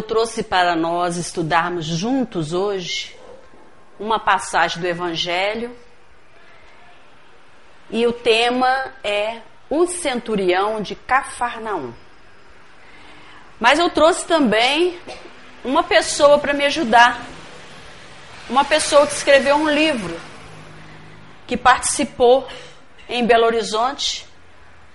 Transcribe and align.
eu 0.00 0.02
trouxe 0.02 0.42
para 0.42 0.74
nós 0.74 1.18
estudarmos 1.18 1.84
juntos 1.84 2.54
hoje 2.54 3.14
uma 3.98 4.18
passagem 4.18 4.80
do 4.80 4.88
Evangelho 4.88 5.76
e 7.90 8.06
o 8.06 8.12
tema 8.14 8.94
é 9.04 9.42
o 9.68 9.86
centurião 9.86 10.80
de 10.80 10.94
Cafarnaum. 10.94 11.92
Mas 13.60 13.78
eu 13.78 13.90
trouxe 13.90 14.24
também 14.24 14.98
uma 15.62 15.82
pessoa 15.84 16.38
para 16.38 16.54
me 16.54 16.64
ajudar, 16.64 17.20
uma 18.48 18.64
pessoa 18.64 19.06
que 19.06 19.12
escreveu 19.12 19.54
um 19.56 19.68
livro, 19.68 20.18
que 21.46 21.58
participou 21.58 22.48
em 23.06 23.26
Belo 23.26 23.44
Horizonte 23.44 24.26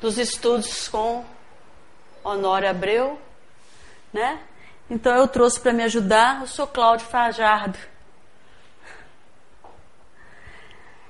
dos 0.02 0.18
estudos 0.18 0.88
com 0.88 1.24
Honório 2.24 2.68
Abreu, 2.68 3.22
né? 4.12 4.40
Então 4.90 5.16
eu 5.16 5.28
trouxe 5.28 5.60
para 5.60 5.74
me 5.74 5.84
ajudar 5.84 6.44
o 6.44 6.48
senhor 6.48 6.68
Cláudio 6.68 7.08
Fajardo, 7.08 7.78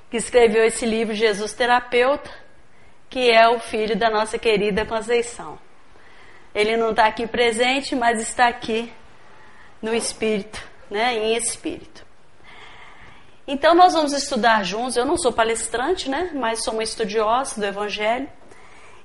que 0.09 0.15
escreveu 0.15 0.63
esse 0.63 0.85
livro 0.85 1.13
Jesus 1.13 1.53
Terapeuta, 1.53 2.31
que 3.09 3.29
é 3.29 3.49
o 3.49 3.59
filho 3.59 3.97
da 3.97 4.09
nossa 4.09 4.39
querida 4.39 4.85
Conceição. 4.85 5.59
Ele 6.53 6.77
não 6.77 6.91
está 6.91 7.05
aqui 7.05 7.27
presente, 7.27 7.95
mas 7.95 8.21
está 8.21 8.47
aqui 8.47 8.91
no 9.81 9.93
espírito, 9.93 10.63
né? 10.89 11.13
Em 11.13 11.35
espírito. 11.35 12.05
Então 13.45 13.75
nós 13.75 13.93
vamos 13.93 14.13
estudar 14.13 14.63
juntos. 14.63 14.95
Eu 14.95 15.05
não 15.05 15.17
sou 15.17 15.33
palestrante, 15.33 16.09
né? 16.09 16.31
Mas 16.33 16.63
sou 16.63 16.73
uma 16.73 16.83
estudiosa 16.83 17.59
do 17.59 17.65
Evangelho. 17.65 18.29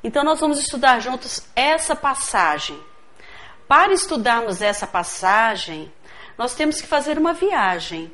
Então 0.03 0.23
nós 0.23 0.39
vamos 0.39 0.61
estudar 0.61 1.01
juntos 1.01 1.45
essa 1.57 1.97
passagem 1.97 2.81
para 3.71 3.93
estudarmos 3.93 4.61
essa 4.61 4.85
passagem, 4.85 5.93
nós 6.37 6.57
temos 6.57 6.81
que 6.81 6.89
fazer 6.89 7.17
uma 7.17 7.33
viagem. 7.33 8.11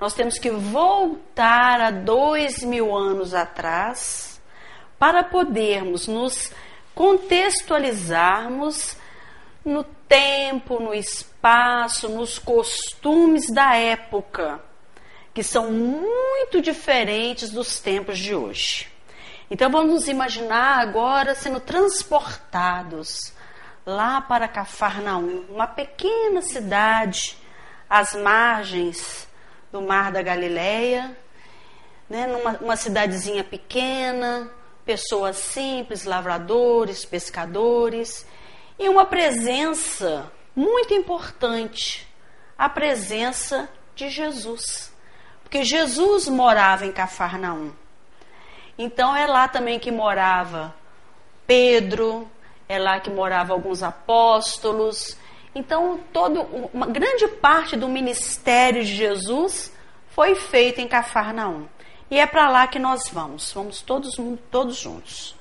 Nós 0.00 0.14
temos 0.14 0.36
que 0.36 0.50
voltar 0.50 1.80
a 1.80 1.92
dois 1.92 2.64
mil 2.64 2.92
anos 2.92 3.32
atrás 3.32 4.42
para 4.98 5.22
podermos 5.22 6.08
nos 6.08 6.50
contextualizarmos 6.92 8.96
no 9.64 9.84
tempo, 9.84 10.80
no 10.80 10.92
espaço, 10.92 12.08
nos 12.08 12.40
costumes 12.40 13.48
da 13.48 13.76
época, 13.76 14.60
que 15.32 15.44
são 15.44 15.70
muito 15.70 16.60
diferentes 16.60 17.50
dos 17.50 17.78
tempos 17.78 18.18
de 18.18 18.34
hoje. 18.34 18.88
Então 19.48 19.70
vamos 19.70 19.92
nos 19.92 20.08
imaginar 20.08 20.80
agora 20.80 21.32
sendo 21.36 21.60
transportados 21.60 23.36
lá 23.86 24.20
para 24.20 24.48
Cafarnaum, 24.48 25.44
uma 25.48 25.68
pequena 25.68 26.42
cidade 26.42 27.38
às 27.88 28.14
margens 28.14 29.28
do 29.70 29.80
Mar 29.80 30.10
da 30.10 30.20
Galileia, 30.22 31.16
né, 32.10 32.26
numa 32.26 32.58
uma 32.58 32.76
cidadezinha 32.76 33.44
pequena, 33.44 34.50
pessoas 34.84 35.36
simples, 35.36 36.04
lavradores, 36.04 37.04
pescadores, 37.04 38.26
e 38.76 38.88
uma 38.88 39.04
presença 39.04 40.30
muito 40.54 40.92
importante, 40.92 42.06
a 42.58 42.68
presença 42.68 43.68
de 43.94 44.08
Jesus. 44.08 44.92
Porque 45.42 45.62
Jesus 45.62 46.26
morava 46.26 46.84
em 46.84 46.92
Cafarnaum. 46.92 47.72
Então 48.76 49.16
é 49.16 49.26
lá 49.26 49.46
também 49.46 49.78
que 49.78 49.92
morava 49.92 50.74
Pedro, 51.46 52.28
é 52.68 52.78
lá 52.78 53.00
que 53.00 53.10
moravam 53.10 53.56
alguns 53.56 53.82
apóstolos. 53.82 55.16
Então, 55.54 56.00
todo, 56.12 56.42
uma 56.72 56.86
grande 56.86 57.28
parte 57.28 57.76
do 57.76 57.88
ministério 57.88 58.84
de 58.84 58.94
Jesus 58.94 59.72
foi 60.10 60.34
feita 60.34 60.80
em 60.80 60.88
Cafarnaum. 60.88 61.66
E 62.10 62.18
é 62.18 62.26
para 62.26 62.48
lá 62.48 62.66
que 62.66 62.78
nós 62.78 63.08
vamos, 63.08 63.52
vamos 63.52 63.80
todos, 63.80 64.16
todos 64.50 64.76
juntos. 64.76 65.34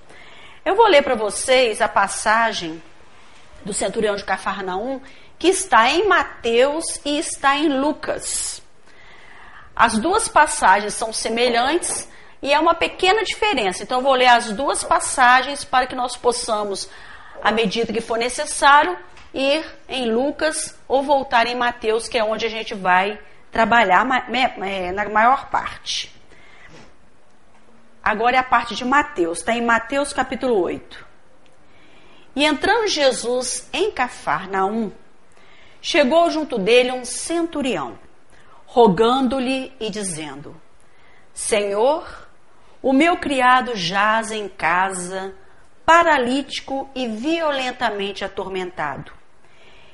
Eu 0.64 0.76
vou 0.76 0.88
ler 0.88 1.04
para 1.04 1.16
vocês 1.16 1.82
a 1.82 1.88
passagem 1.88 2.82
do 3.64 3.74
centurião 3.74 4.16
de 4.16 4.24
Cafarnaum, 4.24 5.00
que 5.38 5.48
está 5.48 5.90
em 5.90 6.08
Mateus 6.08 7.00
e 7.06 7.18
está 7.20 7.56
em 7.56 7.68
Lucas. 7.68 8.62
As 9.76 9.98
duas 9.98 10.28
passagens 10.28 10.94
são 10.94 11.12
semelhantes 11.12 12.10
e 12.42 12.54
é 12.54 12.60
uma 12.60 12.74
pequena 12.74 13.24
diferença. 13.24 13.84
Então, 13.84 14.00
eu 14.00 14.04
vou 14.04 14.14
ler 14.14 14.28
as 14.28 14.52
duas 14.52 14.84
passagens 14.84 15.64
para 15.64 15.86
que 15.86 15.96
nós 15.96 16.16
possamos 16.16 16.90
à 17.46 17.52
medida 17.52 17.94
que 17.94 18.02
for 18.02 18.18
necessário, 18.18 18.98
ir 19.32 19.64
em 19.88 20.12
Lucas 20.12 20.76
ou 20.88 21.04
voltar 21.04 21.46
em 21.46 21.54
Mateus, 21.54 22.08
que 22.08 22.18
é 22.18 22.24
onde 22.24 22.44
a 22.44 22.50
gente 22.50 22.74
vai 22.74 23.20
trabalhar 23.52 24.04
na 24.04 25.10
maior 25.10 25.52
parte. 25.52 26.12
Agora 28.04 28.38
é 28.38 28.40
a 28.40 28.44
parte 28.44 28.74
de 28.74 28.84
Mateus, 28.84 29.38
está 29.38 29.54
em 29.54 29.64
Mateus 29.64 30.12
capítulo 30.12 30.60
8. 30.60 31.06
E 32.36 32.44
entrando 32.44 32.88
Jesus 32.88 33.70
em 33.72 33.92
Cafarnaum, 33.92 34.92
chegou 35.80 36.32
junto 36.32 36.58
dele 36.58 36.94
um 36.94 37.06
centurião, 37.06 38.00
rogando-lhe 38.66 39.72
e 39.80 39.92
dizendo: 39.92 40.60
Senhor, 41.32 42.28
o 42.82 42.92
meu 42.92 43.18
criado 43.18 43.76
jaz 43.76 44.32
em 44.32 44.50
casa, 44.50 45.36
paralítico 45.86 46.90
e 46.96 47.08
violentamente 47.08 48.26
atormentado. 48.26 49.12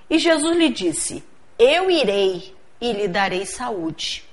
E 0.10 0.18
Jesus 0.18 0.58
lhe 0.58 0.70
disse: 0.70 1.24
Eu 1.60 1.92
irei 1.92 2.56
e 2.80 2.94
lhe 2.94 3.08
darei 3.08 3.46
saúde. 3.46 4.24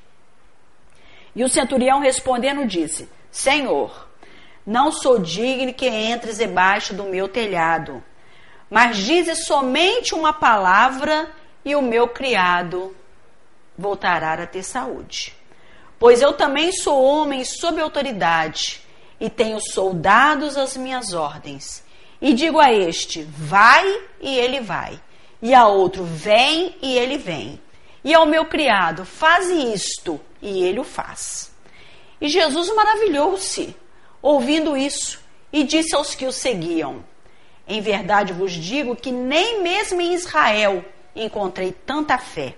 E 1.35 1.43
o 1.43 1.49
centurião 1.49 2.01
respondendo 2.01 2.67
disse: 2.67 3.09
Senhor, 3.31 4.09
não 4.65 4.93
sou 4.93 5.19
digno 5.19 5.75
que 5.75 5.89
entres 5.89 6.39
debaixo 6.39 6.95
do 6.95 7.05
meu 7.05 7.29
telhado, 7.29 8.03
mas 8.71 8.97
dizes 8.99 9.47
somente 9.47 10.15
uma 10.15 10.33
palavra 10.33 11.31
e 11.65 11.75
o 11.75 11.83
meu 11.83 12.09
criado 12.09 12.95
voltará 13.77 14.35
a 14.35 14.47
ter 14.47 14.63
saúde. 14.63 15.35
Pois 15.99 16.23
eu 16.23 16.33
também 16.33 16.71
sou 16.73 17.03
homem 17.03 17.45
sob 17.45 17.81
autoridade 17.81 18.88
e 19.21 19.29
tenho 19.29 19.61
soldados 19.61 20.56
às 20.56 20.77
minhas 20.77 21.12
ordens. 21.12 21.83
E 22.21 22.33
digo 22.34 22.59
a 22.59 22.73
este: 22.73 23.23
vai, 23.23 24.03
e 24.21 24.39
ele 24.39 24.61
vai. 24.61 25.01
E 25.41 25.55
a 25.55 25.67
outro: 25.67 26.05
vem, 26.05 26.75
e 26.83 26.97
ele 26.97 27.19
vem. 27.19 27.61
E 28.05 28.15
ao 28.15 28.27
meu 28.27 28.47
criado: 28.47 29.05
faz 29.05 29.49
isto, 29.49 30.21
e 30.41 30.62
ele 30.62 30.81
o 30.81 30.84
faz. 30.84 31.53
E 32.21 32.28
Jesus 32.28 32.75
maravilhou-se, 32.75 33.75
ouvindo 34.21 34.77
isso, 34.77 35.21
e 35.53 35.62
disse 35.62 35.95
aos 35.95 36.15
que 36.15 36.27
o 36.27 36.33
seguiam: 36.33 37.05
Em 37.67 37.81
verdade 37.81 38.33
vos 38.33 38.53
digo 38.53 38.97
que 38.97 39.12
nem 39.12 39.62
mesmo 39.62 40.01
em 40.01 40.15
Israel 40.15 40.84
encontrei 41.15 41.73
tanta 41.73 42.19
fé. 42.19 42.57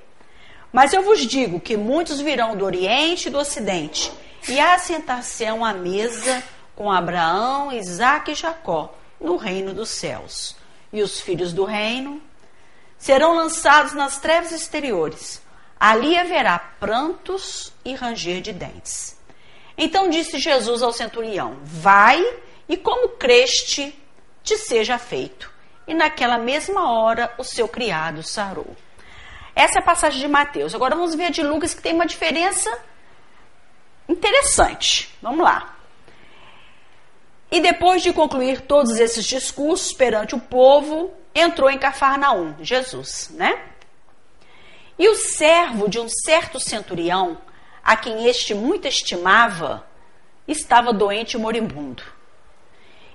Mas 0.73 0.93
eu 0.93 1.03
vos 1.03 1.27
digo 1.27 1.59
que 1.59 1.77
muitos 1.77 2.21
virão 2.21 2.57
do 2.57 2.65
Oriente 2.65 3.27
e 3.27 3.31
do 3.31 3.39
Ocidente 3.39 4.13
e 4.49 4.59
assentar-se-ão 4.59 5.65
à 5.65 5.73
mesa 5.73 6.43
com 6.75 6.91
Abraão, 6.91 7.73
Isaque 7.73 8.33
e 8.33 8.35
Jacó 8.35 8.95
no 9.21 9.37
reino 9.37 9.75
dos 9.75 9.91
céus. 9.91 10.57
E 10.93 11.03
os 11.03 11.21
filhos 11.21 11.53
do 11.53 11.65
reino 11.65 12.21
serão 12.99 13.35
lançados 13.35 13.93
nas 13.93 14.19
trevas 14.19 14.53
exteriores. 14.53 15.43
Ali 15.79 16.17
haverá 16.17 16.59
prantos 16.59 17.73
e 17.85 17.95
ranger 17.95 18.41
de 18.41 18.53
dentes. 18.53 19.19
Então 19.77 20.11
disse 20.11 20.39
Jesus 20.39 20.83
ao 20.83 20.93
centurião: 20.93 21.59
Vai 21.63 22.23
e 22.69 22.77
como 22.77 23.11
creste, 23.11 23.99
te 24.43 24.57
seja 24.59 24.99
feito. 24.99 25.51
E 25.87 25.95
naquela 25.95 26.39
mesma 26.39 26.93
hora 26.93 27.33
o 27.39 27.45
seu 27.45 27.67
criado 27.67 28.23
sarou. 28.23 28.77
Essa 29.55 29.79
é 29.79 29.83
a 29.83 29.85
passagem 29.85 30.21
de 30.21 30.29
Mateus. 30.29 30.75
Agora 30.75 30.95
vamos 30.95 31.15
ver 31.15 31.27
a 31.27 31.31
de 31.31 31.43
Lucas, 31.43 31.75
que 31.75 31.83
tem 31.83 31.95
uma 31.95 32.07
diferença 32.07 32.71
interessante. 34.11 35.15
Vamos 35.23 35.45
lá. 35.45 35.77
E 37.51 37.61
depois 37.61 38.03
de 38.03 38.13
concluir 38.13 38.61
todos 38.63 38.99
esses 38.99 39.25
discursos 39.25 39.93
perante 39.93 40.35
o 40.35 40.41
povo, 40.41 41.13
entrou 41.35 41.69
em 41.71 41.79
Cafarnaum, 41.79 42.55
Jesus, 42.61 43.31
né? 43.35 43.61
E 44.99 45.09
o 45.09 45.15
servo 45.15 45.89
de 45.89 45.99
um 45.99 46.09
certo 46.09 46.61
centurião, 46.61 47.39
a 47.83 47.97
quem 47.97 48.27
este 48.27 48.55
muito 48.55 48.87
estimava, 48.87 49.85
estava 50.47 50.93
doente 50.93 51.35
e 51.35 51.41
moribundo. 51.41 52.03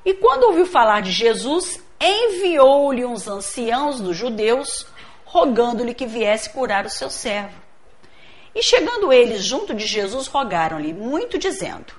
E 0.04 0.14
quando 0.14 0.44
ouviu 0.44 0.66
falar 0.66 1.02
de 1.02 1.12
Jesus, 1.12 1.82
enviou-lhe 2.00 3.06
uns 3.06 3.28
anciãos 3.28 4.02
dos 4.02 4.18
judeus, 4.18 4.86
rogando-lhe 5.24 5.94
que 5.94 6.06
viesse 6.06 6.50
curar 6.50 6.86
o 6.86 6.90
seu 6.90 7.10
servo. 7.10 7.65
E 8.56 8.64
chegando 8.64 9.12
eles 9.12 9.44
junto 9.44 9.74
de 9.74 9.86
Jesus, 9.86 10.28
rogaram-lhe 10.28 10.94
muito, 10.94 11.38
dizendo: 11.38 11.94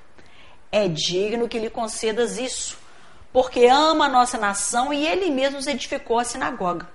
É 0.71 0.87
digno 0.87 1.47
que 1.47 1.59
lhe 1.59 1.69
concedas 1.69 2.39
isso, 2.39 2.79
porque 3.31 3.67
ama 3.67 4.05
a 4.05 4.09
nossa 4.09 4.39
nação 4.39 4.91
e 4.91 5.05
ele 5.05 5.29
mesmo 5.29 5.59
edificou 5.69 6.17
a 6.17 6.23
sinagoga. 6.23 6.89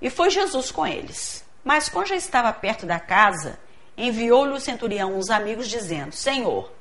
E 0.00 0.10
foi 0.10 0.30
Jesus 0.30 0.72
com 0.72 0.84
eles. 0.84 1.44
Mas 1.62 1.88
quando 1.88 2.08
já 2.08 2.16
estava 2.16 2.52
perto 2.52 2.84
da 2.84 2.98
casa, 2.98 3.56
enviou-lhe 3.96 4.52
o 4.52 4.60
centurião 4.60 5.16
uns 5.16 5.30
amigos, 5.30 5.68
dizendo: 5.68 6.12
Senhor, 6.12 6.72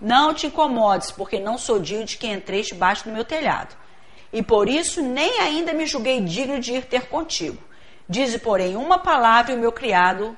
não 0.00 0.32
te 0.32 0.46
incomodes, 0.46 1.10
porque 1.10 1.38
não 1.38 1.58
sou 1.58 1.78
digno 1.78 2.06
de 2.06 2.16
que 2.16 2.26
entreis 2.26 2.68
debaixo 2.68 3.04
do 3.04 3.12
meu 3.12 3.22
telhado. 3.22 3.76
E 4.32 4.42
por 4.42 4.66
isso 4.66 5.02
nem 5.02 5.40
ainda 5.40 5.74
me 5.74 5.84
julguei 5.84 6.22
digno 6.22 6.58
de 6.58 6.72
ir 6.72 6.86
ter 6.86 7.08
contigo. 7.08 7.62
Dize, 8.08 8.38
porém, 8.38 8.76
uma 8.76 8.98
palavra 8.98 9.52
e 9.52 9.56
o 9.56 9.58
meu 9.58 9.72
criado 9.72 10.34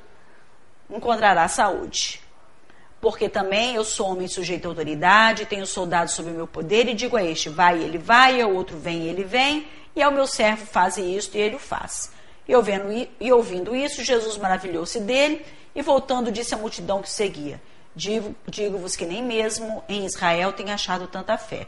encontrará 0.97 1.47
saúde. 1.49 2.21
Porque 3.01 3.29
também 3.29 3.75
eu 3.75 3.85
sou 3.85 4.11
homem 4.11 4.29
sujeito 4.29 4.67
à 4.67 4.69
autoridade, 4.69 5.47
tenho 5.47 5.67
soldados 5.67 6.15
sob 6.15 6.31
o 6.31 6.35
meu 6.35 6.47
poder, 6.47 6.89
e 6.89 6.95
digo 6.95 7.17
a 7.17 7.25
este, 7.25 7.49
vai, 7.49 7.83
ele 7.83 7.99
vai, 7.99 8.41
ao 8.41 8.55
outro 8.55 8.79
vem, 8.79 9.09
ele 9.09 9.25
vem, 9.25 9.67
e 9.97 10.03
ao 10.03 10.13
meu 10.13 10.27
servo 10.27 10.65
faz 10.65 10.97
isto, 10.97 11.37
e 11.37 11.41
ele 11.41 11.57
o 11.57 11.59
faz. 11.59 12.13
E 12.47 12.55
ouvindo, 12.55 13.09
e 13.21 13.33
ouvindo 13.33 13.75
isso, 13.75 14.05
Jesus 14.05 14.37
maravilhou-se 14.37 15.01
dele, 15.01 15.45
e 15.75 15.83
voltando 15.83 16.31
disse 16.31 16.55
à 16.55 16.59
multidão 16.59 17.03
que 17.03 17.11
seguia, 17.11 17.61
Digo-vos 17.95 18.97
que 18.97 19.05
nem 19.05 19.23
mesmo 19.23 19.85
em 19.89 20.07
Israel 20.07 20.53
tem 20.53 20.73
achado 20.73 21.07
tanta 21.07 21.37
fé. 21.37 21.67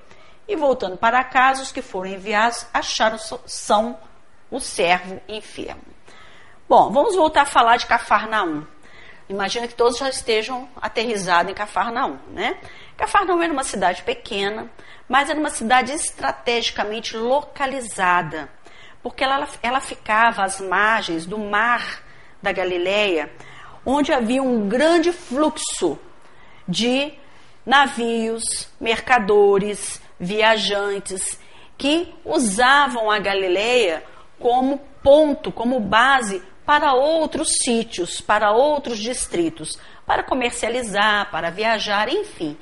E 0.49 0.57
voltando 0.57 0.97
para 0.97 1.23
casa, 1.23 1.63
os 1.63 1.71
que 1.71 1.83
foram 1.83 2.11
enviados 2.11 2.67
acharam 2.73 3.19
são 3.19 3.99
o 4.51 4.59
servo 4.59 5.21
enfermo. 5.29 5.83
Bom, 6.69 6.91
vamos 6.91 7.15
voltar 7.15 7.43
a 7.43 7.47
falar 7.47 7.77
de 7.77 7.87
Cafarnaum. 7.87 8.67
Imagina 9.29 9.67
que 9.67 9.75
todos 9.75 9.99
já 9.99 10.09
estejam 10.09 10.69
aterrizados 10.81 11.51
em 11.51 11.55
Cafarnaum, 11.55 12.19
né? 12.31 12.59
Cafarnaum 12.97 13.43
era 13.43 13.53
uma 13.53 13.65
cidade 13.65 14.03
pequena, 14.03 14.71
mas 15.09 15.31
era 15.31 15.39
uma 15.39 15.51
cidade 15.51 15.93
estrategicamente 15.93 17.17
localizada, 17.17 18.49
porque 19.03 19.25
ela, 19.25 19.49
ela 19.63 19.81
ficava 19.81 20.45
às 20.45 20.61
margens 20.61 21.25
do 21.25 21.39
mar 21.39 22.03
da 22.43 22.53
Galileia, 22.53 23.31
onde 23.85 24.13
havia 24.13 24.43
um 24.43 24.69
grande 24.69 25.11
fluxo 25.11 25.99
de 26.69 27.13
navios, 27.65 28.69
mercadores, 28.79 30.01
viajantes 30.21 31.39
que 31.77 32.15
usavam 32.25 33.11
a 33.11 33.19
Galileia 33.19 34.05
como 34.39 34.79
ponto, 35.03 35.51
como 35.51 35.81
base 35.81 36.43
para 36.65 36.95
outros 36.95 37.49
sítios, 37.63 38.21
para 38.21 38.53
outros 38.53 38.99
distritos, 38.99 39.79
para 40.07 40.23
comercializar, 40.23 41.31
para 41.31 41.51
viajar, 41.51 42.09
enfim. 42.09 42.57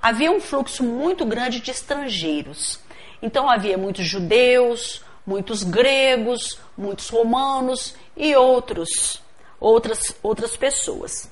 Havia 0.00 0.30
um 0.30 0.40
fluxo 0.40 0.82
muito 0.82 1.24
grande 1.24 1.60
de 1.60 1.70
estrangeiros. 1.70 2.80
Então 3.22 3.48
havia 3.48 3.76
muitos 3.76 4.04
judeus, 4.04 5.02
muitos 5.26 5.62
gregos, 5.62 6.58
muitos 6.76 7.08
romanos 7.08 7.94
e 8.16 8.34
outros, 8.36 9.22
outras, 9.58 10.16
outras 10.22 10.56
pessoas. 10.56 11.30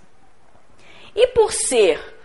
E 1.14 1.28
por 1.28 1.52
ser 1.52 2.16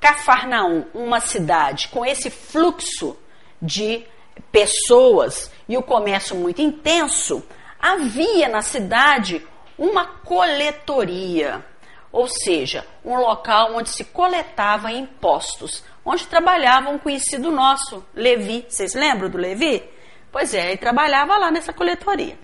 Cafarnaum 0.00 0.84
uma 0.92 1.18
cidade 1.18 1.88
com 1.88 2.04
esse 2.04 2.28
fluxo 2.28 3.16
de 3.62 4.04
pessoas 4.52 5.50
e 5.68 5.78
o 5.78 5.82
comércio 5.82 6.36
muito 6.36 6.60
intenso, 6.60 7.42
havia 7.84 8.48
na 8.48 8.62
cidade 8.62 9.46
uma 9.76 10.06
coletoria, 10.06 11.62
ou 12.10 12.26
seja, 12.26 12.86
um 13.04 13.14
local 13.16 13.74
onde 13.74 13.90
se 13.90 14.04
coletava 14.04 14.90
impostos, 14.90 15.84
onde 16.02 16.26
trabalhava 16.26 16.88
um 16.88 16.98
conhecido 16.98 17.52
nosso, 17.52 18.02
Levi. 18.14 18.64
Vocês 18.66 18.94
lembram 18.94 19.28
do 19.28 19.36
Levi? 19.36 19.84
Pois 20.32 20.54
é, 20.54 20.68
ele 20.68 20.78
trabalhava 20.78 21.36
lá 21.36 21.50
nessa 21.50 21.74
coletoria. 21.74 22.38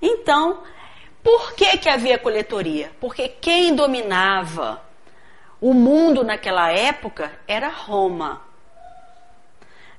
Então, 0.00 0.62
por 1.24 1.54
que, 1.54 1.76
que 1.78 1.88
havia 1.88 2.16
coletoria? 2.16 2.92
Porque 3.00 3.28
quem 3.28 3.74
dominava 3.74 4.80
o 5.60 5.74
mundo 5.74 6.22
naquela 6.22 6.70
época 6.70 7.32
era 7.48 7.68
Roma, 7.68 8.42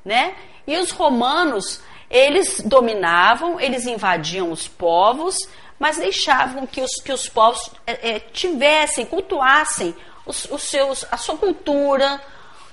né? 0.05 0.35
E 0.65 0.77
os 0.77 0.91
romanos, 0.91 1.83
eles 2.09 2.61
dominavam, 2.61 3.59
eles 3.59 3.85
invadiam 3.85 4.51
os 4.51 4.67
povos, 4.67 5.37
mas 5.77 5.97
deixavam 5.97 6.65
que 6.65 6.81
os, 6.81 6.95
que 6.95 7.11
os 7.11 7.29
povos 7.29 7.71
é, 7.85 8.15
é, 8.15 8.19
tivessem, 8.19 9.05
cultuassem 9.05 9.95
os, 10.25 10.45
os 10.45 10.63
seus, 10.63 11.05
a 11.11 11.17
sua 11.17 11.37
cultura, 11.37 12.21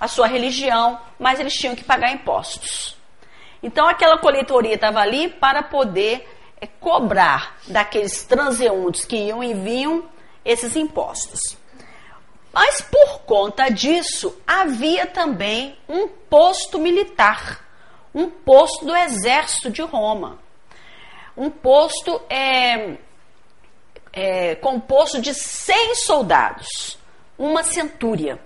a 0.01 0.09
sua 0.09 0.27
religião, 0.27 0.99
mas 1.19 1.39
eles 1.39 1.55
tinham 1.55 1.77
que 1.77 1.85
pagar 1.85 2.13
impostos. 2.13 2.97
Então 3.63 3.89
aquela 3.89 4.19
coletoria 4.19 4.75
estava 4.75 5.01
ali 5.01 5.29
para 5.29 5.63
poder 5.63 6.29
é, 6.61 6.67
cobrar 6.67 7.59
daqueles 7.69 8.25
transeuntes 8.25 9.05
que 9.05 9.17
iam 9.17 9.43
e 9.43 9.55
vinham 9.55 10.05
esses 10.45 10.77
impostos. 10.77 11.57
Mas 12.53 12.81
por 12.81 13.21
conta 13.21 13.69
disso, 13.69 14.35
havia 14.47 15.07
também 15.07 15.77
um 15.89 16.09
posto 16.09 16.79
militar, 16.79 17.66
um 18.17 18.31
posto 18.31 18.87
do 18.87 18.97
exército 18.97 19.71
de 19.71 19.83
Roma. 19.83 20.39
Um 21.37 21.51
posto 21.51 22.21
é, 22.31 22.97
é, 24.11 24.55
composto 24.55 25.21
de 25.21 25.35
100 25.35 25.95
soldados, 25.97 26.99
uma 27.39 27.63
centúria. 27.63 28.41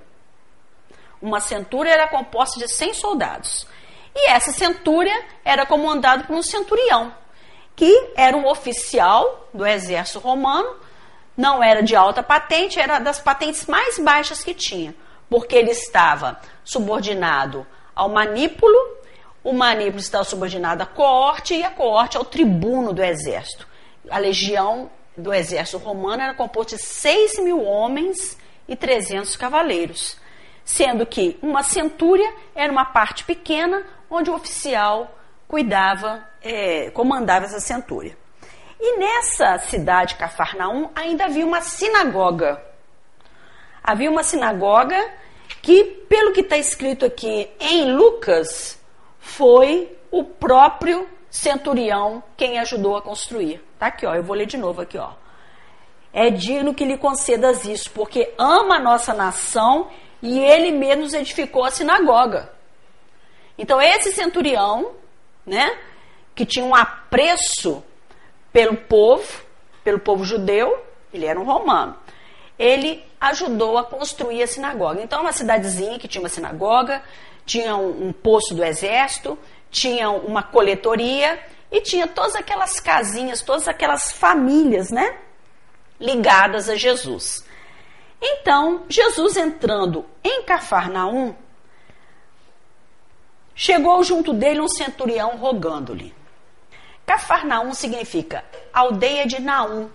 Uma 1.22 1.38
centúria 1.38 1.92
era 1.92 2.08
composta 2.08 2.58
de 2.58 2.66
100 2.66 2.94
soldados. 2.94 3.66
E 4.12 4.28
essa 4.28 4.50
centúria 4.50 5.24
era 5.44 5.64
comandada 5.64 6.24
por 6.24 6.34
um 6.34 6.42
centurião, 6.42 7.14
que 7.76 8.10
era 8.16 8.36
um 8.36 8.48
oficial 8.48 9.48
do 9.54 9.64
exército 9.64 10.18
romano 10.18 10.80
não 11.40 11.62
era 11.62 11.82
de 11.82 11.96
alta 11.96 12.22
patente, 12.22 12.78
era 12.78 12.98
das 12.98 13.18
patentes 13.18 13.64
mais 13.66 13.98
baixas 13.98 14.44
que 14.44 14.52
tinha, 14.52 14.94
porque 15.30 15.56
ele 15.56 15.70
estava 15.70 16.38
subordinado 16.62 17.66
ao 17.94 18.10
manípulo, 18.10 18.76
o 19.42 19.52
manípulo 19.52 19.98
estava 19.98 20.24
subordinado 20.24 20.82
à 20.82 20.86
coorte 20.86 21.54
e 21.54 21.62
a 21.62 21.70
coorte 21.70 22.16
ao 22.16 22.24
tribuno 22.24 22.92
do 22.92 23.02
exército. 23.02 23.66
A 24.10 24.18
legião 24.18 24.90
do 25.16 25.32
exército 25.32 25.78
romano 25.78 26.22
era 26.22 26.34
composta 26.34 26.76
de 26.76 26.82
6 26.82 27.40
mil 27.40 27.64
homens 27.64 28.38
e 28.68 28.76
300 28.76 29.36
cavaleiros, 29.36 30.16
sendo 30.64 31.06
que 31.06 31.38
uma 31.42 31.62
centúria 31.62 32.32
era 32.54 32.70
uma 32.70 32.84
parte 32.84 33.24
pequena 33.24 33.84
onde 34.10 34.30
o 34.30 34.34
oficial 34.34 35.14
cuidava, 35.48 36.24
é, 36.42 36.90
comandava 36.90 37.46
essa 37.46 37.60
centúria. 37.60 38.16
E 38.78 38.98
nessa 38.98 39.58
cidade, 39.58 40.14
Cafarnaum, 40.14 40.90
ainda 40.94 41.26
havia 41.26 41.44
uma 41.44 41.60
sinagoga. 41.60 42.62
Havia 43.82 44.10
uma 44.10 44.22
sinagoga 44.22 44.96
que, 45.60 45.84
pelo 46.08 46.32
que 46.32 46.40
está 46.40 46.56
escrito 46.56 47.04
aqui 47.04 47.50
em 47.60 47.92
Lucas, 47.92 48.79
foi 49.20 49.96
o 50.10 50.24
próprio 50.24 51.08
centurião 51.30 52.22
quem 52.36 52.58
ajudou 52.58 52.96
a 52.96 53.02
construir. 53.02 53.62
Tá 53.78 53.86
aqui, 53.86 54.04
ó, 54.04 54.14
eu 54.14 54.22
vou 54.22 54.34
ler 54.34 54.46
de 54.46 54.56
novo 54.56 54.80
aqui, 54.80 54.98
ó. 54.98 55.12
É 56.12 56.28
digno 56.28 56.74
que 56.74 56.84
lhe 56.84 56.98
concedas 56.98 57.64
isso, 57.64 57.90
porque 57.92 58.34
ama 58.36 58.76
a 58.76 58.80
nossa 58.80 59.14
nação 59.14 59.88
e 60.20 60.40
ele 60.40 60.72
mesmo 60.72 61.16
edificou 61.16 61.64
a 61.64 61.70
sinagoga. 61.70 62.50
Então 63.56 63.80
esse 63.80 64.10
centurião, 64.12 64.92
né, 65.46 65.78
que 66.34 66.44
tinha 66.44 66.64
um 66.64 66.74
apreço 66.74 67.84
pelo 68.52 68.76
povo, 68.76 69.42
pelo 69.84 70.00
povo 70.00 70.24
judeu, 70.24 70.82
ele 71.12 71.26
era 71.26 71.38
um 71.38 71.44
romano. 71.44 71.96
Ele 72.58 73.04
ajudou 73.20 73.78
a 73.78 73.84
construir 73.84 74.42
a 74.42 74.46
sinagoga. 74.46 75.02
Então, 75.02 75.20
uma 75.20 75.32
cidadezinha 75.32 75.98
que 75.98 76.08
tinha 76.08 76.22
uma 76.22 76.28
sinagoga, 76.28 77.02
tinha 77.50 77.74
um, 77.74 78.06
um 78.06 78.12
posto 78.12 78.54
do 78.54 78.62
exército, 78.62 79.36
tinha 79.72 80.08
uma 80.08 80.40
coletoria 80.40 81.44
e 81.68 81.80
tinha 81.80 82.06
todas 82.06 82.36
aquelas 82.36 82.78
casinhas, 82.78 83.42
todas 83.42 83.66
aquelas 83.66 84.12
famílias, 84.12 84.92
né? 84.92 85.18
Ligadas 85.98 86.68
a 86.68 86.76
Jesus. 86.76 87.44
Então, 88.22 88.84
Jesus 88.88 89.36
entrando 89.36 90.06
em 90.22 90.44
Cafarnaum, 90.44 91.34
chegou 93.52 94.00
junto 94.04 94.32
dele 94.32 94.60
um 94.60 94.68
centurião 94.68 95.36
rogando-lhe: 95.36 96.14
Cafarnaum 97.04 97.74
significa 97.74 98.44
aldeia 98.72 99.26
de 99.26 99.40
Naum, 99.40 99.90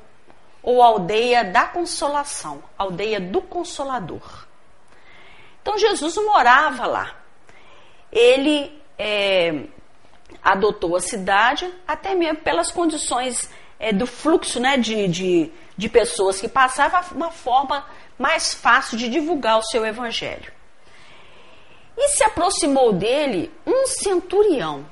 ou 0.62 0.84
aldeia 0.84 1.46
da 1.46 1.66
consolação, 1.68 2.62
aldeia 2.78 3.22
do 3.22 3.42
consolador. 3.42 4.46
Então 5.62 5.78
Jesus 5.78 6.18
morava 6.18 6.86
lá. 6.86 7.25
Ele 8.16 8.82
é, 8.98 9.66
adotou 10.42 10.96
a 10.96 11.02
cidade, 11.02 11.72
até 11.88 12.16
mesmo 12.16 12.38
pelas 12.38 12.72
condições 12.72 13.50
é, 13.78 13.94
do 13.94 14.08
fluxo 14.08 14.60
né, 14.60 14.78
de, 14.78 15.08
de, 15.08 15.52
de 15.78 15.90
pessoas 15.90 16.42
que 16.42 16.48
passavam, 16.48 17.02
uma 17.12 17.30
forma 17.30 17.86
mais 18.18 18.54
fácil 18.54 18.98
de 18.98 19.10
divulgar 19.10 19.60
o 19.60 19.64
seu 19.64 19.86
evangelho. 19.86 20.52
E 21.98 22.08
se 22.08 22.24
aproximou 22.24 22.94
dele 22.94 23.52
um 23.68 23.86
centurião, 23.86 24.86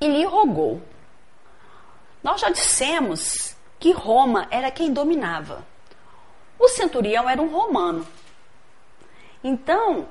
e 0.00 0.06
lhe 0.06 0.24
rogou. 0.24 0.80
Nós 2.22 2.40
já 2.40 2.50
dissemos 2.50 3.56
que 3.78 3.92
Roma 3.92 4.46
era 4.50 4.70
quem 4.70 4.92
dominava. 4.92 5.66
O 6.58 6.68
centurião 6.68 7.28
era 7.28 7.40
um 7.40 7.48
romano. 7.48 8.06
Então, 9.42 10.08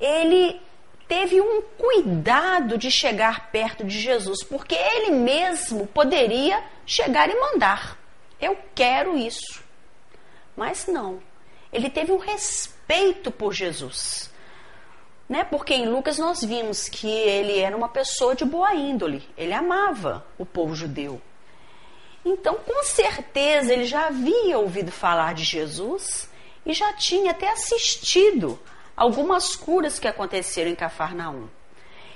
ele 0.00 0.60
teve 1.06 1.40
um 1.40 1.62
cuidado 1.62 2.76
de 2.76 2.90
chegar 2.90 3.50
perto 3.50 3.84
de 3.84 3.98
Jesus, 4.00 4.42
porque 4.42 4.74
ele 4.74 5.10
mesmo 5.10 5.86
poderia 5.86 6.62
chegar 6.86 7.28
e 7.28 7.38
mandar. 7.38 7.98
Eu 8.40 8.56
quero 8.74 9.16
isso. 9.16 9.62
Mas 10.56 10.86
não. 10.86 11.20
Ele 11.72 11.90
teve 11.90 12.12
um 12.12 12.18
respeito 12.18 13.30
por 13.30 13.52
Jesus. 13.52 14.30
Né? 15.28 15.44
Porque 15.44 15.74
em 15.74 15.88
Lucas 15.88 16.18
nós 16.18 16.44
vimos 16.44 16.88
que 16.88 17.08
ele 17.08 17.58
era 17.58 17.76
uma 17.76 17.88
pessoa 17.88 18.34
de 18.34 18.44
boa 18.44 18.74
índole, 18.74 19.26
ele 19.36 19.52
amava 19.52 20.24
o 20.38 20.44
povo 20.44 20.74
judeu. 20.74 21.20
Então, 22.24 22.54
com 22.54 22.82
certeza, 22.84 23.72
ele 23.72 23.84
já 23.84 24.06
havia 24.06 24.58
ouvido 24.58 24.90
falar 24.90 25.34
de 25.34 25.44
Jesus 25.44 26.28
e 26.64 26.72
já 26.72 26.92
tinha 26.92 27.32
até 27.32 27.50
assistido 27.50 28.58
algumas 28.96 29.56
curas 29.56 29.98
que 29.98 30.08
aconteceram 30.08 30.70
em 30.70 30.74
Cafarnaum. 30.74 31.48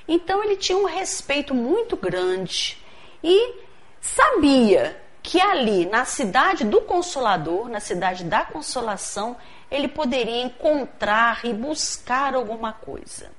Então, 0.06 0.42
ele 0.42 0.56
tinha 0.56 0.78
um 0.78 0.86
respeito 0.86 1.54
muito 1.54 1.96
grande 1.96 2.82
e 3.22 3.54
sabia 4.00 5.00
que 5.22 5.40
ali, 5.40 5.84
na 5.84 6.04
cidade 6.04 6.64
do 6.64 6.80
Consolador, 6.80 7.68
na 7.68 7.80
cidade 7.80 8.24
da 8.24 8.44
Consolação, 8.44 9.36
ele 9.70 9.88
poderia 9.88 10.42
encontrar 10.42 11.44
e 11.44 11.52
buscar 11.52 12.34
alguma 12.34 12.72
coisa. 12.72 13.30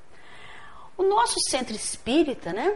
O 0.96 1.04
nosso 1.04 1.40
centro 1.50 1.76
espírita, 1.76 2.54
né? 2.54 2.76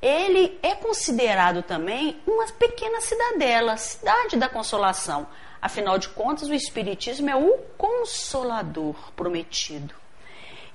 Ele 0.00 0.58
é 0.62 0.74
considerado 0.74 1.62
também 1.62 2.20
uma 2.26 2.46
pequena 2.52 3.00
cidadela, 3.00 3.76
cidade 3.76 4.36
da 4.36 4.48
consolação. 4.48 5.26
Afinal 5.60 5.98
de 5.98 6.08
contas, 6.08 6.48
o 6.48 6.54
Espiritismo 6.54 7.30
é 7.30 7.36
o 7.36 7.58
consolador 7.76 8.94
prometido. 9.12 9.94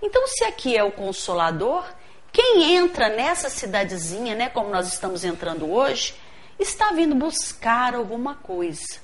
Então, 0.02 0.26
se 0.28 0.44
aqui 0.44 0.76
é 0.76 0.84
o 0.84 0.92
consolador, 0.92 1.86
quem 2.32 2.76
entra 2.76 3.10
nessa 3.10 3.50
cidadezinha, 3.50 4.36
né, 4.36 4.50
como 4.50 4.70
nós 4.70 4.88
estamos 4.88 5.24
entrando 5.24 5.72
hoje, 5.72 6.16
está 6.58 6.92
vindo 6.92 7.14
buscar 7.16 7.94
alguma 7.94 8.36
coisa. 8.36 9.00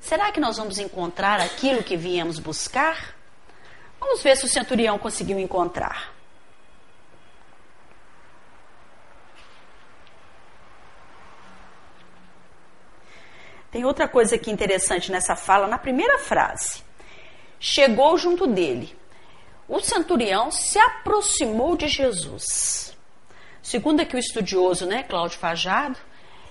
Será 0.00 0.30
que 0.30 0.40
nós 0.40 0.56
vamos 0.56 0.78
encontrar 0.78 1.40
aquilo 1.40 1.82
que 1.82 1.96
viemos 1.96 2.38
buscar? 2.38 3.14
Vamos 3.98 4.22
ver 4.22 4.36
se 4.36 4.44
o 4.44 4.48
centurião 4.48 4.98
conseguiu 4.98 5.38
encontrar. 5.38 6.15
Tem 13.76 13.84
outra 13.84 14.08
coisa 14.08 14.36
aqui 14.36 14.50
interessante 14.50 15.12
nessa 15.12 15.36
fala, 15.36 15.66
na 15.66 15.76
primeira 15.76 16.16
frase. 16.16 16.82
Chegou 17.60 18.16
junto 18.16 18.46
dele. 18.46 18.96
O 19.68 19.80
centurião 19.80 20.50
se 20.50 20.78
aproximou 20.78 21.76
de 21.76 21.86
Jesus. 21.86 22.96
Segundo 23.62 24.00
aqui 24.00 24.16
o 24.16 24.18
estudioso, 24.18 24.86
né, 24.86 25.02
Cláudio 25.02 25.38
Fajado, 25.38 25.98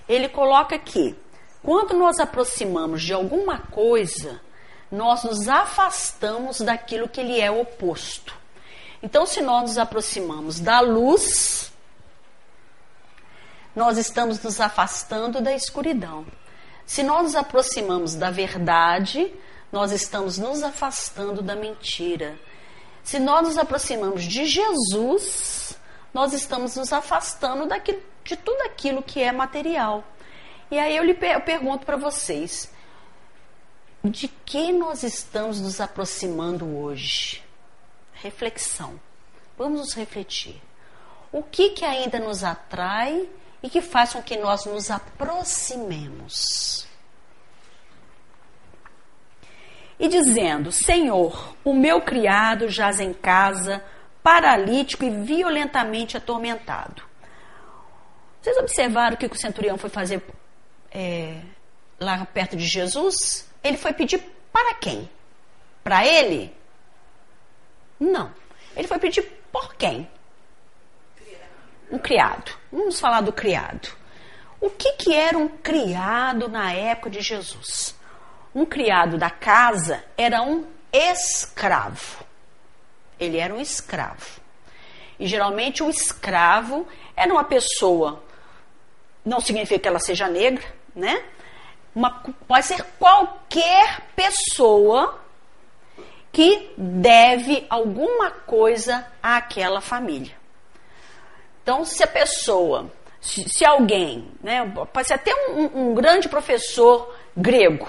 ele 0.08 0.28
coloca 0.28 0.78
que 0.78 1.16
quando 1.64 1.94
nós 1.94 2.20
aproximamos 2.20 3.02
de 3.02 3.12
alguma 3.12 3.58
coisa, 3.58 4.40
nós 4.88 5.24
nos 5.24 5.48
afastamos 5.48 6.60
daquilo 6.60 7.08
que 7.08 7.20
ele 7.20 7.40
é 7.40 7.50
oposto. 7.50 8.36
Então, 9.02 9.26
se 9.26 9.42
nós 9.42 9.62
nos 9.62 9.78
aproximamos 9.78 10.60
da 10.60 10.78
luz, 10.78 11.72
nós 13.74 13.98
estamos 13.98 14.40
nos 14.44 14.60
afastando 14.60 15.40
da 15.40 15.52
escuridão. 15.52 16.24
Se 16.86 17.02
nós 17.02 17.24
nos 17.24 17.34
aproximamos 17.34 18.14
da 18.14 18.30
verdade, 18.30 19.34
nós 19.72 19.90
estamos 19.90 20.38
nos 20.38 20.62
afastando 20.62 21.42
da 21.42 21.56
mentira. 21.56 22.38
Se 23.02 23.18
nós 23.18 23.46
nos 23.48 23.58
aproximamos 23.58 24.22
de 24.22 24.46
Jesus, 24.46 25.76
nós 26.14 26.32
estamos 26.32 26.76
nos 26.76 26.92
afastando 26.92 27.66
daquilo, 27.66 28.00
de 28.24 28.36
tudo 28.36 28.62
aquilo 28.62 29.02
que 29.02 29.20
é 29.20 29.32
material. 29.32 30.04
E 30.70 30.78
aí 30.78 30.96
eu, 30.96 31.04
lhe, 31.04 31.18
eu 31.20 31.40
pergunto 31.40 31.84
para 31.84 31.96
vocês: 31.96 32.72
de 34.04 34.28
que 34.28 34.72
nós 34.72 35.02
estamos 35.02 35.60
nos 35.60 35.80
aproximando 35.80 36.78
hoje? 36.78 37.42
Reflexão. 38.12 38.98
Vamos 39.58 39.80
nos 39.80 39.94
refletir. 39.94 40.60
O 41.32 41.42
que, 41.42 41.70
que 41.70 41.84
ainda 41.84 42.18
nos 42.18 42.44
atrai 42.44 43.28
e 43.62 43.70
que 43.70 43.80
faz 43.80 44.12
com 44.12 44.22
que 44.22 44.36
nós 44.36 44.64
nos 44.64 44.90
aproximemos? 44.90 46.86
E 49.98 50.08
dizendo: 50.08 50.70
Senhor, 50.70 51.56
o 51.64 51.72
meu 51.72 52.00
criado 52.02 52.68
jaz 52.68 53.00
em 53.00 53.12
casa, 53.12 53.82
paralítico 54.22 55.04
e 55.04 55.10
violentamente 55.10 56.16
atormentado. 56.16 57.02
Vocês 58.40 58.56
observaram 58.58 59.14
o 59.14 59.18
que 59.18 59.26
o 59.26 59.34
centurião 59.34 59.78
foi 59.78 59.90
fazer 59.90 60.22
é, 60.92 61.40
lá 61.98 62.24
perto 62.26 62.56
de 62.56 62.66
Jesus, 62.66 63.48
ele 63.62 63.76
foi 63.76 63.92
pedir 63.92 64.22
para 64.52 64.74
quem? 64.74 65.08
Para 65.82 66.06
ele? 66.06 66.54
Não. 67.98 68.32
Ele 68.76 68.86
foi 68.86 68.98
pedir 68.98 69.22
por 69.50 69.74
quem? 69.74 70.08
Um 71.90 71.98
criado. 71.98 72.52
Vamos 72.72 72.98
falar 72.98 73.20
do 73.20 73.32
criado. 73.32 73.88
O 74.60 74.70
que, 74.70 74.92
que 74.92 75.14
era 75.14 75.38
um 75.38 75.48
criado 75.48 76.48
na 76.48 76.72
época 76.72 77.10
de 77.10 77.20
Jesus? 77.20 77.94
Um 78.54 78.64
criado 78.64 79.18
da 79.18 79.30
casa 79.30 80.02
era 80.16 80.42
um 80.42 80.66
escravo. 80.92 82.24
Ele 83.20 83.38
era 83.38 83.54
um 83.54 83.60
escravo. 83.60 84.40
E 85.18 85.26
geralmente 85.26 85.82
o 85.82 85.90
escravo 85.90 86.86
era 87.14 87.32
uma 87.32 87.44
pessoa, 87.44 88.22
não 89.24 89.40
significa 89.40 89.80
que 89.80 89.88
ela 89.88 89.98
seja 89.98 90.28
negra, 90.28 90.64
né? 90.94 91.24
Uma, 91.94 92.10
pode 92.46 92.66
ser 92.66 92.82
qualquer 92.98 94.02
pessoa 94.14 95.18
que 96.30 96.70
deve 96.76 97.66
alguma 97.70 98.30
coisa 98.30 99.06
àquela 99.22 99.80
família. 99.80 100.36
Então, 101.66 101.84
se 101.84 102.00
a 102.00 102.06
pessoa, 102.06 102.92
se, 103.20 103.44
se 103.48 103.64
alguém, 103.64 104.30
né, 104.40 104.72
pode 104.92 105.08
ser 105.08 105.14
até 105.14 105.34
um, 105.34 105.88
um 105.90 105.94
grande 105.94 106.28
professor 106.28 107.12
grego, 107.36 107.88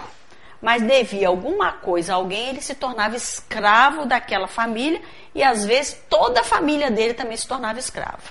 mas 0.59 0.81
devia 0.81 1.27
alguma 1.27 1.73
coisa 1.73 2.13
a 2.13 2.15
alguém, 2.15 2.49
ele 2.49 2.59
se 2.59 2.73
tornava 2.73 3.15
escravo 3.15 4.07
daquela 4.07 4.47
família 4.47 4.99
e 5.35 5.43
às 5.43 5.63
vezes 5.63 5.95
toda 6.09 6.41
a 6.41 6.43
família 6.43 6.89
dele 6.89 7.13
também 7.13 7.37
se 7.37 7.47
tornava 7.47 7.77
escrava. 7.77 8.23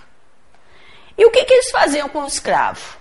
E 1.17 1.25
o 1.25 1.31
que, 1.31 1.45
que 1.45 1.55
eles 1.55 1.71
faziam 1.71 2.09
com 2.09 2.25
o 2.25 2.27
escravo? 2.27 2.97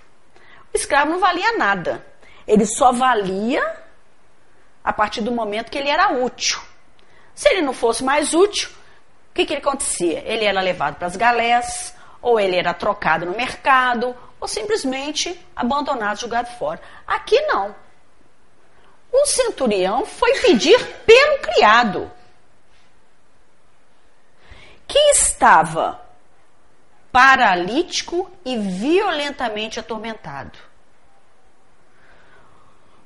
O 0.72 0.76
escravo 0.76 1.10
não 1.10 1.18
valia 1.18 1.58
nada. 1.58 2.06
Ele 2.46 2.64
só 2.64 2.92
valia 2.92 3.76
a 4.84 4.92
partir 4.92 5.20
do 5.20 5.32
momento 5.32 5.68
que 5.68 5.78
ele 5.78 5.90
era 5.90 6.12
útil. 6.12 6.60
Se 7.34 7.48
ele 7.48 7.62
não 7.62 7.72
fosse 7.72 8.04
mais 8.04 8.34
útil, 8.34 8.70
o 9.30 9.34
que, 9.34 9.46
que 9.46 9.56
acontecia? 9.56 10.22
Ele 10.24 10.44
era 10.44 10.60
levado 10.60 10.94
para 10.94 11.08
as 11.08 11.16
galés, 11.16 11.96
ou 12.26 12.40
ele 12.40 12.56
era 12.56 12.74
trocado 12.74 13.24
no 13.24 13.36
mercado, 13.36 14.12
ou 14.40 14.48
simplesmente 14.48 15.40
abandonado, 15.54 16.18
jogado 16.18 16.48
fora. 16.58 16.82
Aqui 17.06 17.40
não. 17.42 17.72
O 19.12 19.24
centurião 19.26 20.04
foi 20.04 20.40
pedir 20.40 20.84
pelo 21.04 21.38
criado, 21.38 22.10
que 24.88 24.98
estava 25.10 26.00
paralítico 27.12 28.28
e 28.44 28.58
violentamente 28.58 29.78
atormentado. 29.78 30.58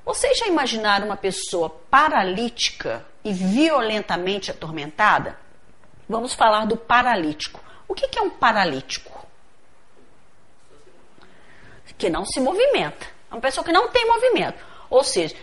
Vocês 0.02 0.38
já 0.38 0.46
imaginaram 0.46 1.04
uma 1.04 1.16
pessoa 1.18 1.68
paralítica 1.68 3.04
e 3.22 3.34
violentamente 3.34 4.50
atormentada? 4.50 5.38
Vamos 6.08 6.32
falar 6.32 6.64
do 6.64 6.74
paralítico. 6.74 7.60
O 7.86 7.94
que 7.94 8.18
é 8.18 8.22
um 8.22 8.30
paralítico? 8.30 9.09
Que 12.00 12.08
não 12.08 12.24
se 12.24 12.40
movimenta. 12.40 13.06
É 13.30 13.34
uma 13.34 13.40
pessoa 13.40 13.62
que 13.62 13.70
não 13.70 13.88
tem 13.88 14.06
movimento. 14.06 14.58
Ou 14.88 15.04
seja, 15.04 15.36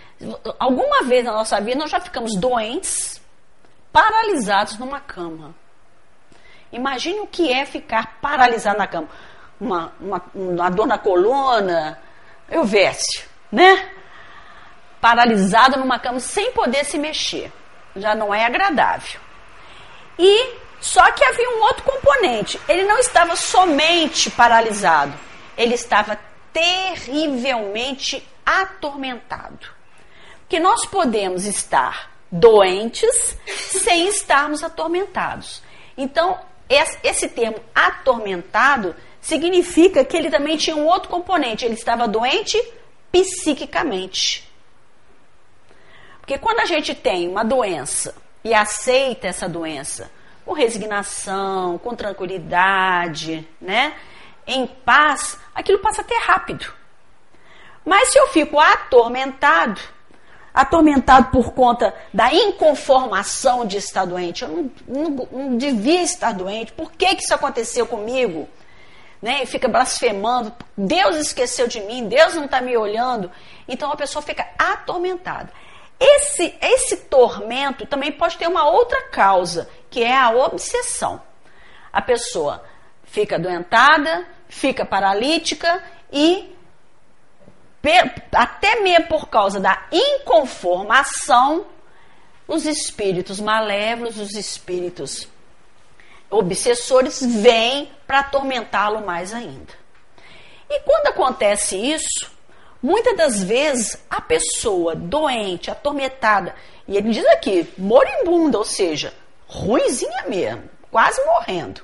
alguma 0.60 1.04
vez 1.04 1.24
na 1.24 1.32
nossa 1.32 1.62
vida 1.62 1.80
nós 1.80 1.92
já 1.92 2.00
ficamos 2.00 2.36
doentes, 2.36 3.22
paralisados 3.94 4.78
numa 4.80 5.00
cama. 5.00 5.54
Imagine 6.72 7.20
o 7.20 7.28
que 7.28 7.54
é 7.54 7.64
ficar 7.64 8.18
paralisado 8.20 8.80
na 8.80 8.88
cama. 8.88 9.08
Uma, 9.62 9.94
uma, 10.02 10.22
uma 10.34 10.70
dor 10.70 10.88
na 10.88 10.98
coluna, 10.98 12.00
eu 12.50 12.64
veste, 12.64 13.28
né? 13.52 13.90
Paralisado 15.00 15.80
numa 15.80 16.00
cama 16.00 16.20
sem 16.20 16.52
poder 16.52 16.84
se 16.84 16.98
mexer. 16.98 17.52
Já 17.96 18.16
não 18.16 18.34
é 18.34 18.46
agradável. 18.46 19.22
E 20.18 20.58
só 20.80 21.12
que 21.12 21.24
havia 21.24 21.50
um 21.52 21.62
outro 21.62 21.84
componente. 21.84 22.60
Ele 22.68 22.84
não 22.84 22.98
estava 22.98 23.36
somente 23.36 24.30
paralisado, 24.32 25.14
ele 25.56 25.76
estava 25.76 26.20
terrivelmente 26.58 28.28
atormentado. 28.44 29.68
Que 30.50 30.60
nós 30.60 30.88
podemos 30.88 31.46
estar 31.46 32.12
doentes 32.32 33.38
sem 33.46 34.08
estarmos 34.08 34.64
atormentados. 34.64 35.62
Então, 35.96 36.40
esse 37.04 37.30
termo 37.30 37.60
atormentado 37.76 38.96
significa 39.22 40.04
que 40.04 40.18
ele 40.18 40.32
também 40.32 40.58
tinha 40.58 40.76
um 40.76 40.88
outro 40.88 41.10
componente. 41.10 41.64
Ele 41.64 41.76
estava 41.76 42.08
doente 42.08 42.60
psiquicamente. 43.12 44.52
Porque 46.20 46.40
quando 46.40 46.62
a 46.62 46.66
gente 46.66 46.96
tem 46.96 47.28
uma 47.28 47.44
doença 47.44 48.16
e 48.44 48.54
aceita 48.54 49.28
essa 49.28 49.48
doença 49.48 50.10
com 50.44 50.54
resignação, 50.54 51.78
com 51.78 51.96
tranquilidade, 51.96 53.48
né? 53.62 53.94
Em 54.46 54.66
paz, 54.66 55.38
aquilo 55.58 55.80
passa 55.80 56.02
até 56.02 56.16
rápido. 56.20 56.72
Mas 57.84 58.12
se 58.12 58.20
eu 58.20 58.28
fico 58.28 58.60
atormentado, 58.60 59.82
atormentado 60.54 61.32
por 61.32 61.52
conta 61.54 61.94
da 62.14 62.32
inconformação 62.32 63.66
de 63.66 63.78
estar 63.78 64.06
doente, 64.06 64.44
eu 64.44 64.50
não, 64.50 64.72
não, 64.88 65.28
não 65.32 65.58
devia 65.58 66.04
estar 66.04 66.32
doente, 66.32 66.72
por 66.74 66.92
que, 66.92 67.16
que 67.16 67.24
isso 67.24 67.34
aconteceu 67.34 67.88
comigo? 67.88 68.48
Né? 69.20 69.42
E 69.42 69.46
fica 69.48 69.68
blasfemando, 69.68 70.54
Deus 70.78 71.16
esqueceu 71.16 71.68
de 71.68 71.80
mim, 71.82 72.08
Deus 72.08 72.36
não 72.36 72.46
está 72.46 72.62
me 72.62 72.78
olhando. 72.78 73.32
Então 73.68 73.92
a 73.92 73.98
pessoa 73.98 74.22
fica 74.22 74.48
atormentada. 74.60 75.52
Esse, 76.00 76.56
esse 76.62 76.98
tormento 76.98 77.88
também 77.88 78.12
pode 78.12 78.38
ter 78.38 78.48
uma 78.48 78.70
outra 78.70 79.10
causa, 79.10 79.68
que 79.90 80.04
é 80.04 80.16
a 80.16 80.30
obsessão. 80.30 81.20
A 81.92 82.02
pessoa 82.02 82.64
fica 83.06 83.38
adoentada, 83.38 84.28
fica 84.50 84.86
paralítica 84.86 85.84
e 86.12 86.56
até 88.34 88.82
mesmo 88.82 89.08
por 89.08 89.30
causa 89.30 89.60
da 89.60 89.88
inconformação, 89.92 91.66
os 92.48 92.66
espíritos 92.66 93.40
malévolos, 93.40 94.18
os 94.20 94.34
espíritos 94.34 95.28
obsessores 96.30 97.22
vêm 97.22 97.92
para 98.06 98.20
atormentá-lo 98.20 99.06
mais 99.06 99.34
ainda. 99.34 99.74
E 100.70 100.80
quando 100.82 101.08
acontece 101.08 101.78
isso, 101.78 102.30
muitas 102.82 103.16
das 103.16 103.44
vezes 103.44 103.98
a 104.10 104.20
pessoa 104.20 104.96
doente, 104.96 105.72
atormentada, 105.72 106.56
e 106.88 106.98
ele 106.98 107.12
diz 107.12 107.26
aqui, 107.28 107.74
moribunda, 107.78 108.58
ou 108.58 108.66
seja, 108.66 109.14
ruizinha 109.46 110.26
mesmo, 110.28 110.64
quase 110.92 111.24
morrendo, 111.26 111.82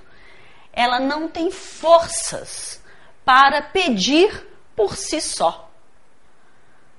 ela 0.73 0.99
não 0.99 1.27
tem 1.27 1.51
forças 1.51 2.81
para 3.23 3.61
pedir 3.61 4.47
por 4.75 4.97
si 4.97 5.21
só 5.21 5.63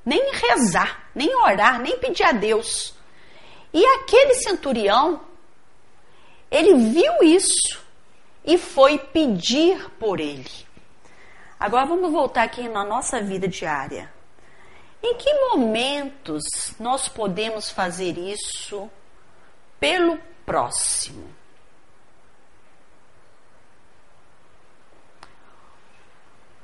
nem 0.04 0.32
rezar, 0.32 1.08
nem 1.14 1.34
orar, 1.34 1.80
nem 1.80 1.98
pedir 1.98 2.24
a 2.24 2.32
Deus. 2.32 2.94
E 3.72 3.84
aquele 3.84 4.34
centurião, 4.34 5.20
ele 6.50 6.74
viu 6.74 7.22
isso 7.22 7.82
e 8.44 8.58
foi 8.58 8.98
pedir 8.98 9.90
por 9.98 10.20
ele. 10.20 10.50
Agora 11.58 11.86
vamos 11.86 12.12
voltar 12.12 12.42
aqui 12.42 12.68
na 12.68 12.84
nossa 12.84 13.22
vida 13.22 13.48
diária. 13.48 14.12
Em 15.02 15.16
que 15.16 15.32
momentos 15.50 16.44
nós 16.78 17.08
podemos 17.08 17.70
fazer 17.70 18.18
isso 18.18 18.90
pelo 19.80 20.18
próximo? 20.44 21.33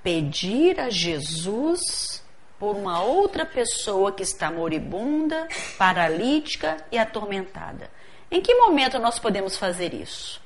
Pedir 0.02 0.80
a 0.80 0.88
Jesus 0.88 2.22
por 2.58 2.76
uma 2.76 3.02
outra 3.02 3.46
pessoa 3.46 4.12
que 4.12 4.22
está 4.22 4.50
moribunda, 4.50 5.48
paralítica 5.78 6.76
e 6.92 6.98
atormentada. 6.98 7.90
Em 8.30 8.40
que 8.40 8.54
momento 8.54 8.98
nós 8.98 9.18
podemos 9.18 9.56
fazer 9.56 9.94
isso? 9.94 10.40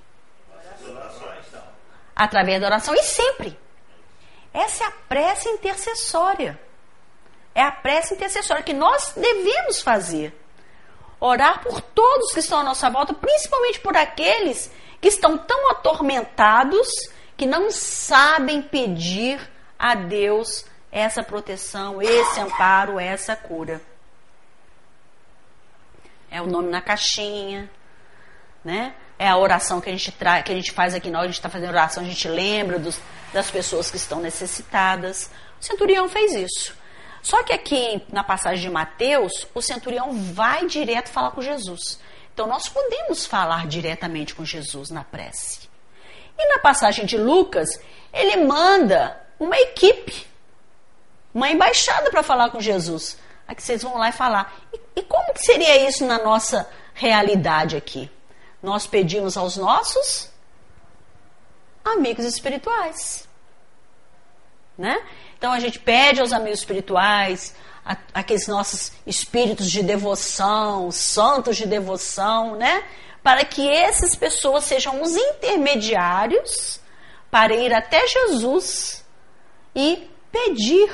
Através 2.14 2.60
da 2.60 2.68
oração 2.68 2.94
e 2.94 3.02
sempre. 3.02 3.58
Essa 4.52 4.84
é 4.84 4.86
a 4.86 4.92
prece 4.92 5.48
intercessória. 5.48 6.58
É 7.52 7.62
a 7.62 7.72
prece 7.72 8.14
intercessória 8.14 8.62
que 8.62 8.72
nós 8.72 9.12
devemos 9.16 9.82
fazer. 9.82 10.32
Orar 11.18 11.62
por 11.62 11.80
todos 11.80 12.32
que 12.32 12.40
estão 12.40 12.60
à 12.60 12.62
nossa 12.62 12.88
volta, 12.88 13.12
principalmente 13.12 13.80
por 13.80 13.96
aqueles 13.96 14.70
que 15.00 15.08
estão 15.08 15.36
tão 15.36 15.70
atormentados 15.70 16.88
que 17.44 17.46
não 17.46 17.70
sabem 17.70 18.62
pedir 18.62 19.38
a 19.78 19.94
Deus 19.94 20.64
essa 20.90 21.22
proteção, 21.22 22.00
esse 22.00 22.40
amparo, 22.40 22.98
essa 22.98 23.36
cura. 23.36 23.82
É 26.30 26.40
o 26.40 26.46
nome 26.46 26.70
na 26.70 26.80
caixinha, 26.80 27.70
né? 28.64 28.94
É 29.18 29.28
a 29.28 29.36
oração 29.36 29.78
que 29.78 29.90
a 29.90 29.92
gente, 29.92 30.10
tra 30.10 30.42
que 30.42 30.52
a 30.52 30.54
gente 30.54 30.72
faz 30.72 30.94
aqui, 30.94 31.10
nós 31.10 31.24
a 31.24 31.26
gente 31.26 31.34
está 31.34 31.50
fazendo 31.50 31.68
oração, 31.68 32.02
a 32.02 32.06
gente 32.06 32.26
lembra 32.26 32.78
dos, 32.78 32.98
das 33.30 33.50
pessoas 33.50 33.90
que 33.90 33.98
estão 33.98 34.20
necessitadas. 34.20 35.30
O 35.60 35.64
centurião 35.64 36.08
fez 36.08 36.32
isso. 36.32 36.74
Só 37.22 37.42
que 37.42 37.52
aqui 37.52 38.02
na 38.10 38.24
passagem 38.24 38.62
de 38.62 38.70
Mateus, 38.70 39.46
o 39.54 39.60
centurião 39.60 40.14
vai 40.32 40.64
direto 40.64 41.10
falar 41.10 41.32
com 41.32 41.42
Jesus. 41.42 42.00
Então 42.32 42.46
nós 42.46 42.70
podemos 42.70 43.26
falar 43.26 43.66
diretamente 43.66 44.34
com 44.34 44.46
Jesus 44.46 44.88
na 44.88 45.04
prece. 45.04 45.73
E 46.38 46.48
na 46.48 46.58
passagem 46.58 47.06
de 47.06 47.16
Lucas, 47.16 47.80
ele 48.12 48.44
manda 48.44 49.20
uma 49.38 49.56
equipe 49.58 50.34
uma 51.34 51.50
embaixada 51.50 52.10
para 52.10 52.22
falar 52.22 52.50
com 52.50 52.60
Jesus. 52.60 53.18
Aqui 53.46 53.62
vocês 53.62 53.82
vão 53.82 53.98
lá 53.98 54.08
e 54.08 54.12
falar. 54.12 54.54
E, 54.72 54.80
e 55.00 55.02
como 55.02 55.34
que 55.34 55.40
seria 55.40 55.86
isso 55.88 56.06
na 56.06 56.22
nossa 56.22 56.68
realidade 56.94 57.76
aqui? 57.76 58.08
Nós 58.62 58.86
pedimos 58.86 59.36
aos 59.36 59.56
nossos 59.56 60.30
amigos 61.84 62.24
espirituais. 62.24 63.28
Né? 64.78 65.04
Então 65.36 65.52
a 65.52 65.58
gente 65.58 65.78
pede 65.78 66.20
aos 66.20 66.32
amigos 66.32 66.60
espirituais, 66.60 67.54
a, 67.84 67.96
aqueles 68.14 68.46
nossos 68.46 68.92
espíritos 69.04 69.70
de 69.70 69.82
devoção, 69.82 70.90
santos 70.90 71.56
de 71.56 71.66
devoção, 71.66 72.56
né? 72.56 72.84
Para 73.24 73.44
que 73.44 73.68
essas 73.68 74.14
pessoas 74.14 74.62
sejam 74.62 75.02
os 75.02 75.16
intermediários 75.16 76.78
para 77.28 77.52
ir 77.52 77.74
até 77.74 78.06
Jesus 78.06 79.04
e 79.74 80.08
pedir 80.30 80.88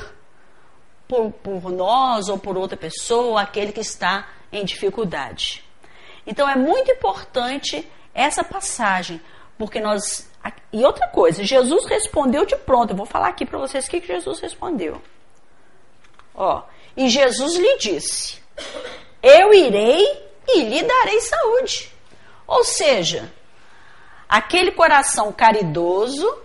por, 1.07 1.33
por 1.33 1.71
nós 1.71 2.29
ou 2.29 2.39
por 2.39 2.57
outra 2.57 2.77
pessoa, 2.77 3.43
aquele 3.43 3.73
que 3.73 3.81
está 3.81 4.29
em 4.53 4.65
dificuldade. 4.65 5.63
Então 6.27 6.49
é 6.49 6.57
muito 6.57 6.91
importante 6.91 7.87
essa 8.15 8.45
passagem, 8.45 9.21
porque 9.59 9.81
nós. 9.81 10.31
E 10.73 10.85
outra 10.85 11.09
coisa, 11.09 11.45
Jesus 11.45 11.85
respondeu 11.87 12.47
de 12.47 12.57
pronto. 12.57 12.93
Eu 12.93 12.97
vou 12.97 13.07
falar 13.07 13.29
aqui 13.29 13.45
para 13.45 13.59
vocês 13.59 13.87
o 13.87 13.91
que, 13.91 14.01
que 14.01 14.07
Jesus 14.07 14.41
respondeu. 14.41 15.03
Ó, 16.35 16.63
e 16.97 17.09
Jesus 17.09 17.57
lhe 17.57 17.77
disse: 17.79 18.41
Eu 19.23 19.53
irei 19.53 20.07
e 20.49 20.63
lhe 20.63 20.83
darei 20.83 21.21
saúde. 21.21 21.93
Ou 22.51 22.65
seja, 22.65 23.33
aquele 24.29 24.73
coração 24.73 25.33
caridoso, 25.33 26.37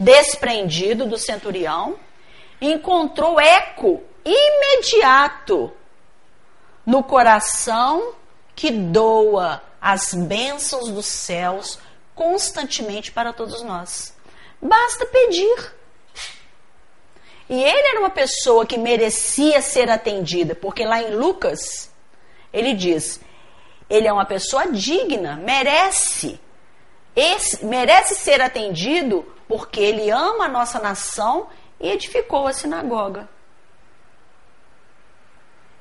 desprendido 0.00 1.04
do 1.04 1.18
centurião, 1.18 1.98
encontrou 2.58 3.38
eco 3.38 4.02
imediato 4.24 5.70
no 6.86 7.02
coração 7.02 8.14
que 8.56 8.70
doa 8.70 9.62
as 9.78 10.14
bênçãos 10.14 10.88
dos 10.88 11.04
céus 11.04 11.78
constantemente 12.14 13.12
para 13.12 13.34
todos 13.34 13.60
nós. 13.60 14.16
Basta 14.58 15.04
pedir. 15.04 15.74
E 17.50 17.62
ele 17.62 17.88
era 17.88 18.00
uma 18.00 18.08
pessoa 18.08 18.64
que 18.64 18.78
merecia 18.78 19.60
ser 19.60 19.90
atendida, 19.90 20.54
porque 20.54 20.82
lá 20.82 21.02
em 21.02 21.14
Lucas 21.14 21.92
ele 22.50 22.72
diz: 22.72 23.20
ele 23.88 24.08
é 24.08 24.12
uma 24.12 24.24
pessoa 24.24 24.70
digna, 24.70 25.36
merece. 25.36 26.40
Esse, 27.14 27.64
merece 27.64 28.14
ser 28.16 28.40
atendido 28.40 29.24
porque 29.46 29.80
ele 29.80 30.10
ama 30.10 30.46
a 30.46 30.48
nossa 30.48 30.80
nação 30.80 31.48
e 31.78 31.90
edificou 31.90 32.46
a 32.46 32.52
sinagoga. 32.52 33.28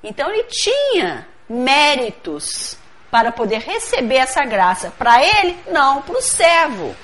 Então 0.03 0.29
ele 0.29 0.43
tinha 0.43 1.27
méritos 1.49 2.77
para 3.09 3.31
poder 3.31 3.59
receber 3.59 4.15
essa 4.15 4.43
graça. 4.43 4.91
Para 4.91 5.23
ele, 5.23 5.57
não, 5.71 6.01
para 6.01 6.17
o 6.17 6.21
servo. 6.21 6.95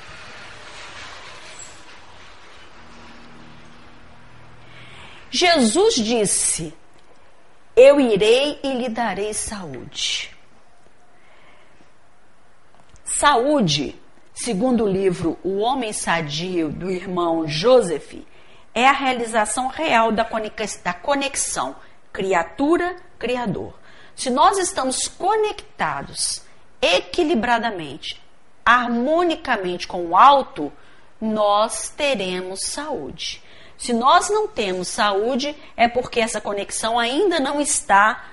Jesus 5.31 5.95
disse: 5.95 6.73
Eu 7.75 7.99
irei 7.99 8.59
e 8.63 8.73
lhe 8.73 8.89
darei 8.89 9.33
saúde. 9.33 10.38
Saúde, 13.17 13.99
segundo 14.35 14.83
o 14.83 14.87
livro 14.87 15.37
O 15.43 15.57
Homem 15.57 15.91
Sadio 15.91 16.69
do 16.69 16.91
irmão 16.91 17.47
Joseph, 17.47 18.13
é 18.73 18.87
a 18.87 18.91
realização 18.91 19.67
real 19.67 20.11
da 20.11 20.23
conexão 20.93 21.75
criatura-criador. 22.13 23.73
Se 24.15 24.29
nós 24.29 24.59
estamos 24.59 25.07
conectados 25.07 26.43
equilibradamente, 26.79 28.21
harmonicamente 28.63 29.87
com 29.87 30.05
o 30.05 30.15
alto, 30.15 30.71
nós 31.19 31.89
teremos 31.89 32.59
saúde. 32.61 33.43
Se 33.75 33.91
nós 33.91 34.29
não 34.29 34.47
temos 34.47 34.87
saúde, 34.87 35.55
é 35.75 35.87
porque 35.87 36.19
essa 36.19 36.39
conexão 36.39 36.99
ainda 36.99 37.39
não 37.39 37.59
está 37.59 38.25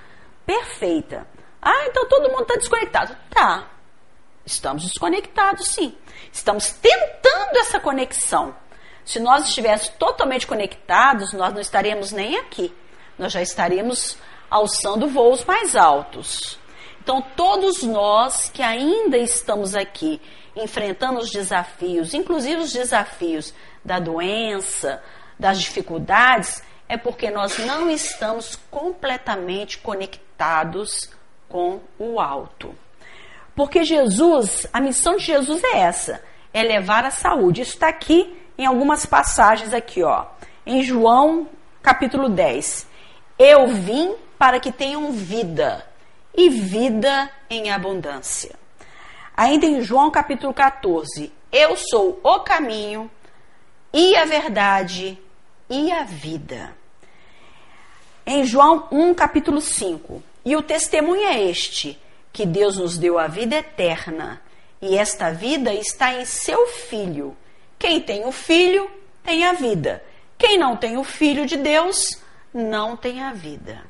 perfeita. 0.45 1.27
Ah, 1.59 1.87
então 1.87 2.07
todo 2.07 2.29
mundo 2.29 2.43
está 2.43 2.55
desconectado. 2.55 3.17
Tá. 3.31 3.76
Estamos 4.47 4.83
desconectados, 4.83 5.67
sim. 5.67 5.93
Estamos 6.31 6.71
tentando 6.71 7.57
essa 7.57 7.81
conexão. 7.81 8.55
Se 9.03 9.19
nós 9.19 9.49
estivéssemos 9.49 9.97
totalmente 9.97 10.47
conectados, 10.47 11.33
nós 11.33 11.53
não 11.53 11.59
estaríamos 11.59 12.13
nem 12.13 12.37
aqui. 12.37 12.73
Nós 13.19 13.33
já 13.33 13.41
estaríamos 13.41 14.17
alçando 14.49 15.09
voos 15.09 15.43
mais 15.43 15.75
altos. 15.75 16.57
Então, 17.03 17.21
todos 17.35 17.83
nós 17.83 18.49
que 18.49 18.61
ainda 18.63 19.17
estamos 19.17 19.75
aqui 19.75 20.21
enfrentando 20.55 21.19
os 21.19 21.29
desafios, 21.29 22.13
inclusive 22.13 22.61
os 22.61 22.71
desafios 22.71 23.53
da 23.83 23.99
doença, 23.99 25.03
das 25.37 25.59
dificuldades, 25.59 26.63
é 26.87 26.95
porque 26.95 27.29
nós 27.29 27.57
não 27.59 27.89
estamos 27.89 28.55
completamente 28.71 29.77
conectados 29.79 31.09
com 31.49 31.81
o 31.99 32.17
alto. 32.21 32.73
Porque 33.57 33.83
Jesus, 33.83 34.67
a 34.71 34.79
missão 34.79 35.17
de 35.17 35.25
Jesus 35.25 35.63
é 35.63 35.79
essa, 35.79 36.23
é 36.53 36.61
levar 36.61 37.03
a 37.03 37.09
saúde. 37.09 37.63
Isso 37.63 37.73
está 37.73 37.87
aqui 37.87 38.37
em 38.55 38.67
algumas 38.67 39.03
passagens 39.03 39.73
aqui, 39.73 40.03
ó. 40.03 40.27
Em 40.63 40.83
João, 40.83 41.49
capítulo 41.81 42.29
10. 42.29 42.87
Eu 43.39 43.67
vim 43.69 44.13
para 44.37 44.59
que 44.59 44.71
tenham 44.71 45.11
vida 45.11 45.83
e 46.35 46.51
vida 46.51 47.31
em 47.49 47.71
abundância. 47.71 48.53
Ainda 49.35 49.65
em 49.65 49.81
João 49.81 50.11
capítulo 50.11 50.53
14, 50.53 51.33
eu 51.51 51.75
sou 51.75 52.19
o 52.23 52.39
caminho 52.41 53.09
e 53.91 54.15
a 54.15 54.25
verdade 54.25 55.19
e 55.67 55.91
a 55.91 56.03
vida. 56.03 56.75
Em 58.23 58.43
João 58.43 58.87
1 58.91 59.15
capítulo 59.15 59.61
5, 59.61 60.21
e 60.45 60.55
o 60.55 60.61
testemunho 60.61 61.23
é 61.23 61.41
este, 61.41 61.99
que 62.37 62.45
Deus 62.45 62.77
nos 62.77 62.99
deu 62.99 63.17
a 63.17 63.25
vida 63.25 63.55
eterna, 63.55 64.39
e 64.79 64.95
esta 64.95 65.31
vida 65.31 65.73
está 65.73 66.13
em 66.13 66.23
seu 66.23 66.67
filho. 66.67 67.35
Quem 67.79 67.99
tem 67.99 68.27
o 68.27 68.31
filho 68.31 68.87
tem 69.23 69.43
a 69.43 69.53
vida. 69.53 70.03
Quem 70.37 70.55
não 70.55 70.77
tem 70.77 70.97
o 70.97 71.03
filho 71.03 71.47
de 71.47 71.57
Deus 71.57 72.21
não 72.53 72.95
tem 72.95 73.23
a 73.23 73.33
vida. 73.33 73.83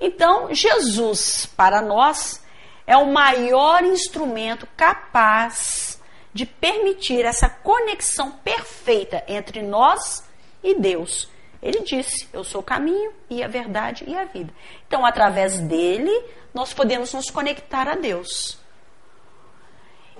Então, 0.00 0.54
Jesus, 0.54 1.44
para 1.54 1.82
nós, 1.82 2.42
é 2.86 2.96
o 2.96 3.12
maior 3.12 3.84
instrumento 3.84 4.66
capaz 4.74 6.00
de 6.32 6.46
permitir 6.46 7.26
essa 7.26 7.50
conexão 7.50 8.32
perfeita 8.32 9.22
entre 9.28 9.60
nós 9.60 10.26
e 10.64 10.80
Deus. 10.80 11.28
Ele 11.62 11.80
disse: 11.80 12.28
Eu 12.32 12.44
sou 12.44 12.60
o 12.60 12.64
caminho 12.64 13.12
e 13.28 13.42
a 13.42 13.48
verdade 13.48 14.04
e 14.06 14.16
a 14.16 14.24
vida. 14.24 14.52
Então, 14.86 15.04
através 15.04 15.58
dele, 15.58 16.12
nós 16.54 16.72
podemos 16.72 17.12
nos 17.12 17.30
conectar 17.30 17.88
a 17.88 17.94
Deus. 17.94 18.58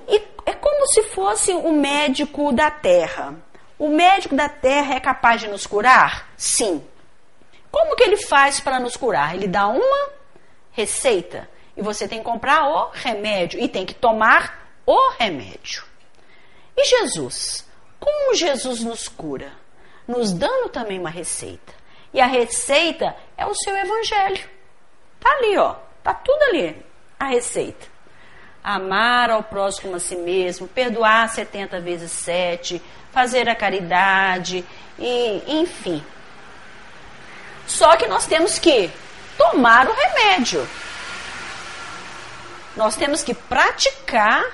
E 0.09 0.23
é 0.45 0.53
como 0.53 0.87
se 0.89 1.03
fosse 1.05 1.53
o 1.53 1.73
médico 1.73 2.53
da 2.53 2.71
terra. 2.71 3.35
O 3.79 3.89
médico 3.89 4.35
da 4.35 4.49
terra 4.49 4.95
é 4.95 5.01
capaz 5.01 5.41
de 5.41 5.49
nos 5.49 5.67
curar? 5.67 6.31
Sim. 6.37 6.83
Como 7.71 7.95
que 7.97 8.05
ele 8.05 8.17
faz 8.17 8.61
para 8.61 8.81
nos 8.81 8.97
curar? 8.97 9.35
Ele 9.35 9.47
dá 9.47 9.67
uma 9.67 10.09
receita 10.73 11.49
e 11.77 11.83
você 11.83 12.09
tem 12.09 12.19
que 12.19 12.25
comprar 12.25 12.69
o 12.69 12.91
remédio 12.91 13.61
e 13.61 13.69
tem 13.69 13.85
que 13.85 13.95
tomar 13.95 14.71
o 14.87 15.11
remédio. 15.19 15.85
E 16.77 16.85
Jesus? 16.85 17.67
Como 17.99 18.35
Jesus 18.35 18.81
nos 18.81 19.09
cura? 19.09 19.53
Nos 20.07 20.33
dando 20.33 20.69
também 20.69 20.99
uma 20.99 21.11
receita. 21.11 21.75
E 22.13 22.21
a 22.21 22.27
receita 22.27 23.15
é 23.37 23.45
o 23.45 23.55
seu 23.55 23.77
evangelho. 23.77 24.49
Tá 25.21 25.31
ali, 25.33 25.57
ó. 25.57 25.75
Tá 26.03 26.15
tudo 26.15 26.43
ali. 26.45 26.85
A 27.19 27.27
receita. 27.27 27.87
Amar 28.63 29.31
ao 29.31 29.43
próximo 29.43 29.97
a 29.97 30.01
si 30.01 30.17
mesmo, 30.17 30.67
perdoar 30.67 31.29
70 31.29 31.81
vezes 31.81 32.11
7, 32.11 32.83
fazer 33.13 33.49
a 33.49 33.55
caridade 33.55 34.65
e 34.99 35.43
enfim, 35.47 36.05
só 37.67 37.97
que 37.97 38.07
nós 38.07 38.27
temos 38.27 38.59
que 38.59 38.91
tomar 39.37 39.89
o 39.89 39.93
remédio. 39.93 40.67
Nós 42.77 42.97
temos 42.97 43.23
que 43.23 43.35
praticar 43.35 44.45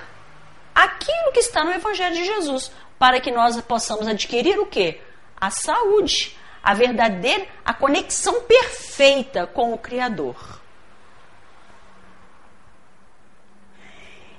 aquilo 0.74 1.32
que 1.32 1.40
está 1.40 1.64
no 1.64 1.72
Evangelho 1.72 2.14
de 2.14 2.24
Jesus, 2.24 2.72
para 2.98 3.20
que 3.20 3.30
nós 3.30 3.60
possamos 3.60 4.06
adquirir 4.06 4.58
o 4.58 4.66
quê? 4.66 5.00
A 5.42 5.50
saúde, 5.50 6.38
a 6.62 6.72
verdadeira, 6.72 7.48
a 7.64 7.74
conexão 7.74 8.42
perfeita 8.42 9.44
com 9.44 9.72
o 9.72 9.78
Criador. 9.78 10.62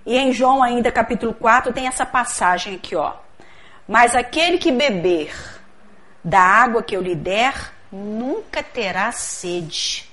E 0.05 0.17
em 0.17 0.31
João 0.31 0.63
ainda 0.63 0.93
capítulo 0.93 1.33
4 1.33 1.73
tem 1.73 1.87
essa 1.87 2.05
passagem 2.05 2.75
aqui, 2.75 2.95
ó. 2.95 3.15
Mas 3.85 4.15
aquele 4.15 4.57
que 4.57 4.71
beber 4.71 5.35
da 6.23 6.39
água 6.39 6.81
que 6.81 6.95
eu 6.95 7.01
lhe 7.01 7.15
der, 7.15 7.73
nunca 7.91 8.63
terá 8.63 9.11
sede. 9.11 10.09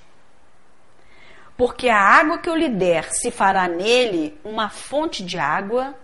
Porque 1.57 1.89
a 1.89 2.01
água 2.01 2.39
que 2.39 2.51
eu 2.51 2.57
lhe 2.57 2.69
der 2.69 3.13
se 3.13 3.31
fará 3.31 3.69
nele 3.69 4.37
uma 4.43 4.69
fonte 4.69 5.23
de 5.23 5.39
água 5.39 5.95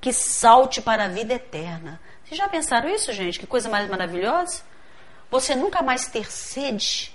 que 0.00 0.12
salte 0.12 0.82
para 0.82 1.04
a 1.04 1.08
vida 1.08 1.34
eterna. 1.34 2.00
Vocês 2.24 2.38
já 2.38 2.48
pensaram 2.48 2.88
isso, 2.88 3.12
gente? 3.12 3.38
Que 3.38 3.46
coisa 3.46 3.68
mais 3.68 3.88
maravilhosa? 3.88 4.62
Você 5.30 5.54
nunca 5.54 5.82
mais 5.82 6.06
ter 6.06 6.30
sede. 6.30 7.14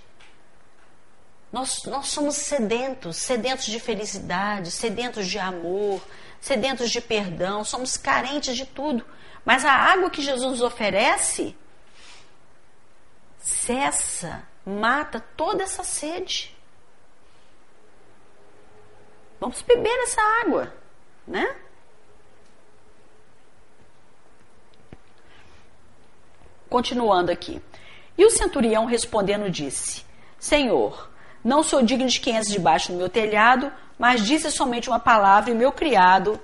Nós, 1.52 1.84
nós 1.86 2.08
somos 2.08 2.36
sedentos, 2.36 3.18
sedentos 3.18 3.66
de 3.66 3.80
felicidade, 3.80 4.70
sedentos 4.70 5.28
de 5.28 5.40
amor, 5.40 6.02
sedentos 6.42 6.90
de 6.90 7.00
perdão, 7.00 7.64
somos 7.64 7.96
carentes 7.96 8.56
de 8.56 8.66
tudo. 8.66 9.06
Mas 9.46 9.64
a 9.64 9.72
água 9.72 10.10
que 10.10 10.22
Jesus 10.22 10.52
nos 10.52 10.62
oferece 10.62 11.56
cessa, 13.40 14.44
mata 14.66 15.22
toda 15.38 15.64
essa 15.64 15.84
sede. 15.84 16.56
Vamos 19.40 19.62
beber 19.62 19.98
essa 20.04 20.22
água, 20.42 20.74
né? 21.26 21.56
Continuando 26.70 27.32
aqui. 27.32 27.62
E 28.18 28.26
o 28.26 28.30
centurião 28.30 28.86
respondendo 28.86 29.50
disse: 29.50 30.04
Senhor, 30.40 31.10
não 31.44 31.64
sou 31.64 31.82
digno 31.82 32.08
de 32.08 32.20
quem 32.20 32.36
és 32.36 32.48
debaixo 32.48 32.92
do 32.92 32.98
meu 32.98 33.10
telhado, 33.10 33.72
mas 33.98 34.26
disse 34.26 34.52
somente 34.52 34.90
uma 34.90 35.00
palavra 35.00 35.52
e 35.52 35.56
meu 35.56 35.72
criado 35.72 36.40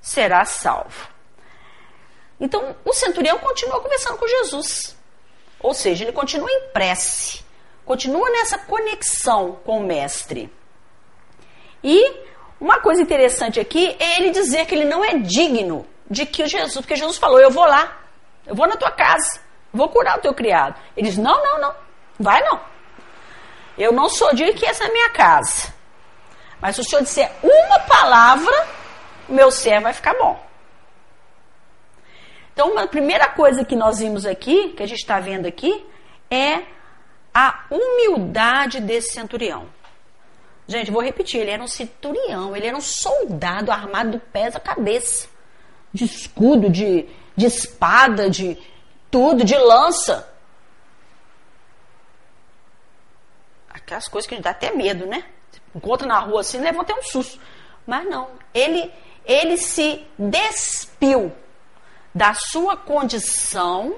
será 0.00 0.44
salvo. 0.44 1.08
Então 2.40 2.76
o 2.84 2.92
centurião 2.92 3.38
continuou 3.38 3.80
conversando 3.80 4.18
com 4.18 4.26
Jesus. 4.26 4.96
Ou 5.60 5.72
seja, 5.72 6.04
ele 6.04 6.12
continua 6.12 6.50
em 6.50 6.68
prece, 6.72 7.42
continua 7.84 8.28
nessa 8.30 8.58
conexão 8.58 9.58
com 9.64 9.78
o 9.78 9.82
Mestre. 9.84 10.52
E 11.82 12.12
uma 12.60 12.80
coisa 12.80 13.02
interessante 13.02 13.60
aqui 13.60 13.96
é 13.98 14.18
ele 14.18 14.30
dizer 14.30 14.66
que 14.66 14.74
ele 14.74 14.84
não 14.84 15.04
é 15.04 15.18
digno 15.18 15.86
de 16.10 16.26
que 16.26 16.46
Jesus, 16.46 16.76
porque 16.76 16.96
Jesus 16.96 17.16
falou: 17.16 17.40
Eu 17.40 17.50
vou 17.50 17.64
lá, 17.64 18.02
eu 18.46 18.54
vou 18.54 18.66
na 18.66 18.76
tua 18.76 18.90
casa, 18.90 19.40
vou 19.74 19.88
curar 19.88 20.18
o 20.18 20.20
teu 20.20 20.32
criado. 20.32 20.80
Ele 20.96 21.08
diz: 21.08 21.18
Não, 21.18 21.42
não, 21.42 21.60
não, 21.60 21.74
vai 22.18 22.40
não. 22.42 22.60
Eu 23.76 23.92
não 23.92 24.08
sou 24.08 24.32
digno 24.34 24.54
que 24.54 24.64
essa 24.64 24.84
é 24.84 24.86
a 24.86 24.92
minha 24.92 25.10
casa. 25.10 25.74
Mas 26.60 26.76
se 26.76 26.80
o 26.80 26.84
senhor 26.84 27.02
disser 27.02 27.30
uma 27.42 27.80
palavra, 27.80 28.68
meu 29.28 29.50
servo 29.50 29.82
vai 29.82 29.92
ficar 29.92 30.14
bom. 30.14 30.42
Então, 32.52 32.78
a 32.78 32.86
primeira 32.86 33.28
coisa 33.28 33.64
que 33.64 33.74
nós 33.74 33.98
vimos 33.98 34.24
aqui, 34.24 34.68
que 34.70 34.82
a 34.82 34.86
gente 34.86 35.00
está 35.00 35.18
vendo 35.18 35.46
aqui, 35.46 35.84
é 36.30 36.62
a 37.34 37.64
humildade 37.68 38.80
desse 38.80 39.12
centurião. 39.12 39.66
Gente, 40.66 40.90
vou 40.90 41.02
repetir, 41.02 41.40
ele 41.40 41.50
era 41.50 41.62
um 41.62 41.68
centurião, 41.68 42.56
ele 42.56 42.68
era 42.68 42.76
um 42.76 42.80
soldado 42.80 43.72
armado 43.72 44.12
do 44.12 44.20
pés 44.20 44.54
à 44.54 44.60
cabeça. 44.60 45.28
De 45.92 46.04
escudo, 46.04 46.70
de, 46.70 47.06
de 47.36 47.46
espada, 47.46 48.30
de 48.30 48.56
tudo, 49.14 49.44
de 49.44 49.56
lança. 49.56 50.28
Aquelas 53.70 54.08
coisas 54.08 54.28
que 54.28 54.40
dá 54.40 54.50
até 54.50 54.72
medo, 54.72 55.06
né? 55.06 55.24
Encontra 55.72 56.04
na 56.04 56.18
rua 56.18 56.40
assim, 56.40 56.58
leva 56.58 56.82
até 56.82 56.92
um 56.92 57.02
susto. 57.04 57.38
Mas 57.86 58.04
não, 58.08 58.28
ele, 58.52 58.92
ele 59.24 59.56
se 59.56 60.04
despiu 60.18 61.32
da 62.12 62.34
sua 62.34 62.76
condição 62.76 63.94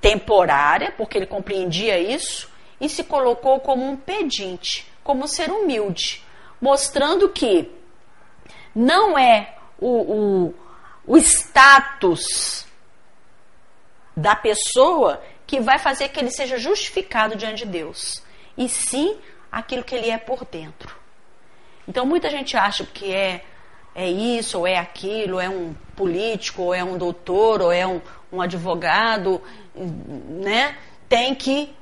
temporária, 0.00 0.94
porque 0.96 1.18
ele 1.18 1.26
compreendia 1.26 1.98
isso, 1.98 2.48
e 2.80 2.88
se 2.88 3.02
colocou 3.02 3.58
como 3.58 3.84
um 3.90 3.96
pedinte, 3.96 4.88
como 5.02 5.26
ser 5.26 5.50
humilde, 5.50 6.24
mostrando 6.60 7.28
que 7.28 7.68
não 8.72 9.18
é 9.18 9.56
o, 9.80 9.88
o, 9.88 10.54
o 11.08 11.16
status 11.16 12.69
da 14.20 14.36
pessoa 14.36 15.22
que 15.46 15.60
vai 15.60 15.78
fazer 15.78 16.08
que 16.08 16.20
ele 16.20 16.30
seja 16.30 16.58
justificado 16.58 17.36
diante 17.36 17.64
de 17.64 17.70
Deus, 17.70 18.22
e 18.56 18.68
sim 18.68 19.18
aquilo 19.50 19.82
que 19.82 19.94
ele 19.94 20.10
é 20.10 20.18
por 20.18 20.44
dentro. 20.44 20.94
Então 21.88 22.06
muita 22.06 22.30
gente 22.30 22.56
acha 22.56 22.84
que 22.84 23.12
é 23.12 23.42
é 23.92 24.08
isso 24.08 24.58
ou 24.58 24.66
é 24.66 24.78
aquilo, 24.78 25.40
é 25.40 25.48
um 25.48 25.74
político, 25.96 26.62
ou 26.62 26.74
é 26.74 26.82
um 26.84 26.96
doutor, 26.96 27.60
ou 27.60 27.72
é 27.72 27.84
um, 27.84 28.00
um 28.32 28.40
advogado, 28.40 29.42
né? 29.74 30.78
Tem 31.08 31.34
que 31.34 31.74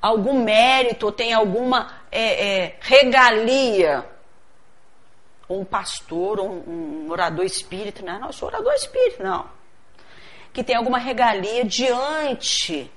algum 0.00 0.42
mérito, 0.42 1.06
ou 1.06 1.12
tem 1.12 1.34
alguma 1.34 1.92
é, 2.10 2.46
é, 2.46 2.76
regalia, 2.80 4.06
ou 5.46 5.60
um 5.60 5.64
pastor, 5.66 6.40
ou 6.40 6.48
um, 6.48 7.06
um 7.06 7.10
orador 7.10 7.44
espírita, 7.44 8.02
né? 8.02 8.16
Não, 8.18 8.28
eu 8.28 8.32
sou 8.32 8.48
orador 8.48 8.72
espírita, 8.72 9.22
não. 9.22 9.57
Que 10.58 10.64
tem 10.64 10.74
alguma 10.74 10.98
regalia 10.98 11.64
diante 11.64 12.90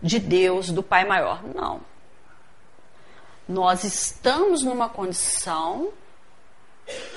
de 0.00 0.18
Deus, 0.18 0.70
do 0.70 0.82
Pai 0.82 1.04
Maior. 1.04 1.44
Não. 1.44 1.82
Nós 3.46 3.84
estamos 3.84 4.62
numa 4.62 4.88
condição, 4.88 5.92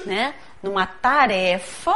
né, 0.05 0.35
numa 0.61 0.85
tarefa, 0.85 1.95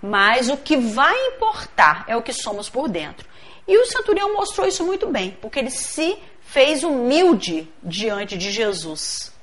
mas 0.00 0.48
o 0.48 0.56
que 0.56 0.74
vai 0.74 1.14
importar 1.26 2.06
é 2.08 2.16
o 2.16 2.22
que 2.22 2.32
somos 2.32 2.70
por 2.70 2.88
dentro. 2.88 3.28
E 3.68 3.76
o 3.76 3.84
centurião 3.84 4.32
mostrou 4.32 4.66
isso 4.66 4.86
muito 4.86 5.06
bem, 5.10 5.32
porque 5.32 5.58
ele 5.58 5.70
se 5.70 6.18
fez 6.40 6.82
humilde 6.82 7.70
diante 7.82 8.38
de 8.38 8.50
Jesus. 8.50 9.34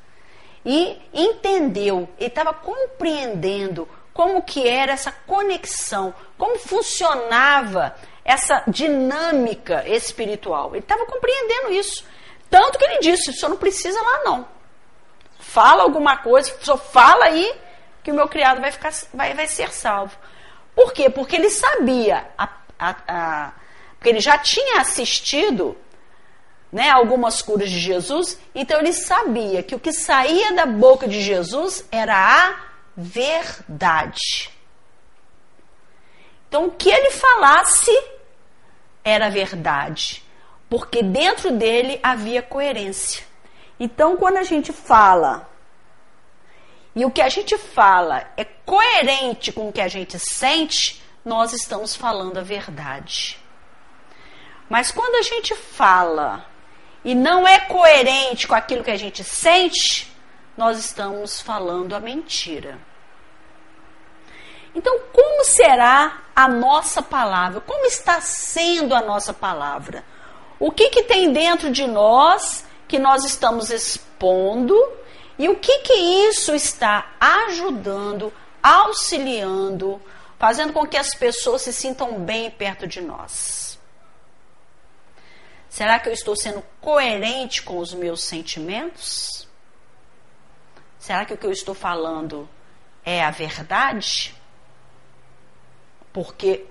E 0.66 1.00
entendeu, 1.14 2.10
ele 2.18 2.30
estava 2.30 2.52
compreendendo 2.52 3.88
como 4.14 4.42
que 4.42 4.68
era 4.68 4.92
essa 4.92 5.12
conexão, 5.12 6.14
como 6.38 6.58
funcionava 6.60 7.96
essa 8.24 8.64
dinâmica 8.68 9.88
espiritual. 9.88 10.72
Ele 10.72 10.80
estava 10.80 11.06
compreendendo 11.06 11.72
isso. 11.72 12.04
Tanto 12.50 12.78
que 12.78 12.86
ele 12.86 13.00
disse: 13.00 13.30
o 13.30 13.34
senhor 13.34 13.50
não 13.50 13.58
precisa 13.58 14.02
lá, 14.02 14.24
não. 14.24 14.48
Fala 15.40 15.84
alguma 15.84 16.18
coisa, 16.18 16.56
só 16.62 16.78
fala 16.78 17.26
aí 17.26 17.54
que 18.04 18.12
o 18.12 18.14
meu 18.14 18.28
criado 18.28 18.62
vai, 18.62 18.72
ficar, 18.72 18.92
vai, 19.14 19.34
vai 19.34 19.48
ser 19.48 19.72
salvo. 19.72 20.16
Por 20.76 20.94
quê? 20.94 21.10
Porque 21.10 21.36
ele 21.36 21.50
sabia, 21.50 22.28
a, 22.38 22.50
a, 22.80 22.96
a, 23.08 23.52
porque 23.96 24.10
ele 24.10 24.20
já 24.20 24.38
tinha 24.38 24.80
assistido 24.82 25.78
né, 26.72 26.90
algumas 26.90 27.42
curas 27.42 27.70
de 27.70 27.80
Jesus, 27.80 28.40
então 28.56 28.80
ele 28.80 28.94
sabia 28.94 29.62
que 29.62 29.76
o 29.76 29.80
que 29.80 29.92
saía 29.92 30.54
da 30.54 30.66
boca 30.66 31.08
de 31.08 31.22
Jesus 31.22 31.86
era 31.92 32.16
a 32.16 32.71
verdade. 33.02 34.50
Então 36.48 36.68
o 36.68 36.72
que 36.72 36.90
ele 36.90 37.12
falasse 37.12 37.92
era 39.04 39.30
verdade 39.30 40.24
porque 40.72 41.04
dentro 41.04 41.52
dele 41.52 42.00
havia 42.02 42.42
coerência. 42.42 43.26
Então, 43.78 44.16
quando 44.16 44.38
a 44.38 44.44
gente 44.44 44.72
fala 44.72 45.50
e 46.96 47.04
o 47.04 47.12
que 47.12 47.22
a 47.22 47.28
gente 47.28 47.58
fala 47.58 48.32
é 48.38 48.46
coerente 48.46 49.52
com 49.52 49.68
o 49.68 49.74
que 49.74 49.82
a 49.82 49.90
gente 49.90 50.18
sente, 50.18 51.04
nós 51.26 51.52
estamos 51.52 51.94
falando 51.94 52.38
a 52.38 52.42
verdade. 52.42 53.38
Mas 54.70 54.94
quando 54.94 55.16
a 55.16 55.22
gente 55.22 55.54
fala 55.54 56.46
e 57.04 57.14
não 57.14 57.46
é 57.46 57.60
coerente 57.60 58.48
com 58.48 58.56
aquilo 58.56 58.82
que 58.82 58.92
a 58.92 58.98
gente 58.98 59.26
sente, 59.26 60.10
nós 60.56 60.80
estamos 60.80 61.42
falando 61.42 61.94
a 61.94 62.00
mentira. 62.00 62.80
Então, 64.74 65.00
como 65.12 65.44
será 65.46 66.22
a 66.36 66.48
nossa 66.48 67.02
palavra? 67.02 67.62
Como 67.62 67.86
está 67.86 68.22
sendo 68.22 68.96
a 68.96 69.02
nossa 69.02 69.34
palavra? 69.34 70.04
o 70.62 70.72
que, 70.72 70.92
que 70.92 71.02
tem 71.02 71.34
dentro 71.34 71.72
de 71.72 71.88
nós 71.88 72.64
que 72.88 73.00
nós 73.00 73.26
estamos 73.26 73.72
expondo 73.72 74.76
e 75.40 75.50
o 75.50 75.56
que, 75.56 75.80
que 75.80 75.94
isso 75.94 76.54
está 76.54 77.16
ajudando, 77.20 78.32
auxiliando, 78.62 80.00
fazendo 80.38 80.72
com 80.72 80.86
que 80.86 80.98
as 80.98 81.16
pessoas 81.16 81.64
se 81.64 81.74
sintam 81.74 82.20
bem 82.20 82.52
perto 82.52 82.86
de 82.86 83.02
nós. 83.02 83.80
Será 85.68 86.00
que 86.00 86.10
eu 86.10 86.14
estou 86.14 86.36
sendo 86.36 86.64
coerente 86.80 87.64
com 87.64 87.80
os 87.80 87.92
meus 87.96 88.22
sentimentos? 88.22 89.48
Será 91.00 91.26
que 91.26 91.34
o 91.34 91.38
que 91.38 91.46
eu 91.48 91.52
estou 91.52 91.74
falando 91.74 92.48
é 93.04 93.24
a 93.24 93.32
verdade? 93.32 94.36
Porque 96.14 96.66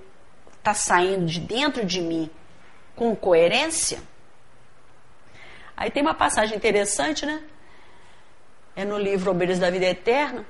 está 0.59 0.74
saindo 0.74 1.26
de 1.26 1.40
dentro 1.40 1.85
de 1.85 2.00
mim 2.00 2.31
com 2.94 3.14
coerência. 3.16 4.03
Aí 5.76 5.90
tem 5.90 6.03
uma 6.03 6.14
passagem 6.14 6.57
interessante, 6.57 7.24
né? 7.24 7.42
É 8.76 8.85
no 8.85 8.98
livro 8.98 9.31
Obreiros 9.31 9.59
da 9.59 9.70
Vida 9.70 9.87
Eterna, 9.87 10.44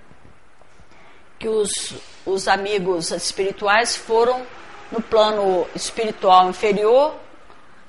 que 1.38 1.48
os, 1.48 1.94
os 2.26 2.48
amigos 2.48 3.10
espirituais 3.12 3.96
foram 3.96 4.44
no 4.90 5.00
plano 5.00 5.66
espiritual 5.74 6.48
inferior 6.48 7.16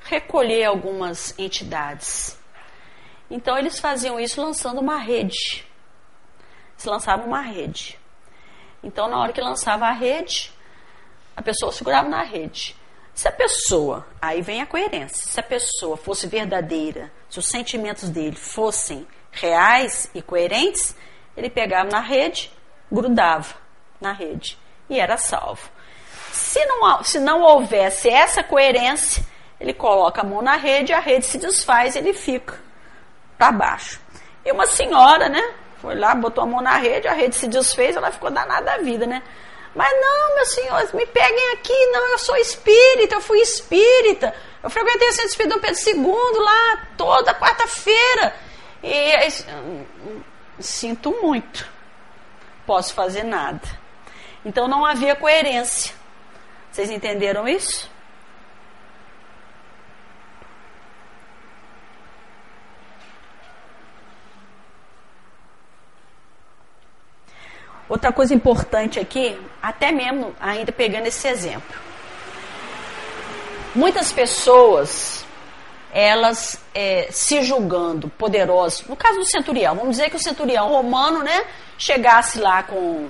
recolher 0.03 0.65
algumas 0.65 1.37
entidades. 1.37 2.39
Então 3.29 3.57
eles 3.57 3.79
faziam 3.79 4.19
isso 4.19 4.41
lançando 4.41 4.79
uma 4.79 4.97
rede. 4.97 5.65
Eles 6.73 6.85
lançavam 6.85 7.25
uma 7.25 7.41
rede. 7.41 7.99
Então, 8.83 9.07
na 9.07 9.19
hora 9.19 9.31
que 9.31 9.41
lançava 9.41 9.85
a 9.85 9.91
rede, 9.91 10.51
a 11.35 11.41
pessoa 11.41 11.71
segurava 11.71 12.07
na 12.07 12.23
rede. 12.23 12.75
Se 13.13 13.27
a 13.27 13.31
pessoa, 13.31 14.07
aí 14.21 14.41
vem 14.41 14.61
a 14.61 14.65
coerência, 14.65 15.29
se 15.29 15.39
a 15.39 15.43
pessoa 15.43 15.97
fosse 15.97 16.27
verdadeira, 16.27 17.11
se 17.29 17.39
os 17.39 17.47
sentimentos 17.47 18.09
dele 18.09 18.35
fossem 18.35 19.05
reais 19.31 20.09
e 20.13 20.21
coerentes, 20.21 20.95
ele 21.35 21.49
pegava 21.49 21.89
na 21.89 21.99
rede, 21.99 22.51
grudava 22.91 23.55
na 23.99 24.11
rede 24.11 24.57
e 24.89 24.99
era 24.99 25.17
salvo. 25.17 25.69
Se 26.31 26.63
não, 26.65 27.03
se 27.03 27.19
não 27.19 27.41
houvesse 27.41 28.09
essa 28.09 28.43
coerência, 28.43 29.23
ele 29.59 29.73
coloca 29.73 30.21
a 30.21 30.23
mão 30.23 30.41
na 30.41 30.55
rede, 30.55 30.93
a 30.93 30.99
rede 30.99 31.25
se 31.25 31.37
desfaz 31.37 31.95
ele 31.95 32.13
fica 32.13 32.59
para 33.37 33.51
baixo. 33.51 33.99
E 34.43 34.51
uma 34.51 34.65
senhora, 34.65 35.29
né, 35.29 35.41
foi 35.81 35.95
lá, 35.95 36.15
botou 36.15 36.43
a 36.43 36.47
mão 36.47 36.61
na 36.61 36.77
rede, 36.77 37.07
a 37.07 37.13
rede 37.13 37.35
se 37.35 37.47
desfez, 37.47 37.95
ela 37.95 38.11
ficou 38.11 38.31
danada 38.31 38.65
da 38.65 38.77
vida, 38.77 39.05
né? 39.05 39.21
Mas 39.73 39.89
não, 40.01 40.35
meus 40.35 40.53
senhores, 40.53 40.91
me 40.91 41.05
peguem 41.05 41.53
aqui, 41.53 41.85
não, 41.91 42.11
eu 42.11 42.17
sou 42.17 42.35
espírita, 42.35 43.15
eu 43.15 43.21
fui 43.21 43.39
espírita. 43.39 44.35
Eu 44.61 44.69
frequentei 44.69 45.07
o 45.07 45.13
Centro 45.13 45.29
Espírita 45.29 45.55
Dom 45.55 45.61
Pedro 45.61 45.89
II 45.89 46.39
lá 46.39 46.87
toda 46.97 47.33
quarta-feira. 47.33 48.35
E 48.83 49.13
sinto 50.59 51.11
muito. 51.21 51.67
Posso 52.65 52.93
fazer 52.93 53.23
nada. 53.23 53.61
Então 54.45 54.67
não 54.67 54.85
havia 54.85 55.15
coerência. 55.15 55.95
Vocês 56.71 56.89
entenderam 56.89 57.47
isso? 57.47 57.89
Outra 67.91 68.09
coisa 68.13 68.33
importante 68.33 69.01
aqui, 69.01 69.37
até 69.61 69.91
mesmo 69.91 70.33
ainda 70.39 70.71
pegando 70.71 71.07
esse 71.07 71.27
exemplo. 71.27 71.77
Muitas 73.75 74.13
pessoas, 74.13 75.25
elas 75.91 76.57
é, 76.73 77.09
se 77.11 77.43
julgando 77.43 78.07
poderosas, 78.07 78.87
no 78.87 78.95
caso 78.95 79.19
do 79.19 79.25
centurião, 79.25 79.75
vamos 79.75 79.97
dizer 79.97 80.09
que 80.09 80.15
o 80.15 80.23
centurião 80.23 80.69
romano, 80.69 81.21
né, 81.21 81.43
chegasse 81.77 82.39
lá 82.39 82.63
com 82.63 83.09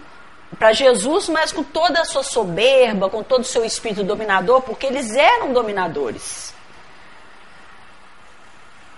para 0.58 0.74
Jesus, 0.74 1.30
mas 1.30 1.52
com 1.52 1.64
toda 1.64 2.02
a 2.02 2.06
sua 2.06 2.24
soberba, 2.24 3.08
com 3.08 3.22
todo 3.22 3.42
o 3.42 3.46
seu 3.46 3.64
espírito 3.64 4.04
dominador, 4.04 4.62
porque 4.62 4.88
eles 4.88 5.12
eram 5.16 5.54
dominadores. 5.54 6.56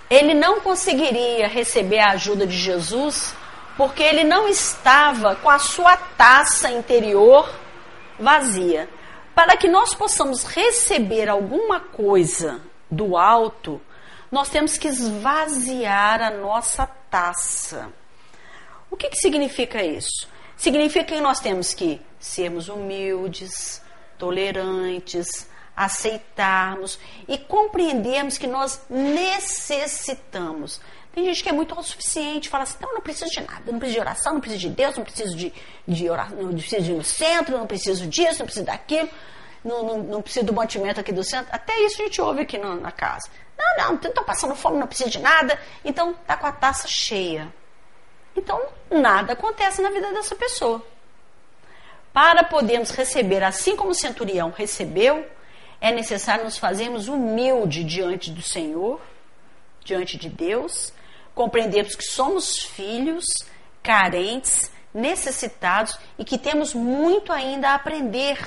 Ele 0.09 0.33
não 0.33 0.61
conseguiria 0.61 1.45
receber 1.49 1.99
a 1.99 2.11
ajuda 2.11 2.47
de 2.47 2.57
Jesus 2.57 3.35
porque 3.77 4.03
ele 4.03 4.23
não 4.23 4.47
estava 4.47 5.36
com 5.36 5.49
a 5.49 5.59
sua 5.59 5.97
taça 5.97 6.69
interior 6.69 7.49
vazia. 8.19 8.89
Para 9.33 9.57
que 9.57 9.67
nós 9.67 9.95
possamos 9.95 10.43
receber 10.43 11.27
alguma 11.27 11.79
coisa 11.79 12.62
do 12.89 13.17
alto, 13.17 13.81
nós 14.31 14.49
temos 14.49 14.77
que 14.77 14.88
esvaziar 14.88 16.21
a 16.21 16.29
nossa 16.29 16.86
taça. 17.09 17.91
O 18.89 18.95
que, 18.95 19.09
que 19.09 19.17
significa 19.17 19.83
isso? 19.83 20.27
Significa 20.55 21.05
que 21.05 21.21
nós 21.21 21.39
temos 21.39 21.73
que 21.73 21.99
sermos 22.19 22.69
humildes, 22.69 23.81
tolerantes, 24.17 25.49
aceitarmos 25.75 26.99
e 27.27 27.38
compreendermos 27.38 28.38
que 28.38 28.47
nós 28.47 28.81
necessitamos. 28.89 30.79
Tem 31.13 31.23
gente 31.26 31.43
que 31.43 31.49
é 31.49 31.52
muito 31.52 31.76
autossuficiente, 31.76 32.49
fala 32.49 32.63
assim, 32.63 32.78
não, 32.82 32.95
não 32.95 33.02
preciso 33.02 33.30
de 33.30 33.41
nada, 33.41 33.71
não 33.71 33.78
preciso 33.78 33.93
de 33.93 33.99
oração, 33.99 34.34
não 34.34 34.41
preciso 34.41 34.62
de 34.62 34.69
Deus, 34.69 34.97
não 34.97 35.04
preciso 35.04 35.36
de, 35.36 35.54
de 35.88 36.10
oração, 36.10 36.38
não 36.41 36.54
preciso 36.54 36.82
de 36.82 36.91
ir 36.91 36.95
no 36.95 37.04
centro, 37.04 37.58
não 37.58 37.67
preciso 37.67 38.08
disso, 38.08 38.39
não 38.39 38.45
preciso 38.47 38.65
daquilo, 38.65 39.10
não, 39.63 39.84
não, 39.84 39.97
não 39.99 40.21
preciso 40.23 40.47
do 40.47 40.54
mantimento 40.54 40.99
aqui 40.99 41.12
do 41.12 41.23
centro. 41.23 41.54
Até 41.54 41.80
isso 41.82 42.02
a 42.02 42.06
gente 42.06 42.19
ouve 42.19 42.41
aqui 42.41 42.58
no, 42.58 42.82
na 42.82 42.91
casa. 42.91 43.30
Não, 43.56 43.78
não, 43.78 43.93
não 43.93 44.10
estou 44.10 44.23
passando 44.23 44.56
fome, 44.56 44.80
não 44.80 44.88
preciso 44.88 45.12
de 45.12 45.19
nada, 45.19 45.60
então 45.86 46.15
tá 46.26 46.36
com 46.36 46.47
a 46.47 46.52
taça 46.52 46.88
cheia. 46.88 47.54
Então, 48.36 48.60
nada 48.89 49.34
acontece 49.34 49.84
na 49.84 49.91
vida 49.91 50.12
dessa 50.13 50.36
pessoa. 50.36 50.84
Para 52.12 52.43
podermos 52.43 52.89
receber, 52.89 53.43
assim 53.43 53.76
como 53.76 53.91
o 53.91 53.95
centurião 53.95 54.49
recebeu, 54.49 55.28
é 55.80 55.91
necessário 55.91 56.43
nos 56.43 56.58
fazermos 56.58 57.08
humilde 57.08 57.84
diante 57.84 58.32
do 58.32 58.41
Senhor, 58.41 58.99
diante 59.84 60.17
de 60.17 60.30
Deus, 60.30 60.93
compreendermos 61.33 61.95
que 61.95 62.03
somos 62.03 62.59
filhos, 62.59 63.25
carentes, 63.81 64.71
necessitados 64.93 65.97
e 66.17 66.23
que 66.23 66.37
temos 66.37 66.73
muito 66.73 67.31
ainda 67.31 67.69
a 67.69 67.75
aprender. 67.75 68.37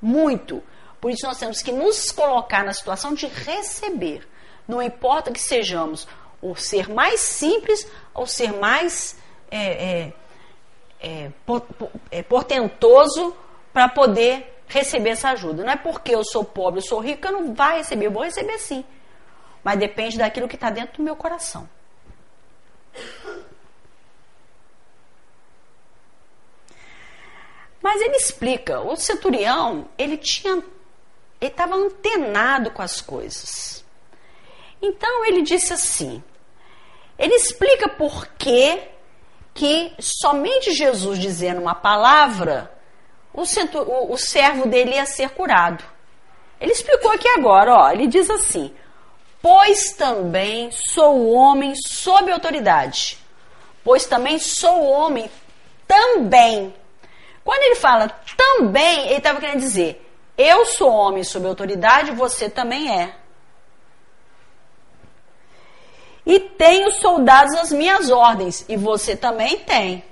Muito. 0.00 0.62
Por 1.00 1.10
isso 1.10 1.26
nós 1.26 1.38
temos 1.38 1.60
que 1.60 1.72
nos 1.72 2.10
colocar 2.12 2.64
na 2.64 2.72
situação 2.72 3.14
de 3.14 3.26
receber. 3.26 4.26
Não 4.66 4.82
importa 4.82 5.32
que 5.32 5.40
sejamos 5.40 6.06
o 6.40 6.54
ser 6.54 6.88
mais 6.88 7.20
simples 7.20 7.86
ou 8.14 8.26
ser 8.26 8.52
mais 8.52 9.16
é, 9.50 10.12
é, 10.12 10.12
é, 11.00 11.30
é 12.10 12.22
portentoso 12.22 13.34
para 13.72 13.88
poder 13.88 14.62
receber 14.68 15.10
essa 15.10 15.30
ajuda. 15.30 15.64
Não 15.64 15.72
é 15.72 15.76
porque 15.76 16.14
eu 16.14 16.22
sou 16.24 16.44
pobre, 16.44 16.80
eu 16.80 16.84
sou 16.84 17.00
rico, 17.00 17.26
eu 17.26 17.32
não 17.32 17.54
vou 17.54 17.66
receber. 17.66 18.06
Eu 18.06 18.10
vou 18.10 18.22
receber 18.22 18.58
sim. 18.58 18.84
Mas 19.64 19.78
depende 19.78 20.18
daquilo 20.18 20.48
que 20.48 20.54
está 20.54 20.70
dentro 20.70 20.98
do 20.98 21.02
meu 21.02 21.16
coração. 21.16 21.68
Mas 27.82 28.00
ele 28.00 28.16
explica, 28.16 28.80
o 28.80 28.96
centurião, 28.96 29.88
ele 29.96 30.16
tinha 30.16 30.62
ele 31.40 31.52
estava 31.52 31.76
antenado 31.76 32.70
com 32.72 32.82
as 32.82 33.00
coisas. 33.00 33.84
Então 34.82 35.24
ele 35.24 35.42
disse 35.42 35.72
assim: 35.72 36.22
ele 37.18 37.34
explica 37.34 37.88
por 37.88 38.26
que 38.38 38.80
que 39.54 39.92
somente 39.98 40.72
Jesus 40.72 41.18
dizendo 41.18 41.60
uma 41.60 41.74
palavra, 41.74 42.72
o, 43.34 43.42
o, 43.42 44.12
o 44.12 44.16
servo 44.16 44.68
dele 44.68 44.94
ia 44.94 45.04
ser 45.04 45.30
curado. 45.30 45.84
Ele 46.60 46.72
explicou 46.72 47.10
aqui 47.10 47.28
agora, 47.28 47.74
ó, 47.74 47.90
ele 47.90 48.06
diz 48.06 48.30
assim: 48.30 48.72
Pois 49.42 49.92
também 49.92 50.70
sou 50.70 51.28
homem 51.30 51.74
sob 51.76 52.30
autoridade. 52.30 53.18
Pois 53.82 54.06
também 54.06 54.38
sou 54.38 54.84
homem 54.84 55.30
também. 55.86 56.74
Quando 57.48 57.62
ele 57.62 57.76
fala 57.76 58.10
também, 58.36 59.06
ele 59.06 59.14
estava 59.16 59.40
querendo 59.40 59.60
dizer: 59.60 60.06
Eu 60.36 60.66
sou 60.66 60.92
homem 60.92 61.24
sob 61.24 61.46
autoridade, 61.46 62.10
você 62.10 62.50
também 62.50 62.94
é. 62.94 63.16
E 66.26 66.38
tenho 66.40 66.92
soldados 66.92 67.54
às 67.54 67.72
minhas 67.72 68.10
ordens, 68.10 68.66
e 68.68 68.76
você 68.76 69.16
também 69.16 69.60
tem. 69.60 70.04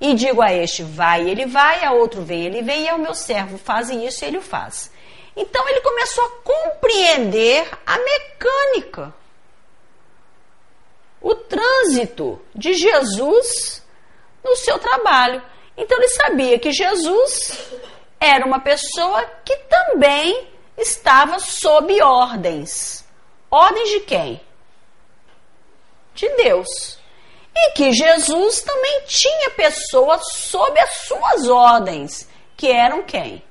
E 0.00 0.14
digo 0.14 0.40
a 0.40 0.50
este, 0.50 0.82
vai, 0.82 1.28
ele 1.28 1.44
vai, 1.44 1.84
a 1.84 1.92
outro 1.92 2.22
vem, 2.22 2.46
ele 2.46 2.62
vem, 2.62 2.84
e 2.84 2.88
ao 2.88 2.96
meu 2.96 3.14
servo, 3.14 3.58
fazem 3.58 4.06
isso 4.06 4.24
ele 4.24 4.38
o 4.38 4.42
faz. 4.42 4.90
Então 5.36 5.68
ele 5.68 5.82
começou 5.82 6.24
a 6.24 6.30
compreender 6.42 7.70
a 7.84 7.98
mecânica, 7.98 9.12
o 11.20 11.34
trânsito 11.34 12.40
de 12.54 12.72
Jesus 12.72 13.86
no 14.42 14.56
seu 14.56 14.78
trabalho. 14.78 15.51
Então 15.82 15.98
ele 15.98 16.08
sabia 16.08 16.58
que 16.58 16.72
Jesus 16.72 17.72
era 18.18 18.46
uma 18.46 18.60
pessoa 18.60 19.24
que 19.44 19.56
também 19.68 20.48
estava 20.78 21.38
sob 21.38 22.00
ordens. 22.00 23.04
Ordens 23.50 23.90
de 23.90 24.00
quem? 24.00 24.40
de 26.14 26.28
Deus. 26.36 26.98
E 27.54 27.72
que 27.72 27.92
Jesus 27.92 28.62
também 28.62 29.02
tinha 29.06 29.50
pessoas 29.50 30.22
sob 30.32 30.78
as 30.80 30.90
suas 31.06 31.48
ordens, 31.48 32.28
que 32.56 32.70
eram 32.70 33.02
quem? 33.02 33.42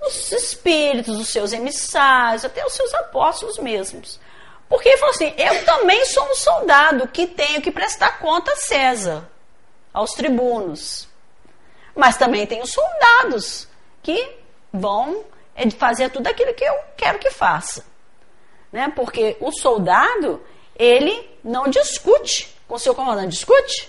Os 0.00 0.32
espíritos, 0.32 1.18
os 1.18 1.28
seus 1.28 1.52
emissários, 1.52 2.44
até 2.44 2.64
os 2.64 2.72
seus 2.72 2.92
apóstolos 2.94 3.58
mesmos. 3.58 4.18
Porque 4.68 4.88
ele 4.88 4.98
falou 4.98 5.14
assim: 5.14 5.34
eu 5.36 5.64
também 5.64 6.04
sou 6.06 6.24
um 6.30 6.34
soldado 6.34 7.08
que 7.08 7.26
tenho 7.26 7.60
que 7.60 7.70
prestar 7.70 8.18
conta 8.18 8.52
a 8.52 8.56
César, 8.56 9.28
aos 9.94 10.10
tribunos. 10.10 11.08
Mas 11.94 12.16
também 12.16 12.44
tenho 12.46 12.66
soldados 12.66 13.68
que 14.02 14.36
vão 14.72 15.24
é, 15.54 15.70
fazer 15.70 16.10
tudo 16.10 16.26
aquilo 16.26 16.52
que 16.52 16.64
eu 16.64 16.74
quero 16.96 17.20
que 17.20 17.30
faça. 17.30 17.86
Né? 18.72 18.92
Porque 18.94 19.36
o 19.40 19.52
soldado, 19.52 20.42
ele 20.76 21.30
não 21.44 21.68
discute 21.68 22.52
com 22.66 22.74
o 22.74 22.78
seu 22.78 22.94
comandante. 22.94 23.30
Discute? 23.30 23.88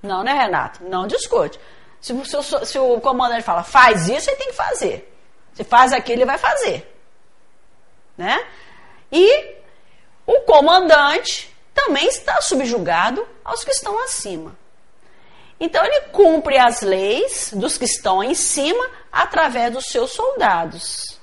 Não, 0.00 0.22
né, 0.22 0.32
Renato? 0.32 0.84
Não 0.84 1.06
discute. 1.06 1.58
Se 2.00 2.12
o, 2.12 2.24
se, 2.24 2.66
se 2.66 2.78
o 2.78 3.00
comandante 3.00 3.42
fala, 3.42 3.64
faz 3.64 4.08
isso, 4.08 4.30
ele 4.30 4.36
tem 4.36 4.48
que 4.48 4.54
fazer. 4.54 5.12
Se 5.54 5.64
faz 5.64 5.92
aquilo, 5.92 6.18
ele 6.18 6.26
vai 6.26 6.38
fazer. 6.38 6.94
Né? 8.16 8.46
E 9.10 9.56
o 10.26 10.40
comandante 10.42 11.52
também 11.72 12.06
está 12.06 12.40
subjugado 12.40 13.26
aos 13.44 13.64
que 13.64 13.70
estão 13.70 13.98
acima. 14.04 14.56
Então 15.58 15.84
ele 15.84 16.00
cumpre 16.12 16.58
as 16.58 16.82
leis 16.82 17.52
dos 17.54 17.78
que 17.78 17.84
estão 17.84 18.22
em 18.22 18.34
cima 18.34 18.90
através 19.10 19.72
dos 19.72 19.86
seus 19.86 20.12
soldados, 20.12 21.18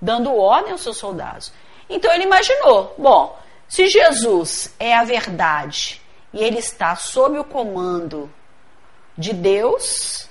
dando 0.00 0.34
ordem 0.34 0.72
aos 0.72 0.82
seus 0.82 0.96
soldados. 0.96 1.52
Então 1.88 2.12
ele 2.12 2.24
imaginou: 2.24 2.94
bom, 2.96 3.38
se 3.68 3.86
Jesus 3.86 4.74
é 4.78 4.96
a 4.96 5.04
verdade 5.04 6.00
e 6.32 6.42
ele 6.42 6.58
está 6.58 6.96
sob 6.96 7.38
o 7.38 7.44
comando 7.44 8.32
de 9.16 9.32
Deus, 9.34 10.28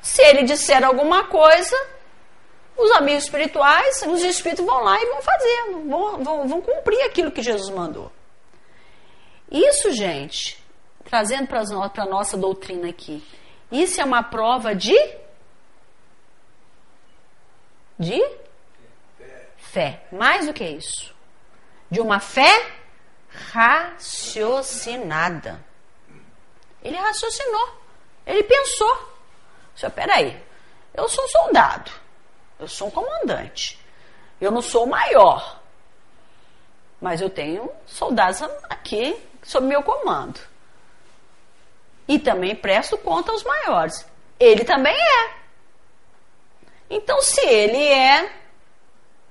se 0.00 0.22
ele 0.22 0.44
disser 0.44 0.84
alguma 0.84 1.24
coisa, 1.24 1.76
os 2.76 2.90
amigos 2.92 3.24
espirituais, 3.24 4.02
os 4.06 4.22
espíritos 4.22 4.64
vão 4.64 4.82
lá 4.82 5.00
e 5.00 5.06
vão 5.06 5.22
fazer, 5.22 5.64
vão, 5.86 6.24
vão, 6.24 6.48
vão 6.48 6.60
cumprir 6.60 7.02
aquilo 7.02 7.30
que 7.30 7.42
Jesus 7.42 7.68
mandou. 7.70 8.10
Isso, 9.50 9.90
gente, 9.90 10.59
trazendo 11.10 11.48
para 11.48 12.02
a 12.02 12.06
nossa 12.06 12.38
doutrina 12.38 12.88
aqui, 12.88 13.22
isso 13.70 14.00
é 14.00 14.04
uma 14.04 14.22
prova 14.22 14.74
de. 14.74 14.96
de 17.98 18.18
fé. 19.58 20.02
Mais 20.10 20.46
do 20.46 20.54
que 20.54 20.64
isso 20.64 21.14
de 21.90 22.00
uma 22.00 22.20
fé 22.20 22.72
raciocinada. 23.52 25.62
Ele 26.82 26.96
raciocinou, 26.96 27.74
ele 28.24 28.42
pensou. 28.44 29.10
Senhor, 29.74 29.92
peraí, 29.92 30.40
eu 30.94 31.06
sou 31.08 31.24
um 31.24 31.28
soldado, 31.28 31.90
eu 32.58 32.68
sou 32.68 32.88
um 32.88 32.90
comandante, 32.90 33.78
eu 34.40 34.50
não 34.50 34.62
sou 34.62 34.84
o 34.84 34.90
maior, 34.90 35.60
mas 37.00 37.20
eu 37.20 37.28
tenho 37.28 37.70
soldados 37.86 38.40
aqui 38.68 39.20
sob 39.42 39.66
meu 39.66 39.82
comando. 39.82 40.40
E 42.10 42.18
também 42.18 42.56
presto 42.56 42.98
conta 42.98 43.30
aos 43.30 43.44
maiores. 43.44 44.04
Ele 44.40 44.64
também 44.64 44.96
é. 44.96 45.30
Então, 46.90 47.22
se 47.22 47.40
ele 47.40 47.86
é, 47.86 48.32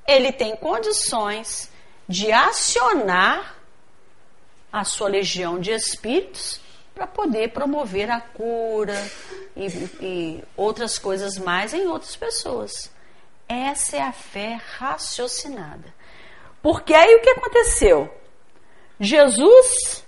ele 0.07 0.31
tem 0.31 0.55
condições 0.55 1.69
de 2.07 2.31
acionar 2.31 3.57
a 4.71 4.85
sua 4.85 5.09
legião 5.09 5.59
de 5.59 5.71
espíritos 5.71 6.61
para 6.95 7.05
poder 7.05 7.49
promover 7.49 8.09
a 8.09 8.21
cura 8.21 8.95
e, 9.57 9.67
e, 9.99 10.43
outras 10.55 10.97
coisas 10.97 11.37
mais 11.37 11.73
em 11.73 11.85
outras 11.85 12.15
pessoas. 12.15 12.89
Essa 13.45 13.97
é 13.97 14.01
a 14.01 14.13
fé 14.13 14.57
raciocinada. 14.77 15.93
Porque 16.61 16.93
aí 16.93 17.13
o 17.15 17.21
que 17.21 17.31
aconteceu? 17.31 18.09
Jesus 19.01 20.05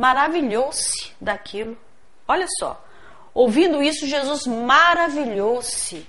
maravilhou-se 0.00 1.12
daquilo. 1.20 1.76
Olha 2.26 2.46
só, 2.58 2.82
ouvindo 3.34 3.82
isso, 3.82 4.06
Jesus 4.06 4.46
maravilhou-se 4.46 6.06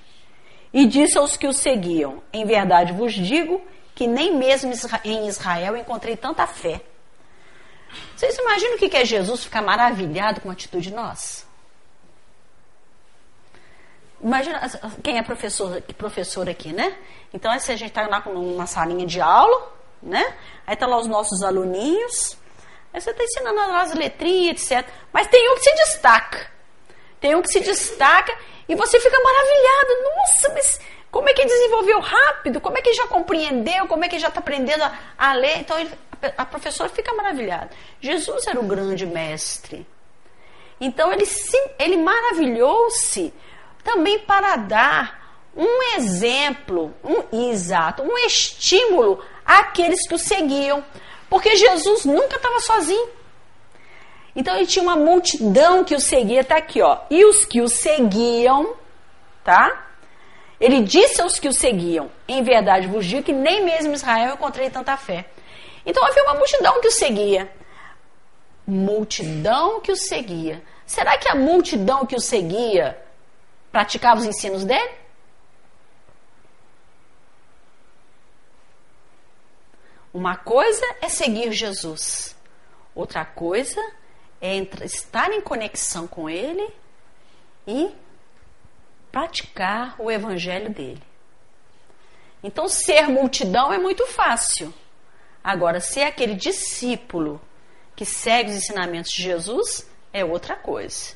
e 0.72 0.86
disse 0.86 1.18
aos 1.18 1.36
que 1.36 1.46
o 1.46 1.52
seguiam: 1.52 2.24
Em 2.32 2.46
verdade 2.46 2.94
vos 2.94 3.14
digo 3.14 3.62
que 3.94 4.08
nem 4.08 4.34
mesmo 4.34 4.72
em 5.04 5.28
Israel 5.28 5.76
encontrei 5.76 6.16
tanta 6.16 6.48
fé. 6.48 6.82
Vocês 8.16 8.38
imaginam 8.38 8.76
o 8.76 8.78
que 8.78 8.96
é 8.96 9.04
Jesus 9.04 9.44
ficar 9.44 9.62
maravilhado 9.62 10.40
com 10.40 10.50
a 10.50 10.54
atitude 10.54 10.94
nossa? 10.94 11.44
Imagina 14.24 14.62
quem 15.04 15.18
é 15.18 15.24
professor, 15.24 15.82
professor 15.98 16.48
aqui, 16.48 16.72
né? 16.72 16.96
Então, 17.34 17.52
se 17.60 17.70
a 17.74 17.76
gente 17.76 17.90
está 17.90 18.08
numa 18.30 18.66
salinha 18.68 19.06
de 19.06 19.20
aula, 19.20 19.74
né? 20.02 20.38
Aí 20.66 20.78
tá 20.78 20.88
lá 20.88 20.98
os 20.98 21.08
nossos 21.08 21.44
aluninhos. 21.44 22.40
Aí 22.94 23.00
você 23.00 23.12
está 23.12 23.24
ensinando 23.24 23.60
as 23.60 23.94
letrinhas, 23.94 24.62
etc. 24.62 24.88
Mas 25.14 25.28
tem 25.28 25.50
um 25.52 25.56
que 25.56 25.64
se 25.64 25.76
destaca. 25.76 26.52
Tem 27.20 27.36
um 27.36 27.42
que 27.42 27.50
se 27.50 27.60
destaca 27.60 28.36
e 28.68 28.76
você 28.76 29.00
fica 29.00 29.18
maravilhado. 29.20 30.04
Nossa, 30.04 30.50
mas 30.54 30.80
como 31.12 31.30
é 31.30 31.34
que 31.34 31.46
desenvolveu 31.46 32.00
rápido? 32.00 32.62
Como 32.62 32.78
é 32.78 32.82
que 32.82 32.94
já 32.94 33.06
compreendeu? 33.08 33.88
Como 33.88 34.04
é 34.04 34.08
que 34.08 34.18
já 34.18 34.30
está 34.30 34.40
aprendendo 34.40 34.84
a, 34.84 34.98
a, 35.18 35.34
ler? 35.34 35.60
Então 35.60 35.78
ele, 35.80 35.92
a 36.38 36.46
professora 36.46 36.90
fica 36.90 37.14
maravilhada. 37.14 37.70
Jesus 38.00 38.48
era 38.48 38.60
o 38.60 38.64
grande 38.64 39.06
mestre. 39.06 39.86
Então 40.80 41.12
ele, 41.12 41.26
ele 41.78 41.98
maravilhou-se 41.98 43.34
também 43.84 44.20
para 44.20 44.56
dar 44.56 45.22
um 45.56 45.96
exemplo, 45.98 46.94
um 47.04 47.50
exato, 47.50 48.04
um 48.04 48.18
estímulo 48.20 49.24
àqueles 49.46 50.08
que 50.08 50.16
o 50.16 50.20
seguiam, 50.20 50.84
porque 51.32 51.56
Jesus 51.56 52.04
nunca 52.04 52.36
estava 52.36 52.60
sozinho. 52.60 53.10
Então 54.36 54.54
ele 54.54 54.68
tinha 54.68 54.84
uma 54.84 54.98
multidão 54.98 55.82
que 55.82 55.96
o 55.96 56.00
seguia, 56.00 56.44
tá 56.44 56.58
aqui, 56.58 56.82
ó. 56.82 56.98
E 57.10 57.24
os 57.24 57.46
que 57.46 57.62
o 57.62 57.70
seguiam, 57.70 58.76
tá? 59.42 59.88
Ele 60.60 60.82
disse 60.82 61.22
aos 61.22 61.40
que 61.40 61.48
o 61.48 61.54
seguiam: 61.54 62.12
Em 62.28 62.44
verdade 62.44 62.86
vos 62.86 63.06
digo 63.06 63.24
que 63.24 63.32
nem 63.32 63.64
mesmo 63.64 63.92
em 63.92 63.96
Israel 63.96 64.28
eu 64.28 64.36
encontrei 64.36 64.70
tanta 64.70 64.98
fé. 64.98 65.26
Então 65.86 66.06
havia 66.06 66.22
uma 66.24 66.34
multidão 66.34 66.82
que 66.82 66.90
o 66.90 66.92
seguia. 66.92 67.50
Multidão 68.68 69.80
que 69.80 69.92
o 69.94 69.96
seguia. 69.96 70.62
Será 70.86 71.18
que 71.18 71.30
a 71.30 71.36
multidão 71.36 72.06
que 72.06 72.16
o 72.16 72.20
seguia 72.20 73.02
praticava 73.72 74.20
os 74.20 74.26
ensinos 74.26 74.66
dele? 74.66 75.01
Uma 80.14 80.36
coisa 80.36 80.86
é 81.02 81.08
seguir 81.08 81.54
Jesus, 81.54 82.36
outra 82.94 83.24
coisa 83.24 83.82
é 84.42 84.58
estar 84.84 85.32
em 85.32 85.40
conexão 85.40 86.06
com 86.06 86.30
Ele 86.30 86.70
e 87.66 87.96
praticar 89.12 89.96
o 90.00 90.12
evangelho 90.12 90.70
dele. 90.70 91.02
Então, 92.44 92.68
ser 92.68 93.08
multidão 93.08 93.72
é 93.72 93.78
muito 93.78 94.06
fácil. 94.08 94.74
Agora, 95.44 95.80
ser 95.80 96.04
aquele 96.04 96.34
discípulo 96.34 97.40
que 97.96 98.04
segue 98.04 98.50
os 98.50 98.58
ensinamentos 98.58 99.12
de 99.12 99.22
Jesus 99.22 99.90
é 100.12 100.26
outra 100.26 100.56
coisa. 100.56 101.16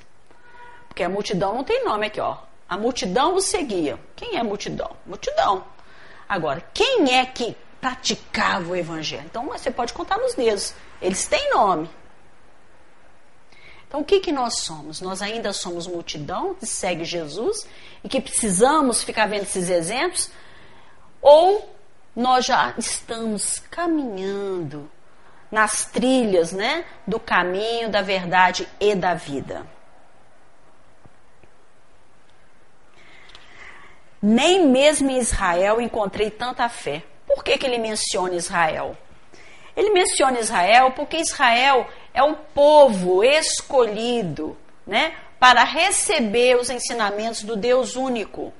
Porque 0.87 1.03
a 1.03 1.09
multidão 1.09 1.55
não 1.55 1.63
tem 1.63 1.83
nome 1.83 2.07
aqui, 2.07 2.21
ó. 2.21 2.37
A 2.69 2.77
multidão 2.77 3.35
o 3.35 3.41
seguia. 3.41 3.99
Quem 4.15 4.37
é 4.37 4.43
multidão? 4.43 4.95
Multidão. 5.05 5.65
Agora, 6.29 6.61
quem 6.73 7.13
é 7.15 7.25
que 7.25 7.55
praticava 7.85 8.71
o 8.71 8.75
evangelho? 8.75 9.25
Então, 9.25 9.45
você 9.45 9.69
pode 9.69 9.93
contar 9.93 10.17
nos 10.17 10.33
dedos. 10.33 10.73
Eles 10.99 11.27
têm 11.27 11.51
nome. 11.53 11.87
Então, 13.87 13.99
o 13.99 14.03
que, 14.03 14.19
que 14.19 14.31
nós 14.31 14.61
somos? 14.61 15.01
Nós 15.01 15.21
ainda 15.21 15.53
somos 15.53 15.85
multidão 15.85 16.55
que 16.55 16.65
segue 16.65 17.05
Jesus 17.05 17.67
e 18.03 18.09
que 18.09 18.19
precisamos 18.19 19.03
ficar 19.03 19.27
vendo 19.27 19.43
esses 19.43 19.69
exemplos? 19.69 20.31
Ou 21.21 21.75
nós 22.15 22.45
já 22.45 22.73
estamos 22.75 23.59
caminhando 23.69 24.89
nas 25.51 25.85
trilhas 25.85 26.51
né, 26.51 26.85
do 27.05 27.19
caminho, 27.19 27.91
da 27.91 28.01
verdade 28.01 28.67
e 28.79 28.95
da 28.95 29.13
vida? 29.13 29.63
Nem 34.19 34.67
mesmo 34.67 35.11
em 35.11 35.19
Israel 35.19 35.79
encontrei 35.79 36.31
tanta 36.31 36.67
fé. 36.67 37.03
Por 37.35 37.43
que, 37.43 37.57
que 37.57 37.65
ele 37.65 37.77
menciona 37.77 38.33
Israel? 38.33 38.97
Ele 39.75 39.89
menciona 39.89 40.39
Israel 40.39 40.91
porque 40.91 41.17
Israel 41.17 41.85
é 42.13 42.23
o 42.23 42.33
povo 42.33 43.21
escolhido, 43.25 44.57
né, 44.87 45.13
para 45.37 45.65
receber 45.65 46.55
os 46.55 46.69
ensinamentos 46.69 47.43
do 47.43 47.57
Deus 47.57 47.97
único. 47.97 48.53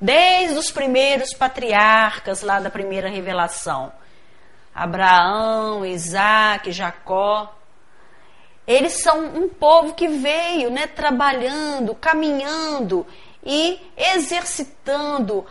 Desde 0.00 0.56
os 0.56 0.70
primeiros 0.70 1.34
patriarcas 1.34 2.42
lá 2.42 2.60
da 2.60 2.70
primeira 2.70 3.08
revelação, 3.08 3.92
Abraão, 4.72 5.84
Isaac, 5.84 6.70
Jacó, 6.70 7.52
eles 8.66 9.02
são 9.02 9.18
um 9.18 9.48
povo 9.48 9.94
que 9.94 10.06
veio, 10.06 10.70
né, 10.70 10.86
trabalhando, 10.86 11.92
caminhando 11.96 13.04
e 13.44 13.80
exercitando 13.96 15.44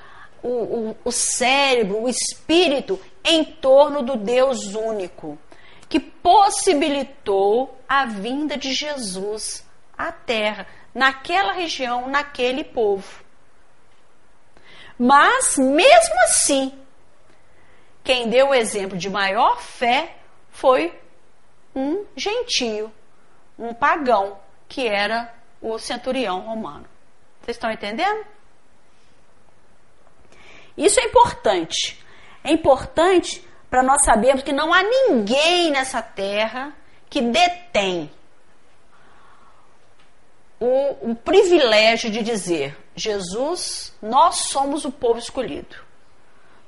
o, 0.43 0.49
o, 0.49 0.97
o 1.05 1.11
cérebro, 1.11 2.01
o 2.01 2.09
espírito 2.09 2.99
em 3.23 3.43
torno 3.43 4.01
do 4.01 4.15
Deus 4.15 4.73
único, 4.75 5.37
que 5.87 5.99
possibilitou 5.99 7.77
a 7.87 8.05
vinda 8.05 8.57
de 8.57 8.73
Jesus 8.73 9.65
à 9.97 10.11
terra, 10.11 10.65
naquela 10.93 11.51
região, 11.53 12.07
naquele 12.07 12.63
povo. 12.63 13.23
Mas, 14.97 15.57
mesmo 15.57 16.15
assim, 16.23 16.73
quem 18.03 18.29
deu 18.29 18.49
o 18.49 18.53
exemplo 18.53 18.97
de 18.97 19.09
maior 19.09 19.61
fé 19.61 20.15
foi 20.49 20.97
um 21.75 22.05
gentio, 22.15 22.91
um 23.57 23.73
pagão, 23.73 24.39
que 24.67 24.87
era 24.87 25.33
o 25.61 25.77
centurião 25.77 26.41
romano. 26.41 26.85
Vocês 27.41 27.57
estão 27.57 27.71
entendendo? 27.71 28.25
Isso 30.81 30.99
é 30.99 31.03
importante. 31.03 32.03
É 32.43 32.51
importante 32.51 33.45
para 33.69 33.83
nós 33.83 34.03
sabermos 34.03 34.43
que 34.43 34.51
não 34.51 34.73
há 34.73 34.81
ninguém 34.81 35.71
nessa 35.71 36.01
terra 36.01 36.73
que 37.09 37.21
detém 37.21 38.11
o, 40.59 41.11
o, 41.11 41.15
privilégio 41.15 42.09
de 42.09 42.23
dizer: 42.23 42.77
Jesus, 42.95 43.95
nós 44.01 44.47
somos 44.49 44.83
o 44.85 44.91
povo 44.91 45.19
escolhido. 45.19 45.75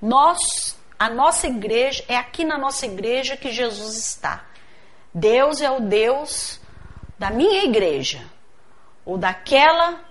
Nós, 0.02 0.78
a 0.98 1.10
nossa 1.10 1.48
igreja, 1.48 2.04
é 2.08 2.16
aqui 2.16 2.44
na 2.44 2.58
nossa 2.58 2.86
igreja 2.86 3.36
que 3.36 3.52
Jesus 3.52 3.98
está. 3.98 4.46
Deus 5.14 5.62
é 5.62 5.72
o 5.72 5.80
Deus 5.80 6.60
da 7.18 7.30
minha 7.30 7.64
igreja, 7.64 8.24
ou 9.06 9.18
daquela 9.18 10.04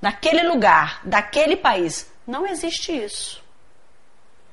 naquele 0.00 0.42
lugar, 0.44 1.00
daquele 1.04 1.56
país. 1.56 2.10
Não 2.28 2.46
existe 2.46 2.92
isso. 2.92 3.42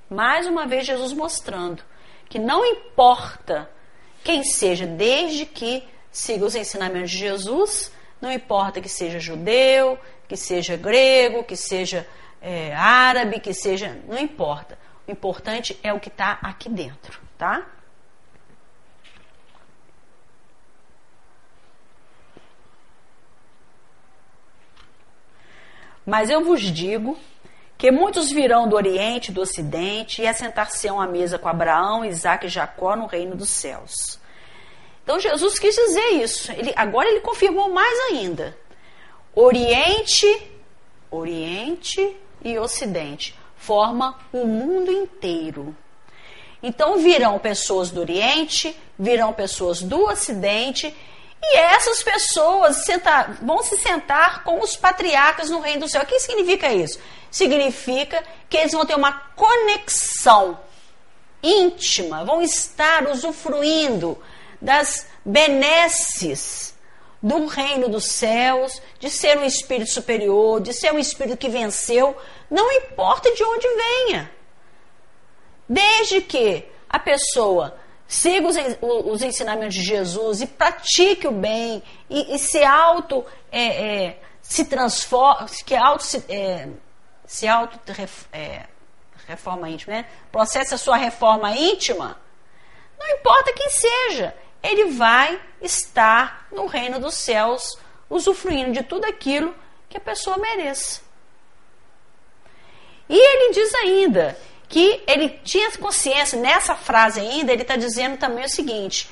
Mais 0.09 0.47
uma 0.47 0.65
vez, 0.65 0.88
Jesus 0.88 1.11
mostrando 1.11 1.84
que 2.30 2.39
não 2.39 2.65
importa 2.65 3.69
quem 4.23 4.45
seja, 4.45 4.88
desde 4.88 5.45
que 5.45 5.84
siga 6.09 6.45
os 6.45 6.55
ensinamentos 6.55 7.11
de 7.11 7.17
Jesus, 7.17 7.91
não 8.21 8.32
importa 8.32 8.80
que 8.80 8.88
seja 8.88 9.19
judeu, 9.19 9.99
que 10.26 10.38
seja 10.38 10.78
grego, 10.78 11.43
que 11.43 11.57
seja 11.57 12.07
é, 12.41 12.73
árabe, 12.73 13.41
que 13.41 13.53
seja. 13.53 14.01
Não 14.07 14.17
importa. 14.17 14.80
O 15.05 15.11
importante 15.11 15.78
é 15.84 15.91
o 15.91 15.99
que 15.99 16.07
está 16.07 16.39
aqui 16.41 16.69
dentro, 16.69 17.19
tá? 17.38 17.67
Mas 26.05 26.30
eu 26.30 26.41
vos 26.41 26.61
digo 26.61 27.19
que 27.86 27.91
muitos 27.91 28.31
virão 28.31 28.67
do 28.67 28.75
Oriente, 28.75 29.31
do 29.31 29.41
Ocidente 29.41 30.19
e 30.19 30.25
assentar-se-ão 30.25 30.99
à 30.99 31.05
mesa 31.05 31.38
com 31.38 31.47
Abraão, 31.47 32.03
Isaac 32.03 32.47
e 32.47 32.49
Jacó 32.49 32.95
no 32.95 33.05
reino 33.05 33.36
dos 33.36 33.49
céus. 33.49 34.19
Então 35.03 35.19
Jesus 35.19 35.59
quis 35.59 35.75
dizer 35.75 36.07
isso. 36.13 36.51
Ele, 36.53 36.73
agora 36.75 37.07
ele 37.07 37.19
confirmou 37.19 37.69
mais 37.69 37.95
ainda. 38.09 38.57
Oriente, 39.36 40.25
Oriente 41.11 42.17
e 42.43 42.57
Ocidente 42.57 43.36
forma 43.55 44.17
o 44.33 44.47
mundo 44.47 44.91
inteiro. 44.91 45.77
Então 46.63 46.97
virão 46.97 47.38
pessoas 47.38 47.91
do 47.91 48.01
Oriente, 48.01 48.75
virão 48.97 49.31
pessoas 49.31 49.79
do 49.83 50.05
Ocidente 50.05 50.91
e 51.47 51.57
essas 51.57 52.01
pessoas 52.01 52.85
sentar, 52.85 53.37
vão 53.41 53.61
se 53.61 53.77
sentar 53.77 54.43
com 54.43 54.59
os 54.59 54.75
patriarcas 54.75 55.49
no 55.49 55.59
reino 55.59 55.81
do 55.81 55.89
céu. 55.89 56.01
O 56.01 56.05
que 56.05 56.19
significa 56.19 56.73
isso? 56.73 56.99
Significa 57.29 58.23
que 58.49 58.57
eles 58.57 58.71
vão 58.71 58.85
ter 58.85 58.95
uma 58.95 59.11
conexão 59.35 60.59
íntima, 61.43 62.25
vão 62.25 62.41
estar 62.41 63.07
usufruindo 63.07 64.17
das 64.59 65.05
benesses 65.23 66.73
do 67.21 67.45
reino 67.45 67.89
dos 67.89 68.05
céus, 68.05 68.81
de 68.99 69.09
ser 69.09 69.37
um 69.37 69.43
espírito 69.43 69.91
superior, 69.91 70.61
de 70.61 70.73
ser 70.73 70.91
um 70.93 70.99
espírito 70.99 71.37
que 71.37 71.49
venceu, 71.49 72.15
não 72.49 72.71
importa 72.71 73.31
de 73.33 73.43
onde 73.43 73.67
venha. 73.67 74.31
Desde 75.67 76.21
que 76.21 76.65
a 76.89 76.99
pessoa 76.99 77.75
siga 78.08 78.47
os, 78.47 78.56
os 78.82 79.22
ensinamentos 79.22 79.76
de 79.76 79.84
Jesus 79.84 80.41
e 80.41 80.47
pratique 80.47 81.28
o 81.28 81.32
bem 81.32 81.82
e, 82.10 82.36
e 82.36 82.39
se 82.39 82.64
auto 82.64 83.26
é, 83.51 84.06
é, 84.06 84.20
se 84.41 84.66
transforma, 84.66 85.47
que 85.66 85.76
auto 85.76 86.03
se, 86.03 86.24
é, 86.30 86.70
se 87.26 87.47
auto 87.47 87.80
é, 88.32 88.66
reforma 89.28 89.70
íntima, 89.70 89.95
né? 89.95 90.06
processa 90.32 90.76
a 90.76 90.78
sua 90.78 90.97
reforma 90.97 91.51
íntima, 91.51 92.20
não 92.97 93.08
importa 93.10 93.53
quem 93.53 93.70
seja, 93.70 94.36
ele 94.62 94.91
vai 94.91 95.41
estar 95.62 96.47
no 96.51 96.66
reino 96.66 96.99
dos 96.99 97.16
céus, 97.16 97.78
usufruindo 98.10 98.72
de 98.72 98.84
tudo 98.84 99.06
aquilo 99.06 99.53
que 99.89 99.97
a 99.97 100.01
pessoa 100.01 100.38
mereça. 100.38 101.01
E 103.08 103.16
ele 103.16 103.53
diz 103.53 103.74
ainda 103.76 104.38
que 104.68 105.01
ele 105.07 105.30
tinha 105.43 105.72
consciência, 105.74 106.39
nessa 106.39 106.76
frase 106.76 107.20
ainda, 107.20 107.51
ele 107.51 107.61
está 107.61 107.76
dizendo 107.76 108.18
também 108.18 108.45
o 108.45 108.49
seguinte: 108.49 109.09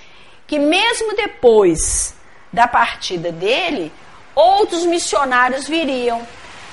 que 0.47 0.60
mesmo 0.60 1.16
depois 1.16 2.16
da 2.51 2.68
partida 2.68 3.32
dele, 3.32 3.91
outros 4.36 4.86
missionários 4.86 5.68
viriam, 5.68 6.26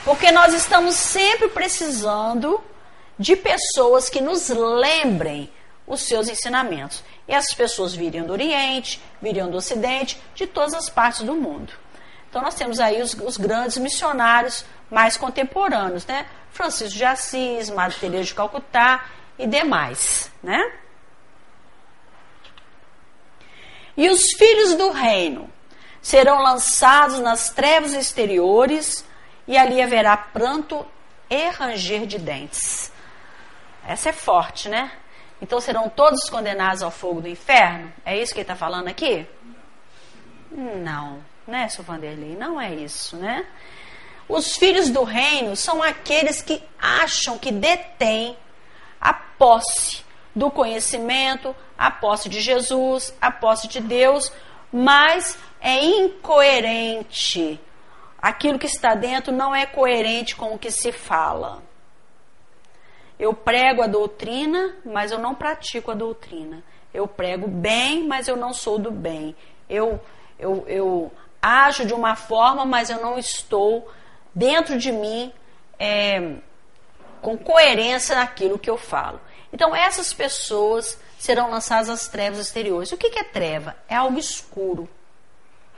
porque 0.05 0.31
nós 0.33 0.55
estamos 0.55 0.95
sempre 0.95 1.49
precisando 1.49 2.63
de 3.19 3.37
pessoas 3.37 4.09
que 4.09 4.21
nos 4.21 4.49
lembrem 4.49 5.51
os 5.87 6.03
seus 6.03 6.29
ensinamentos. 6.29 7.03
E 7.29 7.33
essas 7.35 7.53
pessoas 7.55 7.95
viriam 7.95 8.27
do 8.27 8.33
Oriente, 8.33 9.01
viriam 9.21 9.51
do 9.51 9.57
Ocidente, 9.57 10.21
de 10.35 10.47
todas 10.47 10.75
as 10.75 10.89
partes 10.89 11.23
do 11.23 11.35
mundo. 11.35 11.73
Então 12.29 12.41
nós 12.43 12.55
temos 12.55 12.79
aí 12.79 13.03
os, 13.03 13.13
os 13.15 13.37
grandes 13.37 13.77
missionários 13.77 14.65
mais 14.91 15.17
contemporâneos, 15.17 16.05
né? 16.07 16.27
Francisco 16.51 16.97
de 16.97 17.05
Assis, 17.05 17.71
Madre 17.71 17.99
Teresa 17.99 18.25
de 18.25 18.35
Calcutá 18.35 19.07
e 19.39 19.47
demais, 19.47 20.31
né? 20.43 20.61
E 23.97 24.09
os 24.09 24.33
filhos 24.33 24.75
do 24.75 24.91
reino 24.91 25.49
serão 26.01 26.43
lançados 26.43 27.19
nas 27.19 27.51
trevas 27.51 27.93
exteriores 27.93 29.05
e 29.47 29.57
ali 29.57 29.81
haverá 29.81 30.17
pranto 30.17 30.87
e 31.29 31.49
ranger 31.51 32.07
de 32.07 32.19
dentes. 32.19 32.93
Essa 33.87 34.09
é 34.09 34.13
forte, 34.13 34.69
né? 34.69 34.91
Então 35.41 35.61
serão 35.61 35.89
todos 35.89 36.29
condenados 36.29 36.83
ao 36.83 36.91
fogo 36.91 37.21
do 37.21 37.29
inferno? 37.29 37.93
É 38.05 38.21
isso 38.21 38.33
que 38.33 38.41
ele 38.41 38.45
está 38.45 38.57
falando 38.57 38.89
aqui? 38.89 39.27
Não, 40.51 41.23
né, 41.47 41.69
Sr. 41.69 41.83
Vanderlei? 41.83 42.37
Não 42.37 42.61
é 42.61 42.75
isso, 42.75 43.17
né? 43.17 43.47
Os 44.31 44.57
filhos 44.57 44.89
do 44.91 45.03
reino 45.03 45.57
são 45.57 45.83
aqueles 45.83 46.41
que 46.41 46.63
acham 46.81 47.37
que 47.37 47.51
detêm 47.51 48.37
a 49.01 49.13
posse 49.13 50.05
do 50.33 50.49
conhecimento, 50.53 51.55
a 51.77 51.91
posse 51.91 52.29
de 52.29 52.41
Jesus, 52.41 53.13
a 53.21 53.33
posse 53.33 53.67
de 53.67 53.81
Deus, 53.81 54.33
mas 54.73 55.37
é 55.61 55.85
incoerente. 55.85 57.59
Aquilo 58.23 58.57
que 58.57 58.69
está 58.69 58.95
dentro 58.95 59.33
não 59.33 59.53
é 59.53 59.67
coerente 59.67 60.37
com 60.37 60.55
o 60.55 60.59
que 60.59 60.71
se 60.71 60.93
fala. 60.93 61.61
Eu 63.19 63.35
prego 63.35 63.83
a 63.83 63.89
doutrina, 63.89 64.77
mas 64.85 65.11
eu 65.11 65.19
não 65.19 65.35
pratico 65.35 65.91
a 65.91 65.95
doutrina. 65.95 66.63
Eu 66.95 67.09
prego 67.09 67.49
bem, 67.49 68.07
mas 68.07 68.29
eu 68.29 68.37
não 68.37 68.53
sou 68.53 68.79
do 68.79 68.93
bem. 68.93 69.35
Eu, 69.69 70.01
eu, 70.39 70.65
eu 70.69 71.13
ajo 71.43 71.85
de 71.85 71.93
uma 71.93 72.15
forma, 72.15 72.65
mas 72.65 72.91
eu 72.91 73.03
não 73.03 73.19
estou 73.19 73.91
dentro 74.35 74.79
de 74.79 74.93
mim 74.93 75.33
é, 75.79 76.35
com 77.21 77.37
coerência 77.37 78.15
naquilo 78.15 78.59
que 78.59 78.71
eu 78.71 78.77
falo. 78.77 79.21
Então, 79.53 79.75
essas 79.75 80.13
pessoas 80.13 80.99
serão 81.19 81.51
lançadas 81.51 81.89
às 81.89 82.09
trevas 82.09 82.39
exteriores. 82.39 82.93
O 82.93 82.97
que, 82.97 83.19
é 83.19 83.25
treva? 83.25 83.77
É 83.89 83.97
algo 83.97 84.19
escuro, 84.19 84.89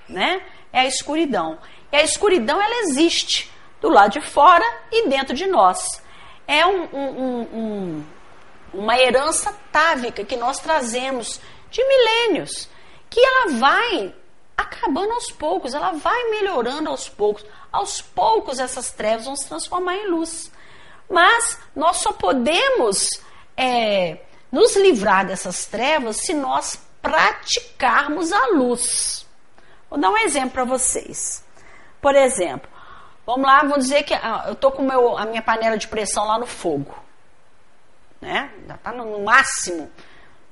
né? 0.08 0.42
É 0.72 0.80
a 0.80 0.86
escuridão. 0.86 1.58
E 1.90 1.96
a 1.96 2.02
escuridão, 2.02 2.60
ela 2.60 2.82
existe 2.82 3.50
do 3.80 3.88
lado 3.88 4.12
de 4.12 4.20
fora 4.20 4.64
e 4.90 5.08
dentro 5.08 5.34
de 5.34 5.46
nós. 5.46 6.02
É 6.46 6.66
um, 6.66 6.88
um, 6.92 7.40
um, 7.52 8.04
uma 8.74 8.98
herança 8.98 9.54
távica 9.70 10.24
que 10.24 10.36
nós 10.36 10.58
trazemos 10.58 11.40
de 11.70 11.82
milênios, 11.86 12.68
que 13.08 13.20
ela 13.20 13.58
vai 13.58 14.14
acabando 14.62 15.12
aos 15.12 15.30
poucos, 15.30 15.74
ela 15.74 15.92
vai 15.92 16.30
melhorando 16.30 16.90
aos 16.90 17.08
poucos. 17.08 17.44
Aos 17.70 18.00
poucos 18.00 18.58
essas 18.58 18.90
trevas 18.90 19.26
vão 19.26 19.36
se 19.36 19.48
transformar 19.48 19.94
em 19.96 20.08
luz. 20.08 20.50
Mas 21.08 21.58
nós 21.76 21.98
só 21.98 22.12
podemos 22.12 23.08
é, 23.56 24.18
nos 24.50 24.76
livrar 24.76 25.26
dessas 25.26 25.66
trevas 25.66 26.16
se 26.18 26.34
nós 26.34 26.80
praticarmos 27.00 28.32
a 28.32 28.46
luz. 28.48 29.26
Vou 29.90 29.98
dar 29.98 30.10
um 30.10 30.18
exemplo 30.18 30.50
para 30.50 30.64
vocês. 30.64 31.44
Por 32.00 32.14
exemplo, 32.14 32.70
vamos 33.26 33.46
lá, 33.46 33.60
vamos 33.60 33.84
dizer 33.84 34.04
que 34.04 34.14
ah, 34.14 34.44
eu 34.46 34.54
estou 34.54 34.72
com 34.72 34.82
meu, 34.82 35.18
a 35.18 35.26
minha 35.26 35.42
panela 35.42 35.76
de 35.76 35.88
pressão 35.88 36.26
lá 36.26 36.38
no 36.38 36.46
fogo. 36.46 36.94
Né? 38.20 38.50
Já 38.66 38.74
está 38.74 38.92
no, 38.92 39.18
no 39.18 39.24
máximo, 39.24 39.90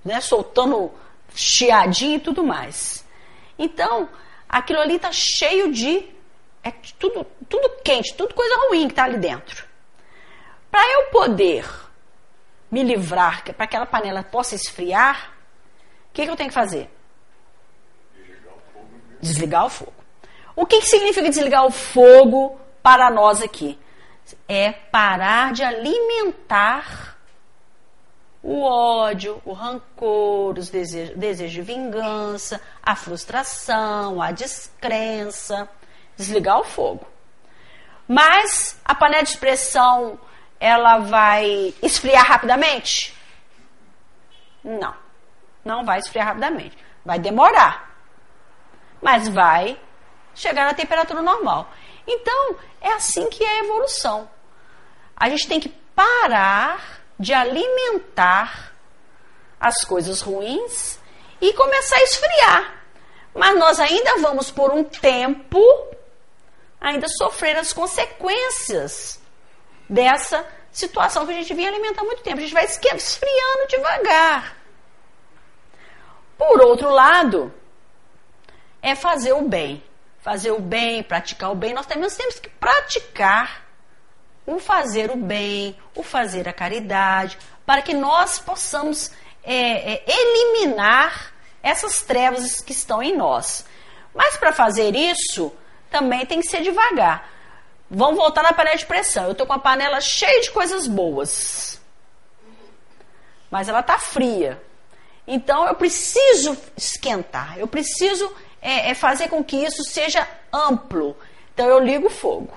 né? 0.04 0.20
soltando 0.20 0.92
chiadinho 1.34 2.16
e 2.16 2.20
tudo 2.20 2.44
mais. 2.44 2.99
Então, 3.60 4.08
aquilo 4.48 4.80
ali 4.80 4.96
está 4.96 5.12
cheio 5.12 5.70
de. 5.70 6.08
É 6.64 6.70
tudo, 6.98 7.26
tudo 7.46 7.82
quente, 7.84 8.14
tudo 8.14 8.34
coisa 8.34 8.54
ruim 8.68 8.86
que 8.86 8.92
está 8.94 9.04
ali 9.04 9.18
dentro. 9.18 9.66
Para 10.70 10.90
eu 10.92 11.10
poder 11.10 11.66
me 12.70 12.82
livrar, 12.82 13.44
para 13.44 13.52
que 13.52 13.62
aquela 13.62 13.84
panela 13.84 14.22
possa 14.22 14.54
esfriar, 14.54 15.34
o 16.08 16.12
que, 16.14 16.24
que 16.24 16.30
eu 16.30 16.36
tenho 16.36 16.48
que 16.48 16.54
fazer? 16.54 16.90
Desligar 19.20 19.66
o 19.66 19.70
fogo. 19.70 19.92
O 20.56 20.64
que, 20.64 20.80
que 20.80 20.86
significa 20.86 21.28
desligar 21.28 21.66
o 21.66 21.70
fogo 21.70 22.58
para 22.82 23.10
nós 23.10 23.42
aqui? 23.42 23.78
É 24.48 24.72
parar 24.72 25.52
de 25.52 25.62
alimentar 25.62 27.09
o 28.42 28.62
ódio, 28.62 29.40
o 29.44 29.52
rancor, 29.52 30.58
os 30.58 30.70
desejo 30.70 31.48
de 31.48 31.62
vingança, 31.62 32.60
a 32.82 32.96
frustração, 32.96 34.20
a 34.20 34.32
descrença. 34.32 35.68
Desligar 36.16 36.60
o 36.60 36.64
fogo. 36.64 37.06
Mas 38.06 38.78
a 38.84 38.94
panela 38.94 39.22
de 39.22 39.30
expressão 39.30 40.18
ela 40.58 40.98
vai 40.98 41.74
esfriar 41.82 42.24
rapidamente? 42.26 43.16
Não, 44.62 44.94
não 45.64 45.84
vai 45.84 45.98
esfriar 45.98 46.26
rapidamente. 46.26 46.76
Vai 47.04 47.18
demorar, 47.18 47.94
mas 49.00 49.28
vai 49.28 49.80
chegar 50.34 50.66
na 50.66 50.74
temperatura 50.74 51.22
normal. 51.22 51.70
Então, 52.06 52.56
é 52.80 52.92
assim 52.92 53.30
que 53.30 53.42
é 53.42 53.60
a 53.60 53.64
evolução. 53.64 54.28
A 55.16 55.28
gente 55.30 55.48
tem 55.48 55.60
que 55.60 55.68
parar 55.94 56.99
de 57.20 57.34
alimentar 57.34 58.72
as 59.60 59.84
coisas 59.84 60.22
ruins 60.22 60.98
e 61.38 61.52
começar 61.52 61.96
a 61.96 62.02
esfriar. 62.02 62.84
Mas 63.34 63.58
nós 63.58 63.78
ainda 63.78 64.16
vamos, 64.22 64.50
por 64.50 64.72
um 64.72 64.82
tempo, 64.82 65.60
ainda 66.80 67.06
sofrer 67.08 67.58
as 67.58 67.74
consequências 67.74 69.20
dessa 69.86 70.48
situação 70.72 71.26
que 71.26 71.32
a 71.32 71.34
gente 71.36 71.52
vinha 71.52 71.68
alimentando 71.68 72.00
há 72.00 72.04
muito 72.04 72.22
tempo. 72.22 72.38
A 72.38 72.40
gente 72.40 72.54
vai 72.54 72.64
esfriando 72.64 73.66
devagar. 73.68 74.56
Por 76.38 76.62
outro 76.62 76.88
lado, 76.88 77.52
é 78.80 78.94
fazer 78.94 79.34
o 79.34 79.42
bem. 79.42 79.84
Fazer 80.20 80.52
o 80.52 80.60
bem, 80.60 81.02
praticar 81.02 81.52
o 81.52 81.54
bem. 81.54 81.74
Nós 81.74 81.84
também 81.84 82.08
temos 82.08 82.40
que 82.40 82.48
praticar 82.48 83.68
o 84.46 84.58
fazer 84.58 85.10
o 85.10 85.16
bem, 85.16 85.78
o 86.00 86.02
fazer 86.02 86.48
a 86.48 86.52
caridade, 86.52 87.38
para 87.64 87.82
que 87.82 87.94
nós 87.94 88.38
possamos 88.38 89.10
é, 89.42 89.94
é, 89.94 90.04
eliminar 90.06 91.32
essas 91.62 92.02
trevas 92.02 92.60
que 92.60 92.72
estão 92.72 93.02
em 93.02 93.16
nós. 93.16 93.64
Mas 94.14 94.36
para 94.36 94.52
fazer 94.52 94.94
isso, 94.96 95.52
também 95.90 96.26
tem 96.26 96.40
que 96.40 96.48
ser 96.48 96.62
devagar. 96.62 97.28
Vamos 97.90 98.16
voltar 98.16 98.42
na 98.42 98.52
panela 98.52 98.76
de 98.76 98.86
pressão. 98.86 99.24
Eu 99.24 99.32
estou 99.32 99.46
com 99.46 99.52
a 99.52 99.58
panela 99.58 100.00
cheia 100.00 100.40
de 100.40 100.50
coisas 100.50 100.86
boas. 100.86 101.80
Mas 103.50 103.68
ela 103.68 103.80
está 103.80 103.98
fria. 103.98 104.62
Então 105.26 105.66
eu 105.66 105.74
preciso 105.74 106.56
esquentar. 106.76 107.58
Eu 107.58 107.66
preciso 107.66 108.32
é, 108.62 108.90
é 108.90 108.94
fazer 108.94 109.28
com 109.28 109.42
que 109.42 109.56
isso 109.56 109.82
seja 109.84 110.26
amplo. 110.52 111.16
Então 111.52 111.66
eu 111.66 111.80
ligo 111.80 112.06
o 112.06 112.10
fogo. 112.10 112.56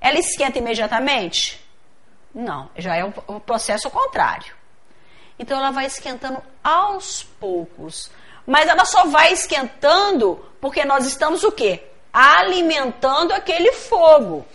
Ela 0.00 0.18
esquenta 0.18 0.58
imediatamente? 0.58 1.59
Não, 2.34 2.70
já 2.76 2.96
é 2.96 3.04
o 3.04 3.40
processo 3.40 3.90
contrário. 3.90 4.54
Então 5.38 5.58
ela 5.58 5.70
vai 5.70 5.86
esquentando 5.86 6.42
aos 6.62 7.22
poucos. 7.22 8.10
Mas 8.46 8.68
ela 8.68 8.84
só 8.84 9.06
vai 9.06 9.32
esquentando 9.32 10.44
porque 10.60 10.84
nós 10.84 11.06
estamos 11.06 11.44
o 11.44 11.52
quê? 11.52 11.84
alimentando 12.12 13.32
aquele 13.32 13.72
fogo. 13.72 14.46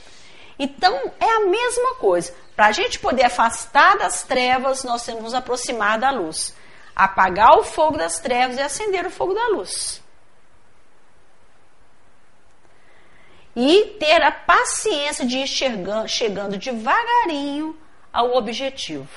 Então 0.58 1.12
é 1.20 1.30
a 1.30 1.40
mesma 1.42 1.96
coisa. 1.96 2.34
Para 2.56 2.68
a 2.68 2.72
gente 2.72 3.00
poder 3.00 3.24
afastar 3.24 3.98
das 3.98 4.24
trevas, 4.24 4.84
nós 4.84 5.04
temos 5.04 5.20
que 5.20 5.26
nos 5.26 5.34
aproximar 5.34 6.00
da 6.00 6.12
luz. 6.12 6.56
Apagar 6.96 7.58
o 7.58 7.64
fogo 7.64 7.98
das 7.98 8.20
trevas 8.20 8.58
e 8.58 8.62
acender 8.62 9.06
o 9.06 9.12
fogo 9.12 9.34
da 9.34 9.48
luz. 9.48 10.02
E 13.56 13.96
ter 14.00 14.22
a 14.22 14.32
paciência 14.32 15.26
de 15.26 15.40
ir 15.40 15.48
chegando, 15.48 16.08
chegando 16.08 16.58
devagarinho 16.58 17.78
ao 18.12 18.36
objetivo. 18.36 19.08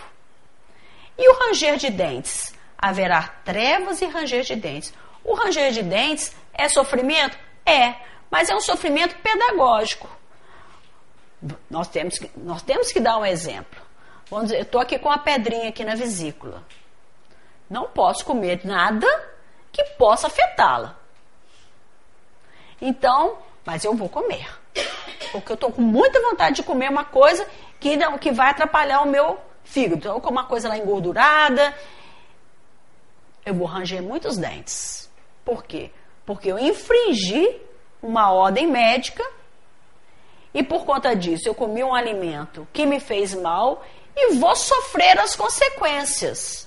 E 1.16 1.28
o 1.28 1.38
ranger 1.38 1.76
de 1.76 1.90
dentes? 1.90 2.54
Haverá 2.76 3.22
trevas 3.44 4.00
e 4.00 4.06
ranger 4.06 4.44
de 4.44 4.54
dentes. 4.54 4.94
O 5.24 5.34
ranger 5.34 5.72
de 5.72 5.82
dentes 5.82 6.34
é 6.54 6.68
sofrimento? 6.68 7.36
É, 7.66 7.96
mas 8.30 8.48
é 8.48 8.54
um 8.54 8.60
sofrimento 8.60 9.16
pedagógico. 9.16 10.08
Nós 11.68 11.88
temos 11.88 12.18
que, 12.18 12.30
nós 12.36 12.62
temos 12.62 12.92
que 12.92 13.00
dar 13.00 13.18
um 13.18 13.26
exemplo. 13.26 13.80
Vamos 14.30 14.46
dizer, 14.46 14.58
eu 14.58 14.62
estou 14.62 14.80
aqui 14.80 14.98
com 14.98 15.08
uma 15.08 15.18
pedrinha 15.18 15.68
aqui 15.68 15.84
na 15.84 15.94
vesícula. 15.94 16.62
Não 17.68 17.88
posso 17.88 18.24
comer 18.24 18.60
nada 18.64 19.06
que 19.72 19.82
possa 19.96 20.28
afetá-la. 20.28 20.96
Então, 22.80 23.38
mas 23.68 23.84
eu 23.84 23.92
vou 23.92 24.08
comer. 24.08 24.48
Porque 25.30 25.52
eu 25.52 25.54
estou 25.54 25.70
com 25.70 25.82
muita 25.82 26.22
vontade 26.22 26.56
de 26.56 26.62
comer 26.62 26.88
uma 26.88 27.04
coisa 27.04 27.46
que, 27.78 27.98
não, 27.98 28.16
que 28.16 28.32
vai 28.32 28.48
atrapalhar 28.48 29.02
o 29.02 29.06
meu 29.06 29.38
fígado. 29.62 29.96
Então, 29.96 30.14
eu 30.14 30.22
como 30.22 30.38
uma 30.38 30.46
coisa 30.46 30.70
lá 30.70 30.78
engordurada, 30.78 31.76
eu 33.44 33.52
vou 33.52 33.66
ranger 33.66 34.02
muitos 34.02 34.38
dentes. 34.38 35.10
Por 35.44 35.64
quê? 35.64 35.90
Porque 36.24 36.50
eu 36.50 36.58
infringi 36.58 37.60
uma 38.02 38.32
ordem 38.32 38.66
médica 38.66 39.22
e 40.54 40.62
por 40.62 40.86
conta 40.86 41.14
disso 41.14 41.46
eu 41.46 41.54
comi 41.54 41.84
um 41.84 41.94
alimento 41.94 42.66
que 42.72 42.86
me 42.86 42.98
fez 42.98 43.34
mal 43.34 43.84
e 44.16 44.32
vou 44.36 44.56
sofrer 44.56 45.18
as 45.18 45.36
consequências. 45.36 46.66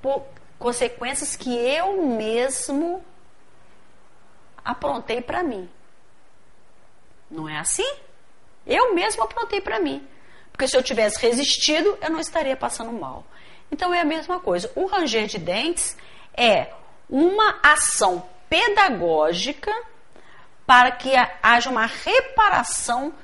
Por 0.00 0.22
consequências 0.60 1.34
que 1.34 1.52
eu 1.52 2.06
mesmo 2.06 3.04
aprontei 4.66 5.20
para 5.20 5.42
mim. 5.42 5.68
Não 7.30 7.48
é 7.48 7.56
assim? 7.58 7.88
Eu 8.66 8.94
mesmo 8.94 9.22
aprontei 9.22 9.60
para 9.60 9.78
mim. 9.78 10.06
Porque 10.50 10.66
se 10.66 10.76
eu 10.76 10.82
tivesse 10.82 11.20
resistido, 11.20 11.96
eu 12.02 12.10
não 12.10 12.18
estaria 12.18 12.56
passando 12.56 12.92
mal. 12.92 13.24
Então 13.70 13.94
é 13.94 14.00
a 14.00 14.04
mesma 14.04 14.40
coisa. 14.40 14.70
O 14.74 14.86
ranger 14.86 15.26
de 15.26 15.38
dentes 15.38 15.96
é 16.34 16.72
uma 17.08 17.60
ação 17.62 18.26
pedagógica 18.48 19.72
para 20.66 20.90
que 20.90 21.12
haja 21.42 21.70
uma 21.70 21.86
reparação 21.86 23.14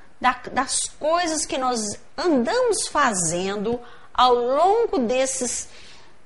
das 0.53 0.78
coisas 1.01 1.45
que 1.45 1.59
nós 1.59 1.80
andamos 2.16 2.86
fazendo 2.86 3.80
ao 4.14 4.34
longo 4.34 4.99
desses 4.99 5.68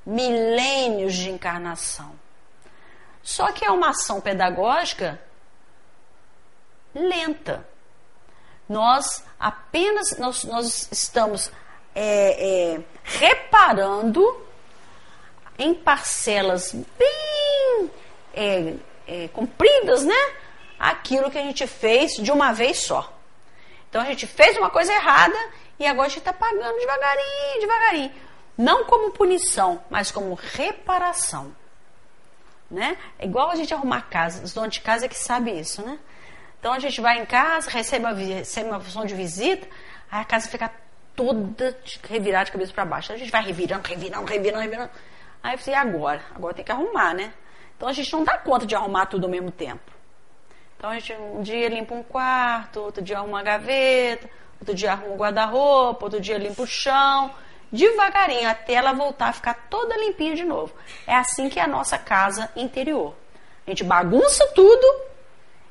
milênios 0.04 1.14
de 1.14 1.30
encarnação. 1.30 2.15
Só 3.26 3.50
que 3.50 3.64
é 3.64 3.70
uma 3.72 3.88
ação 3.88 4.20
pedagógica 4.20 5.20
lenta. 6.94 7.66
Nós 8.68 9.24
apenas 9.38 10.16
nós, 10.16 10.44
nós 10.44 10.88
estamos 10.92 11.50
é, 11.92 12.74
é, 12.76 12.80
reparando 13.02 14.22
em 15.58 15.74
parcelas 15.74 16.72
bem 16.72 17.90
é, 18.32 18.74
é, 19.08 19.28
compridas, 19.32 20.04
né? 20.04 20.34
Aquilo 20.78 21.28
que 21.28 21.38
a 21.38 21.42
gente 21.42 21.66
fez 21.66 22.12
de 22.12 22.30
uma 22.30 22.52
vez 22.52 22.78
só. 22.84 23.12
Então 23.90 24.00
a 24.00 24.04
gente 24.04 24.28
fez 24.28 24.56
uma 24.56 24.70
coisa 24.70 24.92
errada 24.92 25.36
e 25.80 25.84
agora 25.84 26.06
a 26.06 26.10
gente 26.10 26.20
está 26.20 26.32
pagando 26.32 26.78
devagarinho, 26.78 27.60
devagarinho. 27.60 28.14
Não 28.56 28.84
como 28.84 29.10
punição, 29.10 29.82
mas 29.90 30.12
como 30.12 30.34
reparação. 30.34 31.65
Né? 32.70 32.96
É 33.18 33.26
igual 33.26 33.50
a 33.50 33.54
gente 33.54 33.72
arrumar 33.72 34.02
casa. 34.02 34.42
Os 34.42 34.52
donos 34.52 34.74
de 34.74 34.80
casa 34.80 35.06
é 35.06 35.08
que 35.08 35.16
sabe 35.16 35.52
isso, 35.52 35.82
né? 35.82 35.98
Então 36.58 36.72
a 36.72 36.78
gente 36.78 37.00
vai 37.00 37.20
em 37.20 37.26
casa, 37.26 37.70
recebe 37.70 38.04
uma, 38.04 38.12
recebe 38.12 38.68
uma 38.68 38.80
função 38.80 39.04
de 39.04 39.14
visita, 39.14 39.68
aí 40.10 40.20
a 40.20 40.24
casa 40.24 40.48
fica 40.48 40.70
toda 41.14 41.76
revirada 42.08 42.46
de 42.46 42.52
cabeça 42.52 42.72
para 42.72 42.84
baixo. 42.84 43.12
a 43.12 43.16
gente 43.16 43.30
vai 43.30 43.42
revirando, 43.42 43.88
revirando, 43.88 44.26
revirando, 44.26 44.62
revirando. 44.62 44.90
Aí 45.42 45.54
eu 45.54 45.58
falei, 45.58 45.74
e 45.74 45.82
agora? 45.82 46.22
Agora 46.34 46.54
tem 46.54 46.64
que 46.64 46.72
arrumar, 46.72 47.14
né? 47.14 47.32
Então 47.76 47.88
a 47.88 47.92
gente 47.92 48.12
não 48.12 48.24
dá 48.24 48.36
conta 48.36 48.66
de 48.66 48.74
arrumar 48.74 49.06
tudo 49.06 49.24
ao 49.24 49.30
mesmo 49.30 49.50
tempo. 49.50 49.92
Então 50.76 50.90
a 50.90 50.94
gente 50.94 51.12
um 51.14 51.40
dia 51.40 51.68
limpa 51.68 51.94
um 51.94 52.02
quarto, 52.02 52.80
outro 52.80 53.02
dia 53.02 53.18
arruma 53.18 53.34
uma 53.34 53.42
gaveta, 53.42 54.28
outro 54.60 54.74
dia 54.74 54.92
arruma 54.92 55.14
um 55.14 55.16
guarda-roupa, 55.16 56.04
outro 56.04 56.20
dia 56.20 56.36
limpa 56.36 56.62
o 56.62 56.66
chão, 56.66 57.32
devagarinho, 57.72 58.48
até 58.48 58.74
ela 58.74 58.92
voltar 58.92 59.28
a 59.28 59.32
ficar 59.32 59.54
toda 59.68 59.96
limpinha 59.96 60.34
de 60.34 60.44
novo. 60.44 60.72
É 61.06 61.14
assim 61.14 61.48
que 61.48 61.58
é 61.58 61.62
a 61.62 61.66
nossa 61.66 61.98
casa 61.98 62.50
interior. 62.56 63.14
A 63.66 63.70
gente 63.70 63.84
bagunça 63.84 64.46
tudo 64.54 64.86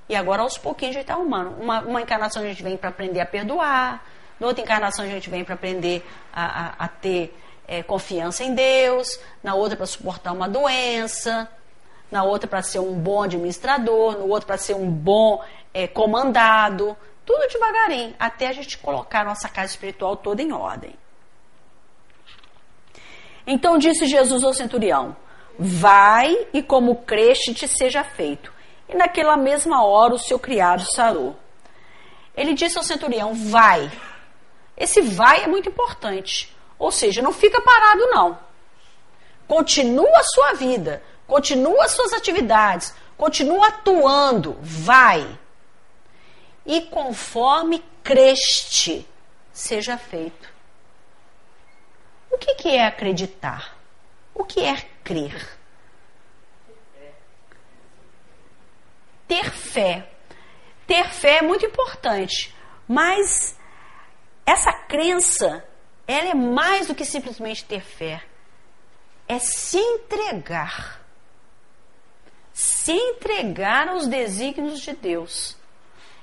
e 0.07 0.15
agora 0.15 0.41
aos 0.41 0.57
pouquinhos 0.57 0.95
a 0.95 0.99
gente 0.99 1.03
está 1.03 1.13
arrumando. 1.13 1.59
Uma, 1.61 1.81
uma 1.81 2.01
encarnação 2.01 2.43
a 2.43 2.45
gente 2.45 2.61
vem 2.61 2.77
para 2.77 2.89
aprender 2.89 3.19
a 3.19 3.25
perdoar, 3.25 4.05
na 4.39 4.47
outra 4.47 4.63
encarnação 4.63 5.05
a 5.05 5.07
gente 5.07 5.29
vem 5.29 5.43
para 5.43 5.55
aprender 5.55 6.05
a, 6.33 6.45
a, 6.45 6.85
a 6.85 6.87
ter 6.87 7.35
é, 7.67 7.81
confiança 7.81 8.43
em 8.43 8.53
Deus, 8.53 9.19
na 9.41 9.55
outra 9.55 9.77
para 9.77 9.85
suportar 9.85 10.33
uma 10.33 10.47
doença 10.47 11.49
na 12.11 12.23
outra 12.23 12.47
para 12.47 12.61
ser 12.61 12.79
um 12.79 12.93
bom 12.93 13.23
administrador, 13.23 14.17
no 14.17 14.29
outro 14.29 14.47
para 14.47 14.57
ser 14.57 14.75
um 14.75 14.89
bom 14.89 15.43
é, 15.73 15.87
comandado, 15.87 16.95
tudo 17.25 17.47
devagarinho, 17.47 18.15
até 18.19 18.47
a 18.47 18.53
gente 18.53 18.77
colocar 18.77 19.21
a 19.21 19.25
nossa 19.25 19.49
casa 19.49 19.71
espiritual 19.71 20.15
toda 20.15 20.41
em 20.41 20.51
ordem. 20.51 20.93
Então 23.45 23.77
disse 23.77 24.05
Jesus 24.05 24.43
ao 24.43 24.53
centurião: 24.53 25.15
Vai 25.57 26.47
e 26.53 26.61
como 26.61 26.97
creste 26.97 27.53
te 27.53 27.67
seja 27.67 28.03
feito. 28.03 28.53
E 28.87 28.95
naquela 28.95 29.37
mesma 29.37 29.83
hora 29.83 30.13
o 30.13 30.19
seu 30.19 30.37
criado 30.37 30.83
sarou. 30.93 31.35
Ele 32.35 32.53
disse 32.53 32.77
ao 32.77 32.83
centurião: 32.83 33.33
Vai. 33.33 33.91
Esse 34.77 35.01
vai 35.01 35.43
é 35.43 35.47
muito 35.47 35.69
importante. 35.69 36.53
Ou 36.77 36.91
seja, 36.91 37.21
não 37.21 37.31
fica 37.31 37.61
parado, 37.61 38.07
não. 38.07 38.37
Continua 39.47 40.19
a 40.19 40.23
sua 40.23 40.53
vida 40.53 41.01
continua 41.27 41.87
suas 41.87 42.13
atividades, 42.13 42.93
continua 43.17 43.67
atuando, 43.67 44.57
vai. 44.61 45.39
E 46.65 46.81
conforme 46.81 47.83
creste, 48.03 49.07
seja 49.51 49.97
feito. 49.97 50.54
O 52.35 52.37
que, 52.37 52.53
que 52.55 52.69
é 52.75 52.85
acreditar? 52.85 53.77
O 54.33 54.43
que 54.43 54.59
é 54.59 54.75
crer? 55.03 55.57
Ter 59.25 59.49
fé. 59.49 60.11
Ter 60.85 61.09
fé 61.09 61.37
é 61.37 61.41
muito 61.41 61.65
importante, 61.65 62.53
mas 62.85 63.57
essa 64.45 64.71
crença, 64.73 65.65
ela 66.05 66.29
é 66.29 66.33
mais 66.35 66.87
do 66.87 66.93
que 66.93 67.05
simplesmente 67.05 67.63
ter 67.63 67.81
fé. 67.81 68.21
É 69.27 69.39
se 69.39 69.77
entregar 69.77 71.05
se 72.55 72.93
entregar 72.93 73.89
aos 73.89 74.07
desígnios 74.07 74.79
de 74.79 74.93
Deus. 74.93 75.57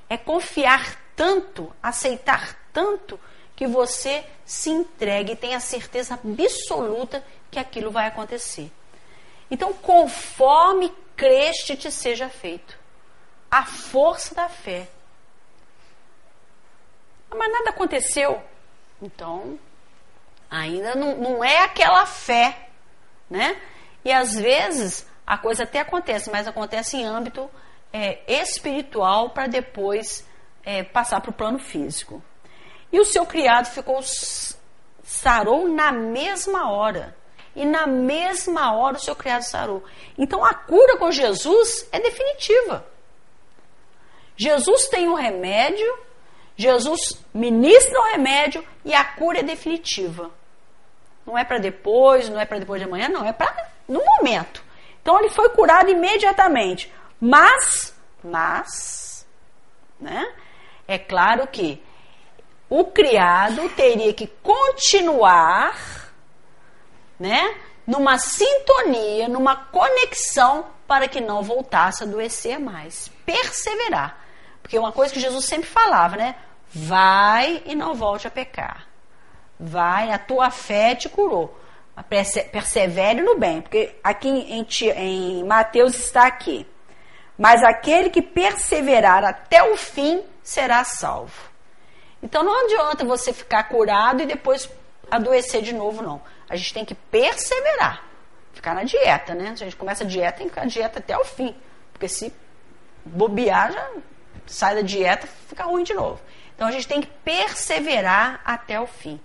É 0.09 0.17
confiar 0.17 0.97
tanto, 1.15 1.71
aceitar 1.83 2.57
tanto, 2.73 3.21
que 3.55 3.67
você 3.67 4.25
se 4.45 4.71
entregue 4.71 5.33
e 5.33 5.37
tenha 5.37 5.61
certeza 5.61 6.15
absoluta 6.15 7.25
que 7.51 7.59
aquilo 7.59 7.91
vai 7.91 8.07
acontecer. 8.07 8.71
Então, 9.51 9.73
conforme 9.73 10.93
creste 11.17 11.77
te 11.77 11.91
seja 11.91 12.29
feito. 12.29 12.79
A 13.51 13.65
força 13.65 14.35
da 14.35 14.49
fé. 14.49 14.89
Mas 17.31 17.53
nada 17.53 17.71
aconteceu. 17.71 18.43
Então, 19.01 19.59
ainda 20.51 20.95
não, 20.95 21.17
não 21.17 21.45
é 21.45 21.59
aquela 21.59 22.07
fé, 22.07 22.69
né? 23.29 23.61
E 24.05 24.11
às 24.11 24.35
vezes 24.35 25.07
a 25.27 25.39
coisa 25.39 25.65
até 25.65 25.81
acontece, 25.81 26.31
mas 26.31 26.47
acontece 26.47 26.97
em 26.97 27.07
âmbito 27.07 27.51
é, 27.93 28.21
espiritual 28.41 29.31
para 29.31 29.47
depois 29.47 30.27
é, 30.65 30.83
passar 30.83 31.21
para 31.21 31.31
o 31.31 31.35
plano 31.35 31.59
físico. 31.59 32.23
E 32.93 33.01
o 33.01 33.05
seu 33.05 33.25
criado 33.25 33.67
ficou 33.67 34.01
sarou 35.03 35.69
na 35.69 35.91
mesma 35.91 36.71
hora. 36.71 37.17
E 37.55 37.65
na 37.65 37.87
mesma 37.87 38.75
hora 38.75 38.97
o 38.97 39.01
seu 39.01 39.17
criado 39.17 39.43
sarou. 39.43 39.83
Então 40.17 40.45
a 40.45 40.55
cura 40.55 40.97
com 40.97 41.11
Jesus 41.11 41.89
é 41.91 41.99
definitiva. 42.01 42.87
Jesus 44.37 44.89
tem 44.89 45.09
o 45.09 45.13
um 45.13 45.15
remédio, 45.15 45.99
Jesus 46.57 47.23
ministra 47.33 48.01
o 48.01 48.11
remédio 48.11 48.67
e 48.85 48.95
a 48.95 49.05
cura 49.05 49.41
é 49.41 49.43
definitiva. 49.43 50.31
Não 51.27 51.37
é 51.39 51.45
para 51.45 51.59
depois, 51.59 52.29
não 52.29 52.41
é 52.41 52.45
para 52.45 52.59
depois 52.59 52.81
de 52.81 52.89
amanhã, 52.89 53.09
não, 53.09 53.25
é 53.25 53.33
para 53.33 53.71
no 53.89 54.03
momento. 54.05 54.63
Então 55.01 55.19
ele 55.19 55.29
foi 55.29 55.51
curado 55.51 55.91
imediatamente. 55.91 56.93
Mas, 57.21 57.95
mas, 58.25 59.27
né? 60.01 60.35
É 60.89 60.99
claro 60.99 61.47
que 61.47 61.83
o 62.75 62.87
criado 62.87 63.69
teria 63.77 64.15
que 64.15 64.27
continuar, 64.27 65.77
né? 67.21 67.55
Numa 67.87 68.17
sintonia, 68.17 69.29
numa 69.29 69.55
conexão 69.55 70.65
para 70.89 71.07
que 71.07 71.21
não 71.21 71.43
voltasse 71.43 72.03
a 72.03 72.07
adoecer 72.07 72.59
mais. 72.59 73.11
perseverar. 73.27 74.17
Porque 74.63 74.79
uma 74.79 74.91
coisa 74.91 75.13
que 75.13 75.21
Jesus 75.21 75.45
sempre 75.45 75.69
falava, 75.69 76.17
né? 76.17 76.35
Vai 76.73 77.63
e 77.67 77.75
não 77.75 77.95
volte 77.95 78.27
a 78.27 78.31
pecar. 78.31 78.87
Vai, 79.61 80.11
a 80.11 80.19
tua 80.19 80.51
fé 80.51 80.95
te 80.95 81.11
curou. 81.11 81.55
Persevere 82.51 83.21
no 83.21 83.37
bem, 83.39 83.61
porque 83.61 83.95
aqui 84.03 84.31
em, 84.31 84.67
em 84.97 85.45
Mateus 85.45 85.95
está 85.95 86.27
aqui. 86.27 86.67
Mas 87.37 87.63
aquele 87.63 88.09
que 88.09 88.23
perseverar 88.23 89.23
até 89.25 89.63
o 89.63 89.77
fim 89.77 90.23
será 90.43 90.83
salvo. 90.85 91.52
Então 92.23 92.45
não 92.45 92.65
adianta 92.65 93.05
você 93.05 93.33
ficar 93.33 93.65
curado 93.65 94.23
e 94.23 94.27
depois 94.27 94.71
adoecer 95.11 95.63
de 95.63 95.75
novo, 95.75 96.03
não. 96.03 96.23
A 96.49 96.57
gente 96.57 96.73
tem 96.73 96.85
que 96.85 96.95
perseverar. 96.95 98.05
Ficar 98.53 98.75
na 98.75 98.85
dieta, 98.85 99.35
né? 99.35 99.57
Se 99.57 99.63
a 99.63 99.67
gente 99.67 99.77
começa 99.77 100.05
a 100.05 100.07
dieta, 100.07 100.39
tem 100.39 100.47
que 100.47 100.55
ficar 100.55 100.67
dieta 100.67 100.99
até 100.99 101.17
o 101.19 101.25
fim. 101.25 101.55
Porque 101.93 102.09
se 102.09 102.33
bobear, 103.05 103.73
já 103.73 103.91
sai 104.47 104.75
da 104.77 104.83
dieta, 104.83 105.27
fica 105.49 105.65
ruim 105.65 105.83
de 105.83 105.95
novo. 105.95 106.21
Então 106.55 106.69
a 106.69 106.71
gente 106.71 106.87
tem 106.87 107.01
que 107.01 107.09
perseverar 107.25 108.41
até 108.45 108.81
o 108.81 108.87
fim. 108.87 109.21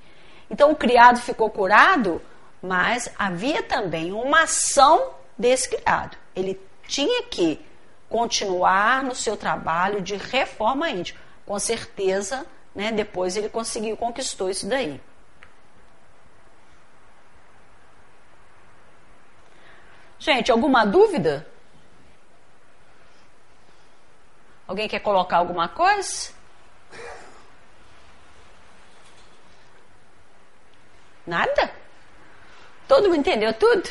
Então 0.49 0.71
o 0.71 0.75
criado 0.75 1.19
ficou 1.19 1.49
curado, 1.49 2.21
mas 2.61 3.09
havia 3.17 3.61
também 3.61 4.11
uma 4.11 4.43
ação 4.43 5.11
desse 5.37 5.69
criado. 5.69 6.17
Ele 6.35 6.59
tinha 6.87 7.23
que 7.23 7.63
continuar 8.09 9.03
no 9.03 9.13
seu 9.13 9.35
trabalho 9.35 10.01
de 10.01 10.15
reforma 10.15 10.89
íntima. 10.89 11.19
Com 11.45 11.59
certeza, 11.59 12.45
né, 12.77 12.91
depois 12.91 13.35
ele 13.35 13.49
conseguiu, 13.49 13.97
conquistou 13.97 14.51
isso 14.51 14.69
daí. 14.69 15.01
Gente, 20.19 20.51
alguma 20.51 20.85
dúvida? 20.85 21.47
Alguém 24.67 24.87
quer 24.87 24.99
colocar 24.99 25.37
alguma 25.37 25.67
coisa? 25.67 26.31
Nada? 31.25 31.71
Todo 32.87 33.05
mundo 33.09 33.21
entendeu 33.21 33.55
tudo? 33.55 33.89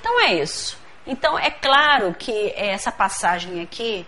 Então 0.00 0.20
é 0.22 0.36
isso. 0.36 0.78
Então 1.06 1.38
é 1.38 1.50
claro 1.50 2.14
que 2.14 2.54
essa 2.56 2.90
passagem 2.90 3.60
aqui, 3.60 4.06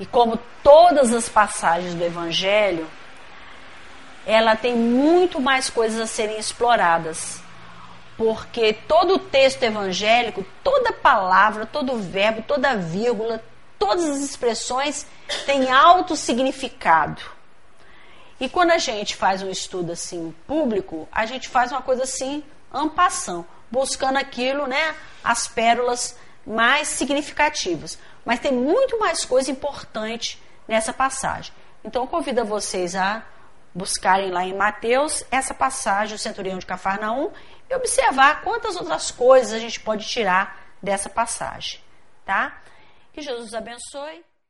e 0.00 0.06
como 0.06 0.38
todas 0.62 1.12
as 1.12 1.28
passagens 1.28 1.94
do 1.94 2.02
Evangelho, 2.02 2.88
ela 4.26 4.56
tem 4.56 4.74
muito 4.74 5.40
mais 5.40 5.68
coisas 5.68 6.00
a 6.00 6.06
serem 6.06 6.38
exploradas. 6.38 7.40
Porque 8.16 8.72
todo 8.72 9.14
o 9.14 9.18
texto 9.18 9.62
evangélico, 9.62 10.44
toda 10.62 10.92
palavra, 10.92 11.66
todo 11.66 11.96
verbo, 11.96 12.42
toda 12.42 12.76
vírgula, 12.76 13.42
todas 13.78 14.04
as 14.04 14.20
expressões 14.20 15.06
têm 15.44 15.70
alto 15.70 16.14
significado. 16.14 17.22
E 18.38 18.48
quando 18.48 18.72
a 18.72 18.78
gente 18.78 19.16
faz 19.16 19.42
um 19.42 19.50
estudo 19.50 19.92
assim 19.92 20.34
público, 20.46 21.08
a 21.10 21.26
gente 21.26 21.48
faz 21.48 21.72
uma 21.72 21.82
coisa 21.82 22.02
assim, 22.02 22.44
ampação, 22.72 23.46
buscando 23.70 24.18
aquilo, 24.18 24.66
né, 24.66 24.94
as 25.22 25.46
pérolas 25.46 26.16
mais 26.46 26.88
significativas. 26.88 27.98
Mas 28.24 28.40
tem 28.40 28.52
muito 28.52 28.98
mais 28.98 29.24
coisa 29.24 29.50
importante 29.50 30.40
nessa 30.66 30.92
passagem. 30.92 31.52
Então, 31.84 32.06
convido 32.06 32.44
vocês 32.44 32.94
a 32.94 33.24
buscarem 33.74 34.30
lá 34.30 34.44
em 34.44 34.54
Mateus 34.54 35.24
essa 35.30 35.54
passagem, 35.54 36.14
o 36.14 36.18
centurião 36.18 36.58
de 36.58 36.66
Cafarnaum, 36.66 37.32
e 37.68 37.74
observar 37.74 38.42
quantas 38.42 38.76
outras 38.76 39.10
coisas 39.10 39.52
a 39.52 39.58
gente 39.58 39.80
pode 39.80 40.06
tirar 40.06 40.60
dessa 40.82 41.08
passagem, 41.08 41.80
tá? 42.24 42.60
Que 43.12 43.22
Jesus 43.22 43.54
abençoe. 43.54 44.24